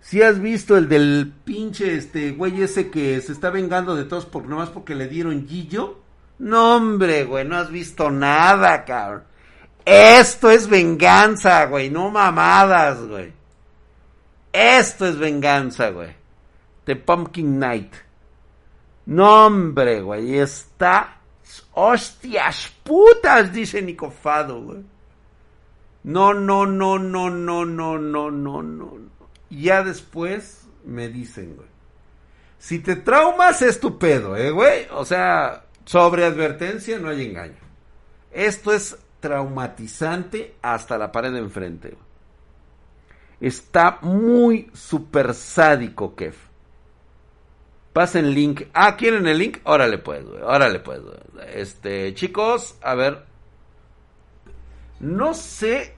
Si 0.00 0.20
has 0.20 0.38
visto 0.38 0.76
el 0.76 0.88
del 0.88 1.32
pinche 1.44 1.94
este 1.94 2.32
güey 2.32 2.60
ese 2.60 2.90
que 2.90 3.18
se 3.22 3.32
está 3.32 3.48
vengando 3.48 3.96
de 3.96 4.04
todos 4.04 4.26
por 4.26 4.44
nomás 4.44 4.68
porque 4.68 4.94
le 4.94 5.08
dieron 5.08 5.48
Gillo. 5.48 6.00
No, 6.38 6.76
hombre, 6.76 7.24
güey, 7.24 7.46
no 7.46 7.56
has 7.56 7.70
visto 7.70 8.10
nada, 8.10 8.84
cabrón. 8.84 9.24
Esto 9.86 10.50
es 10.50 10.68
venganza, 10.68 11.64
güey, 11.66 11.88
no 11.88 12.10
mamadas, 12.10 13.00
güey. 13.00 13.32
Esto 14.56 15.06
es 15.06 15.18
venganza, 15.18 15.90
güey. 15.90 16.14
The 16.84 16.96
Pumpkin 16.96 17.58
Night. 17.58 17.92
No, 19.04 19.46
hombre, 19.46 20.00
güey, 20.00 20.38
está... 20.38 21.18
Hostias 21.72 22.72
putas, 22.82 23.52
dice 23.52 23.82
Nicofado, 23.82 24.62
güey. 24.62 24.82
No, 26.04 26.32
no, 26.32 26.64
no, 26.64 26.98
no, 26.98 27.28
no, 27.28 27.66
no, 27.66 27.98
no, 27.98 28.30
no, 28.30 28.62
no. 28.62 28.98
Ya 29.50 29.82
después 29.82 30.66
me 30.86 31.08
dicen, 31.08 31.54
güey. 31.54 31.68
Si 32.58 32.78
te 32.78 32.96
traumas 32.96 33.60
es 33.60 33.78
tu 33.78 33.98
pedo, 33.98 34.36
¿eh, 34.36 34.50
güey? 34.52 34.86
O 34.90 35.04
sea, 35.04 35.66
sobre 35.84 36.24
advertencia 36.24 36.98
no 36.98 37.10
hay 37.10 37.26
engaño. 37.26 37.60
Esto 38.32 38.72
es 38.72 38.96
traumatizante 39.20 40.54
hasta 40.62 40.96
la 40.96 41.12
pared 41.12 41.32
de 41.32 41.40
enfrente. 41.40 42.05
Está 43.40 43.98
muy 44.02 44.70
super 44.72 45.34
sádico, 45.34 46.14
Kev. 46.14 46.34
Pasen 47.92 48.34
link. 48.34 48.62
Ah, 48.72 48.96
¿quieren 48.96 49.26
el 49.26 49.38
link? 49.38 49.58
Órale 49.64 49.98
pues, 49.98 50.24
güey. 50.24 50.42
Órale 50.42 50.80
pues, 50.80 51.00
güey. 51.00 51.16
Este, 51.54 52.14
chicos, 52.14 52.76
a 52.82 52.94
ver. 52.94 53.24
No 55.00 55.34
sé 55.34 55.94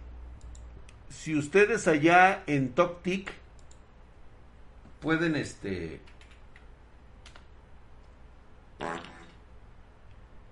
si 1.09 1.37
ustedes 1.37 1.87
allá 1.89 2.43
en 2.47 2.73
TokTik 2.73 3.33
pueden 5.01 5.37
este 5.37 6.01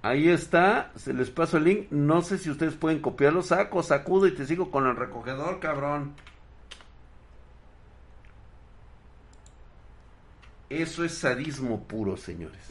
Ahí 0.02 0.28
está, 0.28 0.92
se 0.94 1.12
les 1.12 1.30
paso 1.30 1.56
el 1.56 1.64
link. 1.64 1.90
No 1.90 2.22
sé 2.22 2.38
si 2.38 2.48
ustedes 2.48 2.74
pueden 2.74 3.00
copiarlo. 3.00 3.42
Saco, 3.42 3.82
sacudo 3.82 4.28
y 4.28 4.34
te 4.34 4.46
sigo 4.46 4.70
con 4.70 4.86
el 4.86 4.94
recogedor, 4.94 5.58
cabrón. 5.58 6.14
Eso 10.68 11.04
es 11.04 11.12
sadismo 11.12 11.84
puro, 11.84 12.16
señores. 12.16 12.62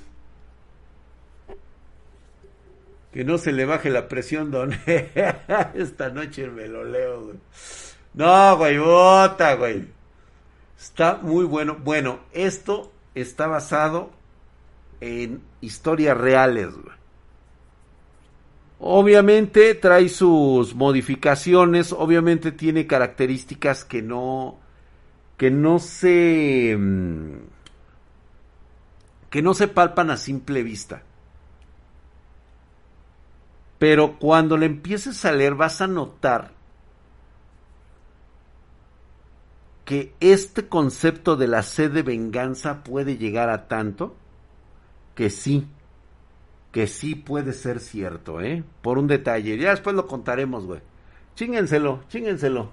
Que 3.12 3.24
no 3.24 3.38
se 3.38 3.54
le 3.54 3.66
baje 3.66 3.90
la 3.90 4.10
presión, 4.10 4.52
don. 4.52 4.74
Esta 5.74 6.10
noche 6.10 6.48
me 6.50 6.68
lo 6.68 6.84
leo, 6.84 7.24
güey. 7.24 7.38
No, 8.14 8.58
güey, 8.58 8.78
bota, 8.78 9.56
güey. 9.56 9.86
Está 10.78 11.16
muy 11.22 11.46
bueno. 11.46 11.78
Bueno, 11.82 12.20
esto 12.34 12.92
está 13.14 13.48
basado 13.48 14.12
en 15.00 15.42
historias 15.62 16.18
reales. 16.18 16.74
Obviamente 18.80 19.74
trae 19.76 20.10
sus 20.10 20.76
modificaciones, 20.76 21.94
obviamente 21.94 22.52
tiene 22.52 22.86
características 22.86 23.86
que 23.86 24.02
no 24.02 24.60
que 25.38 25.52
no 25.52 25.80
se 25.80 26.76
mm, 26.78 27.55
que 29.36 29.42
no 29.42 29.54
se 29.54 29.68
palpan 29.68 30.12
a 30.12 30.16
simple 30.16 30.64
vista. 30.64 31.04
Pero 33.78 34.18
cuando 34.18 34.56
le 34.56 34.66
empieces 34.66 35.26
a 35.26 35.34
leer 35.34 35.56
vas 35.56 35.82
a 35.82 35.88
notar 35.88 36.54
que 39.84 40.16
este 40.22 40.70
concepto 40.70 41.36
de 41.36 41.50
la 41.50 41.64
sed 41.64 41.92
de 41.92 42.02
venganza 42.02 42.82
puede 42.82 43.18
llegar 43.18 43.50
a 43.50 43.68
tanto 43.68 44.16
que 45.16 45.30
sí, 45.30 45.68
que 46.72 46.88
sí 46.88 47.16
puede 47.16 47.52
ser 47.52 47.82
cierto, 47.82 48.40
¿eh? 48.40 48.64
Por 48.82 48.98
un 48.98 49.08
detalle. 49.08 49.58
Ya 49.58 49.72
después 49.72 49.98
lo 49.98 50.08
contaremos, 50.08 50.66
güey. 50.66 50.80
Chíngenselo, 51.36 52.06
chíngenselo. 52.08 52.72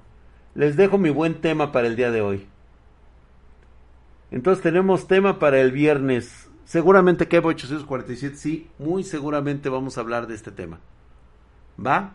Les 0.55 0.77
dejo 0.77 0.97
mi 0.97 1.11
buen 1.11 1.41
tema 1.41 1.73
para 1.73 1.89
el 1.89 1.97
día 1.97 2.13
de 2.13 2.21
hoy. 2.21 2.47
Entonces 4.31 4.63
tenemos 4.63 5.09
tema 5.09 5.41
para 5.41 5.61
el 5.61 5.73
viernes. 5.73 6.52
Seguramente 6.65 7.29
que 7.29 7.39
847, 7.39 8.37
sí, 8.37 8.69
muy 8.79 9.05
seguramente 9.05 9.69
vamos 9.69 9.99
a 9.99 10.01
hablar 10.01 10.27
de 10.27 10.35
este 10.35 10.51
tema. 10.51 10.81
¿Va? 11.85 12.15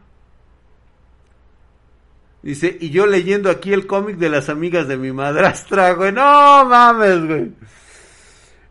Dice, 2.42 2.78
y 2.80 2.92
yo 2.92 3.08
leyendo 3.08 3.50
aquí 3.50 3.74
el 3.74 3.88
cómic 3.88 4.18
de 4.18 4.30
las 4.30 4.50
amigas 4.50 4.88
de 4.88 4.98
mi 4.98 5.12
madrastra, 5.12 5.94
güey. 5.94 6.12
No 6.12 6.66
mames, 6.66 7.26
güey. 7.26 7.52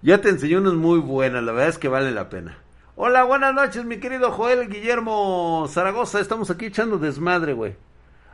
Ya 0.02 0.20
te 0.20 0.28
enseñé 0.28 0.56
unos 0.58 0.74
muy 0.74 0.98
buenas, 0.98 1.42
la 1.42 1.52
verdad 1.52 1.68
es 1.68 1.78
que 1.78 1.88
vale 1.88 2.10
la 2.10 2.28
pena. 2.28 2.58
Hola, 2.94 3.24
buenas 3.24 3.52
noches, 3.52 3.84
mi 3.84 3.98
querido 3.98 4.30
Joel 4.30 4.68
Guillermo 4.70 5.66
Zaragoza. 5.68 6.20
Estamos 6.20 6.48
aquí 6.50 6.66
echando 6.66 6.96
desmadre, 6.96 7.52
güey. 7.52 7.76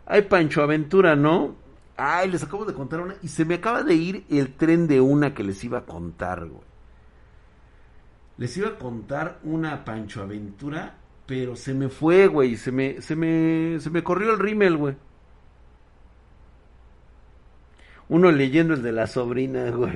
Ay, 0.06 0.22
Pancho 0.22 0.62
Aventura, 0.62 1.16
¿no? 1.16 1.56
Ay, 1.96 2.30
les 2.30 2.42
acabo 2.42 2.64
de 2.64 2.74
contar 2.74 3.00
una. 3.00 3.16
Y 3.22 3.28
se 3.28 3.44
me 3.44 3.54
acaba 3.54 3.82
de 3.82 3.94
ir 3.94 4.24
el 4.30 4.54
tren 4.54 4.86
de 4.86 5.00
una 5.00 5.34
que 5.34 5.42
les 5.42 5.64
iba 5.64 5.78
a 5.78 5.84
contar, 5.86 6.46
güey. 6.46 6.71
Les 8.42 8.56
iba 8.56 8.70
a 8.70 8.76
contar 8.76 9.38
una 9.44 9.84
Pancho 9.84 10.20
Aventura, 10.20 10.94
pero 11.26 11.54
se 11.54 11.74
me 11.74 11.88
fue, 11.88 12.26
güey. 12.26 12.56
Se 12.56 12.72
me, 12.72 13.00
se 13.00 13.14
me, 13.14 13.78
se 13.78 13.88
me 13.88 14.02
corrió 14.02 14.32
el 14.32 14.40
rímel, 14.40 14.76
güey. 14.76 14.96
Uno 18.08 18.32
leyendo 18.32 18.74
el 18.74 18.82
de 18.82 18.90
la 18.90 19.06
sobrina, 19.06 19.70
güey. 19.76 19.92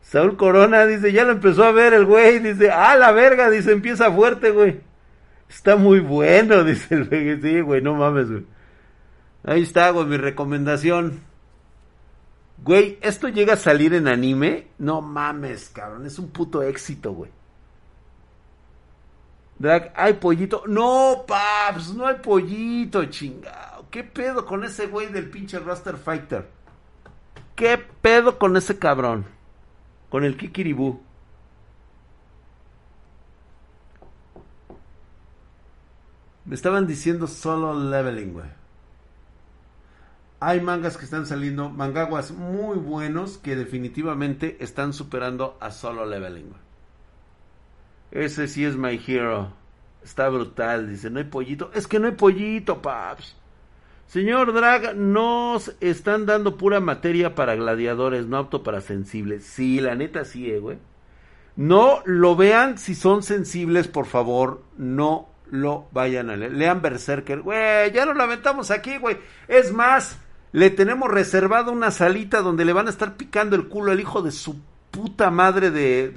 Saúl 0.00 0.36
Corona 0.36 0.86
dice, 0.86 1.12
ya 1.12 1.24
lo 1.24 1.32
empezó 1.32 1.64
a 1.64 1.72
ver 1.72 1.92
el 1.92 2.06
güey, 2.06 2.38
dice, 2.38 2.70
ah, 2.70 2.94
la 2.96 3.10
verga, 3.10 3.50
dice, 3.50 3.72
empieza 3.72 4.08
fuerte, 4.12 4.52
güey. 4.52 4.80
Está 5.48 5.74
muy 5.74 5.98
bueno, 5.98 6.62
dice 6.62 6.94
el 6.94 7.08
güey, 7.08 7.42
sí, 7.42 7.60
güey, 7.62 7.82
no 7.82 7.94
mames, 7.94 8.30
güey. 8.30 8.46
Ahí 9.42 9.62
está, 9.62 9.90
güey, 9.90 10.06
mi 10.06 10.18
recomendación. 10.18 11.18
Güey, 12.62 12.98
¿esto 13.00 13.28
llega 13.28 13.54
a 13.54 13.56
salir 13.56 13.94
en 13.94 14.08
anime? 14.08 14.68
No 14.78 15.00
mames, 15.00 15.70
cabrón, 15.70 16.06
es 16.06 16.18
un 16.18 16.30
puto 16.30 16.62
éxito, 16.62 17.12
güey. 17.12 17.30
Drag, 19.58 19.92
hay 19.96 20.14
pollito. 20.14 20.62
No, 20.66 21.24
paps, 21.26 21.94
no 21.94 22.06
hay 22.06 22.16
pollito, 22.16 23.04
chingado. 23.06 23.86
¿Qué 23.90 24.04
pedo 24.04 24.46
con 24.46 24.64
ese 24.64 24.86
güey 24.86 25.08
del 25.08 25.30
pinche 25.30 25.58
Raster 25.58 25.96
Fighter? 25.96 26.48
¿Qué 27.56 27.78
pedo 27.78 28.38
con 28.38 28.56
ese 28.56 28.78
cabrón? 28.78 29.26
Con 30.10 30.24
el 30.24 30.36
Kikiribú. 30.36 31.00
Me 36.44 36.54
estaban 36.54 36.86
diciendo 36.86 37.26
solo 37.26 37.74
leveling, 37.74 38.32
güey. 38.32 38.57
Hay 40.40 40.60
mangas 40.60 40.96
que 40.96 41.04
están 41.04 41.26
saliendo, 41.26 41.68
mangaguas 41.68 42.30
muy 42.30 42.78
buenos 42.78 43.38
que 43.38 43.56
definitivamente 43.56 44.56
están 44.60 44.92
superando 44.92 45.56
a 45.60 45.72
solo 45.72 46.06
leveling. 46.06 46.52
Ese 48.10 48.46
sí 48.46 48.64
es 48.64 48.76
my 48.76 49.00
hero. 49.04 49.52
Está 50.02 50.28
brutal, 50.28 50.88
dice, 50.88 51.10
no 51.10 51.18
hay 51.18 51.24
pollito. 51.24 51.70
Es 51.74 51.86
que 51.86 51.98
no 51.98 52.06
hay 52.06 52.14
pollito, 52.14 52.80
paps. 52.80 53.36
Señor 54.06 54.54
Drag, 54.54 54.96
nos 54.96 55.74
están 55.80 56.24
dando 56.24 56.56
pura 56.56 56.80
materia 56.80 57.34
para 57.34 57.56
gladiadores, 57.56 58.26
no 58.26 58.38
apto 58.38 58.62
para 58.62 58.80
sensibles. 58.80 59.44
Sí, 59.44 59.80
la 59.80 59.96
neta 59.96 60.24
sí, 60.24 60.50
eh, 60.50 60.60
güey. 60.60 60.78
No 61.56 62.00
lo 62.06 62.36
vean 62.36 62.78
si 62.78 62.94
son 62.94 63.22
sensibles, 63.22 63.88
por 63.88 64.06
favor. 64.06 64.62
No 64.78 65.28
lo 65.50 65.88
vayan 65.90 66.30
a 66.30 66.36
leer. 66.36 66.52
Lean 66.52 66.80
Berserker. 66.80 67.42
Güey, 67.42 67.92
ya 67.92 68.06
lo 68.06 68.14
lamentamos 68.14 68.70
aquí, 68.70 68.96
güey. 68.96 69.18
Es 69.46 69.72
más, 69.72 70.18
le 70.52 70.70
tenemos 70.70 71.10
reservado 71.10 71.72
una 71.72 71.90
salita 71.90 72.40
donde 72.40 72.64
le 72.64 72.72
van 72.72 72.86
a 72.86 72.90
estar 72.90 73.16
picando 73.16 73.56
el 73.56 73.68
culo 73.68 73.92
al 73.92 74.00
hijo 74.00 74.22
de 74.22 74.30
su 74.30 74.60
puta 74.90 75.30
madre 75.30 75.70
de, 75.70 76.10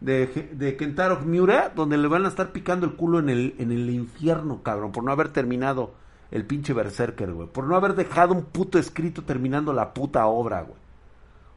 de, 0.00 0.26
de, 0.52 0.76
Kentaro 0.76 1.20
Miura, 1.20 1.72
donde 1.74 1.98
le 1.98 2.08
van 2.08 2.24
a 2.24 2.28
estar 2.28 2.52
picando 2.52 2.86
el 2.86 2.94
culo 2.94 3.18
en 3.18 3.28
el, 3.28 3.54
en 3.58 3.72
el 3.72 3.90
infierno, 3.90 4.62
cabrón, 4.62 4.92
por 4.92 5.04
no 5.04 5.12
haber 5.12 5.28
terminado 5.28 5.94
el 6.30 6.44
pinche 6.44 6.72
Berserker, 6.72 7.32
güey. 7.32 7.48
Por 7.48 7.64
no 7.64 7.76
haber 7.76 7.94
dejado 7.94 8.34
un 8.34 8.44
puto 8.44 8.78
escrito 8.78 9.22
terminando 9.22 9.72
la 9.72 9.94
puta 9.94 10.26
obra, 10.26 10.62
güey. 10.62 10.86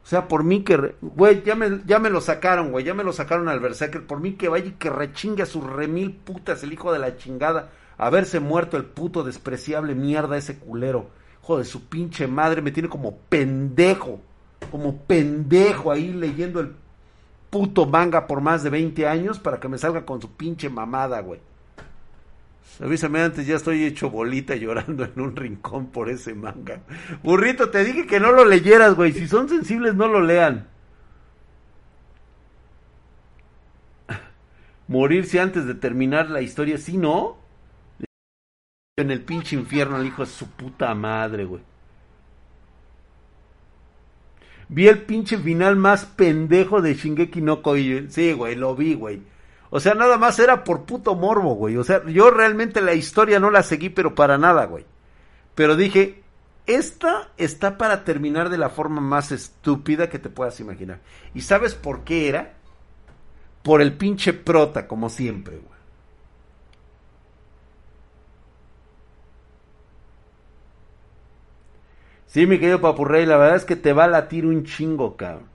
O 0.02 0.06
sea, 0.06 0.28
por 0.28 0.44
mí 0.44 0.64
que, 0.64 0.94
güey, 1.00 1.42
ya 1.42 1.54
me, 1.54 1.82
ya 1.86 1.98
me 1.98 2.10
lo 2.10 2.20
sacaron, 2.20 2.70
güey, 2.70 2.84
ya 2.84 2.94
me 2.94 3.04
lo 3.04 3.12
sacaron 3.12 3.48
al 3.48 3.60
Berserker. 3.60 4.06
Por 4.06 4.20
mí 4.20 4.32
que 4.32 4.48
vaya 4.48 4.66
y 4.66 4.72
que 4.72 4.90
rechingue 4.90 5.42
a 5.42 5.46
sus 5.46 5.64
remil 5.64 6.12
putas 6.12 6.62
el 6.62 6.72
hijo 6.72 6.92
de 6.92 6.98
la 6.98 7.16
chingada. 7.16 7.70
Haberse 7.98 8.40
muerto 8.40 8.76
el 8.76 8.84
puto 8.84 9.24
despreciable 9.24 9.94
mierda 9.94 10.38
ese 10.38 10.58
culero. 10.58 11.10
Hijo 11.42 11.58
de 11.58 11.64
su 11.64 11.84
pinche 11.88 12.26
madre, 12.26 12.62
me 12.62 12.70
tiene 12.70 12.88
como 12.88 13.16
pendejo. 13.16 14.20
Como 14.70 14.96
pendejo 14.98 15.90
ahí 15.90 16.12
leyendo 16.12 16.60
el 16.60 16.74
puto 17.50 17.86
manga 17.86 18.26
por 18.26 18.40
más 18.40 18.62
de 18.62 18.70
20 18.70 19.06
años 19.08 19.38
para 19.38 19.58
que 19.58 19.68
me 19.68 19.78
salga 19.78 20.06
con 20.06 20.20
su 20.20 20.30
pinche 20.32 20.68
mamada, 20.68 21.20
güey. 21.20 21.40
Avísame 22.80 23.20
antes, 23.20 23.46
ya 23.46 23.56
estoy 23.56 23.84
hecho 23.84 24.08
bolita 24.08 24.54
llorando 24.54 25.04
en 25.04 25.20
un 25.20 25.36
rincón 25.36 25.88
por 25.88 26.08
ese 26.08 26.34
manga. 26.34 26.80
Burrito, 27.22 27.68
te 27.68 27.84
dije 27.84 28.06
que 28.06 28.20
no 28.20 28.32
lo 28.32 28.44
leyeras, 28.44 28.94
güey. 28.94 29.12
Si 29.12 29.26
son 29.28 29.48
sensibles, 29.48 29.94
no 29.94 30.08
lo 30.08 30.22
lean. 30.22 30.68
Morirse 34.88 35.40
antes 35.40 35.66
de 35.66 35.74
terminar 35.74 36.30
la 36.30 36.40
historia, 36.40 36.78
si 36.78 36.96
no. 36.96 37.39
En 39.00 39.10
el 39.10 39.22
pinche 39.22 39.56
infierno 39.56 39.96
al 39.96 40.06
hijo 40.06 40.22
de 40.24 40.30
su 40.30 40.46
puta 40.50 40.94
madre, 40.94 41.44
güey. 41.44 41.62
Vi 44.68 44.86
el 44.86 45.02
pinche 45.02 45.36
final 45.36 45.74
más 45.76 46.04
pendejo 46.04 46.80
de 46.80 46.94
Shingeki 46.94 47.40
no 47.40 47.60
Koji. 47.60 48.08
Sí, 48.08 48.32
güey, 48.32 48.54
lo 48.54 48.76
vi, 48.76 48.94
güey. 48.94 49.22
O 49.70 49.80
sea, 49.80 49.94
nada 49.94 50.16
más 50.16 50.38
era 50.38 50.62
por 50.62 50.84
puto 50.84 51.14
morbo, 51.14 51.54
güey. 51.54 51.76
O 51.76 51.84
sea, 51.84 52.04
yo 52.06 52.30
realmente 52.30 52.80
la 52.80 52.94
historia 52.94 53.40
no 53.40 53.50
la 53.50 53.62
seguí, 53.62 53.88
pero 53.88 54.14
para 54.14 54.38
nada, 54.38 54.66
güey. 54.66 54.84
Pero 55.54 55.76
dije, 55.76 56.22
esta 56.66 57.30
está 57.36 57.78
para 57.78 58.04
terminar 58.04 58.48
de 58.48 58.58
la 58.58 58.70
forma 58.70 59.00
más 59.00 59.32
estúpida 59.32 60.08
que 60.08 60.18
te 60.18 60.28
puedas 60.28 60.60
imaginar. 60.60 61.00
¿Y 61.34 61.40
sabes 61.40 61.74
por 61.74 62.04
qué 62.04 62.28
era? 62.28 62.54
Por 63.62 63.82
el 63.82 63.94
pinche 63.94 64.32
prota, 64.32 64.86
como 64.86 65.08
siempre, 65.08 65.56
güey. 65.58 65.69
Sí, 72.30 72.46
mi 72.46 72.60
querido 72.60 72.80
Papurrey, 72.80 73.26
la 73.26 73.36
verdad 73.36 73.56
es 73.56 73.64
que 73.64 73.74
te 73.74 73.92
va 73.92 74.04
a 74.04 74.08
latir 74.08 74.46
un 74.46 74.62
chingo, 74.64 75.16
cabrón. 75.16 75.48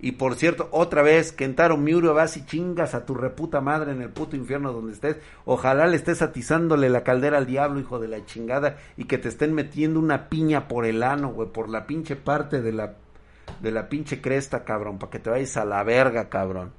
Y 0.00 0.12
por 0.12 0.34
cierto, 0.34 0.68
otra 0.72 1.02
vez, 1.02 1.30
Kentaro 1.30 1.76
Miura, 1.76 2.10
vas 2.10 2.36
y 2.36 2.44
chingas 2.44 2.96
a 2.96 3.06
tu 3.06 3.14
reputa 3.14 3.60
madre 3.60 3.92
en 3.92 4.02
el 4.02 4.10
puto 4.10 4.34
infierno 4.34 4.72
donde 4.72 4.94
estés. 4.94 5.16
Ojalá 5.44 5.86
le 5.86 5.94
estés 5.94 6.22
atizándole 6.22 6.88
la 6.88 7.04
caldera 7.04 7.38
al 7.38 7.46
diablo, 7.46 7.78
hijo 7.78 8.00
de 8.00 8.08
la 8.08 8.24
chingada, 8.26 8.78
y 8.96 9.04
que 9.04 9.18
te 9.18 9.28
estén 9.28 9.54
metiendo 9.54 10.00
una 10.00 10.28
piña 10.28 10.66
por 10.66 10.84
el 10.84 11.04
ano, 11.04 11.28
güey, 11.28 11.50
por 11.50 11.68
la 11.68 11.86
pinche 11.86 12.16
parte 12.16 12.62
de 12.62 12.72
la, 12.72 12.96
de 13.62 13.70
la 13.70 13.88
pinche 13.88 14.20
cresta, 14.20 14.64
cabrón, 14.64 14.98
para 14.98 15.10
que 15.10 15.20
te 15.20 15.30
vayas 15.30 15.56
a 15.56 15.64
la 15.64 15.84
verga, 15.84 16.28
cabrón. 16.28 16.72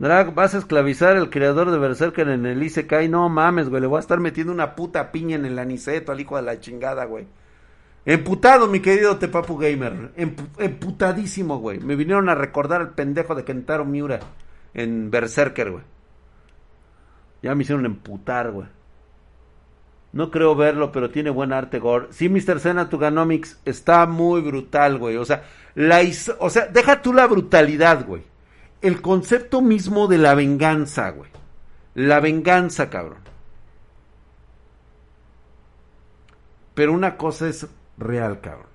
Drag, 0.00 0.34
vas 0.34 0.54
a 0.54 0.58
esclavizar 0.58 1.14
al 1.14 1.28
creador 1.28 1.70
de 1.70 1.78
Berserker 1.78 2.26
en 2.30 2.46
el 2.46 2.62
Isekai. 2.62 3.06
No 3.10 3.28
mames, 3.28 3.68
güey, 3.68 3.82
le 3.82 3.86
voy 3.86 3.98
a 3.98 4.00
estar 4.00 4.18
metiendo 4.18 4.50
una 4.50 4.74
puta 4.74 5.12
piña 5.12 5.36
en 5.36 5.44
el 5.44 5.58
aniceto 5.58 6.10
al 6.10 6.20
hijo 6.20 6.36
de 6.36 6.42
la 6.42 6.58
chingada, 6.58 7.04
güey. 7.04 7.26
Emputado, 8.06 8.66
mi 8.66 8.80
querido 8.80 9.18
Tepapu 9.18 9.58
Gamer. 9.58 10.12
emputadísimo, 10.56 11.58
güey. 11.58 11.80
Me 11.80 11.96
vinieron 11.96 12.30
a 12.30 12.34
recordar 12.34 12.80
al 12.80 12.94
pendejo 12.94 13.34
de 13.34 13.44
Kentaro 13.44 13.84
Miura 13.84 14.20
en 14.72 15.10
Berserker, 15.10 15.70
güey. 15.70 15.84
Ya 17.42 17.54
me 17.54 17.62
hicieron 17.62 17.84
emputar, 17.84 18.52
güey. 18.52 18.68
No 20.12 20.30
creo 20.30 20.56
verlo, 20.56 20.92
pero 20.92 21.10
tiene 21.10 21.28
buen 21.28 21.52
arte 21.52 21.78
gore. 21.78 22.06
Sí, 22.08 22.30
Mr. 22.30 22.58
Sena 22.58 22.88
Tuganomics 22.88 23.60
está 23.66 24.06
muy 24.06 24.40
brutal, 24.40 24.96
güey. 24.96 25.18
O 25.18 25.26
sea, 25.26 25.44
la 25.74 26.00
o 26.38 26.48
sea, 26.48 26.68
deja 26.68 27.02
tú 27.02 27.12
la 27.12 27.26
brutalidad, 27.26 28.06
güey. 28.06 28.29
El 28.82 29.02
concepto 29.02 29.60
mismo 29.60 30.06
de 30.06 30.18
la 30.18 30.34
venganza, 30.34 31.10
güey. 31.10 31.30
La 31.94 32.20
venganza, 32.20 32.88
cabrón. 32.88 33.20
Pero 36.74 36.92
una 36.92 37.16
cosa 37.18 37.48
es 37.48 37.66
real, 37.98 38.40
cabrón. 38.40 38.70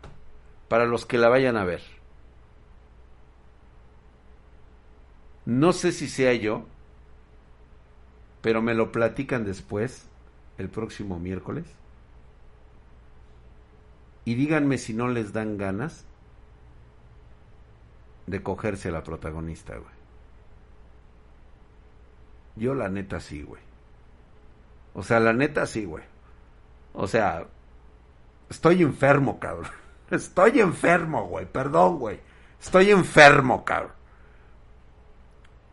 Para 0.68 0.86
los 0.86 1.06
que 1.06 1.18
la 1.18 1.30
vayan 1.30 1.58
a 1.58 1.64
ver. 1.64 1.82
No 5.46 5.74
sé 5.74 5.92
si 5.92 6.08
sea 6.08 6.34
yo, 6.34 6.66
pero 8.42 8.62
me 8.62 8.76
lo 8.76 8.92
platican 8.92 9.46
después 9.46 10.08
el 10.58 10.70
próximo 10.70 11.20
miércoles. 11.20 11.66
Y 14.24 14.36
díganme 14.36 14.78
si 14.78 14.94
no 14.94 15.08
les 15.08 15.34
dan 15.34 15.58
ganas 15.58 16.06
de 18.28 18.42
cogerse 18.42 18.90
a 18.90 18.92
la 18.92 19.04
protagonista, 19.04 19.78
güey. 19.78 19.95
Yo 22.56 22.74
la 22.74 22.90
neta 22.90 23.20
sí, 23.20 23.44
güey. 23.44 23.62
O 24.94 25.04
sea, 25.04 25.20
la 25.20 25.34
neta 25.34 25.66
sí, 25.66 25.86
güey. 25.86 26.04
O 26.94 27.08
sea, 27.08 27.46
estoy 28.50 28.82
enfermo, 28.82 29.40
cabrón. 29.40 29.72
Estoy 30.12 30.60
enfermo, 30.60 31.28
güey. 31.28 31.46
Perdón, 31.46 31.98
güey. 32.00 32.20
Estoy 32.62 32.92
enfermo, 32.92 33.66
cabrón. 33.66 33.92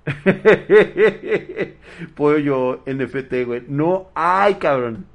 Pollo 2.16 2.82
NFT, 2.86 3.44
güey. 3.46 3.64
No 3.68 4.10
hay, 4.14 4.56
cabrón. 4.56 5.06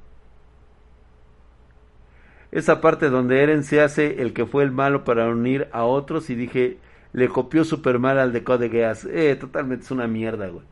Esa 2.50 2.80
parte 2.80 3.10
donde 3.10 3.42
Eren 3.42 3.62
se 3.64 3.82
hace 3.82 4.22
el 4.22 4.32
que 4.32 4.46
fue 4.46 4.62
el 4.64 4.70
malo 4.70 5.04
para 5.04 5.28
unir 5.28 5.68
a 5.72 5.84
otros 5.84 6.30
y 6.30 6.34
dije, 6.34 6.78
le 7.12 7.28
copió 7.28 7.64
super 7.64 7.98
mal 7.98 8.18
al 8.18 8.32
de 8.32 8.42
Code 8.44 8.70
Geass. 8.70 9.04
Eh, 9.04 9.36
totalmente 9.38 9.84
es 9.84 9.90
una 9.90 10.06
mierda, 10.06 10.48
güey. 10.48 10.64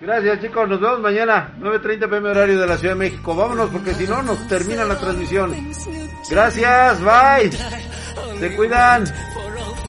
Gracias 0.00 0.40
chicos, 0.40 0.66
nos 0.66 0.80
vemos 0.80 1.00
mañana, 1.00 1.52
9.30 1.60 2.08
pm 2.08 2.30
horario 2.30 2.58
de 2.58 2.66
la 2.66 2.78
Ciudad 2.78 2.94
de 2.94 3.00
México. 3.00 3.34
Vámonos 3.36 3.68
porque 3.68 3.92
si 3.92 4.06
no 4.06 4.22
nos 4.22 4.48
termina 4.48 4.82
la 4.86 4.98
transmisión. 4.98 5.54
Gracias, 6.30 7.00
bye. 7.02 7.52
Se 8.38 8.56
cuidan. 8.56 9.04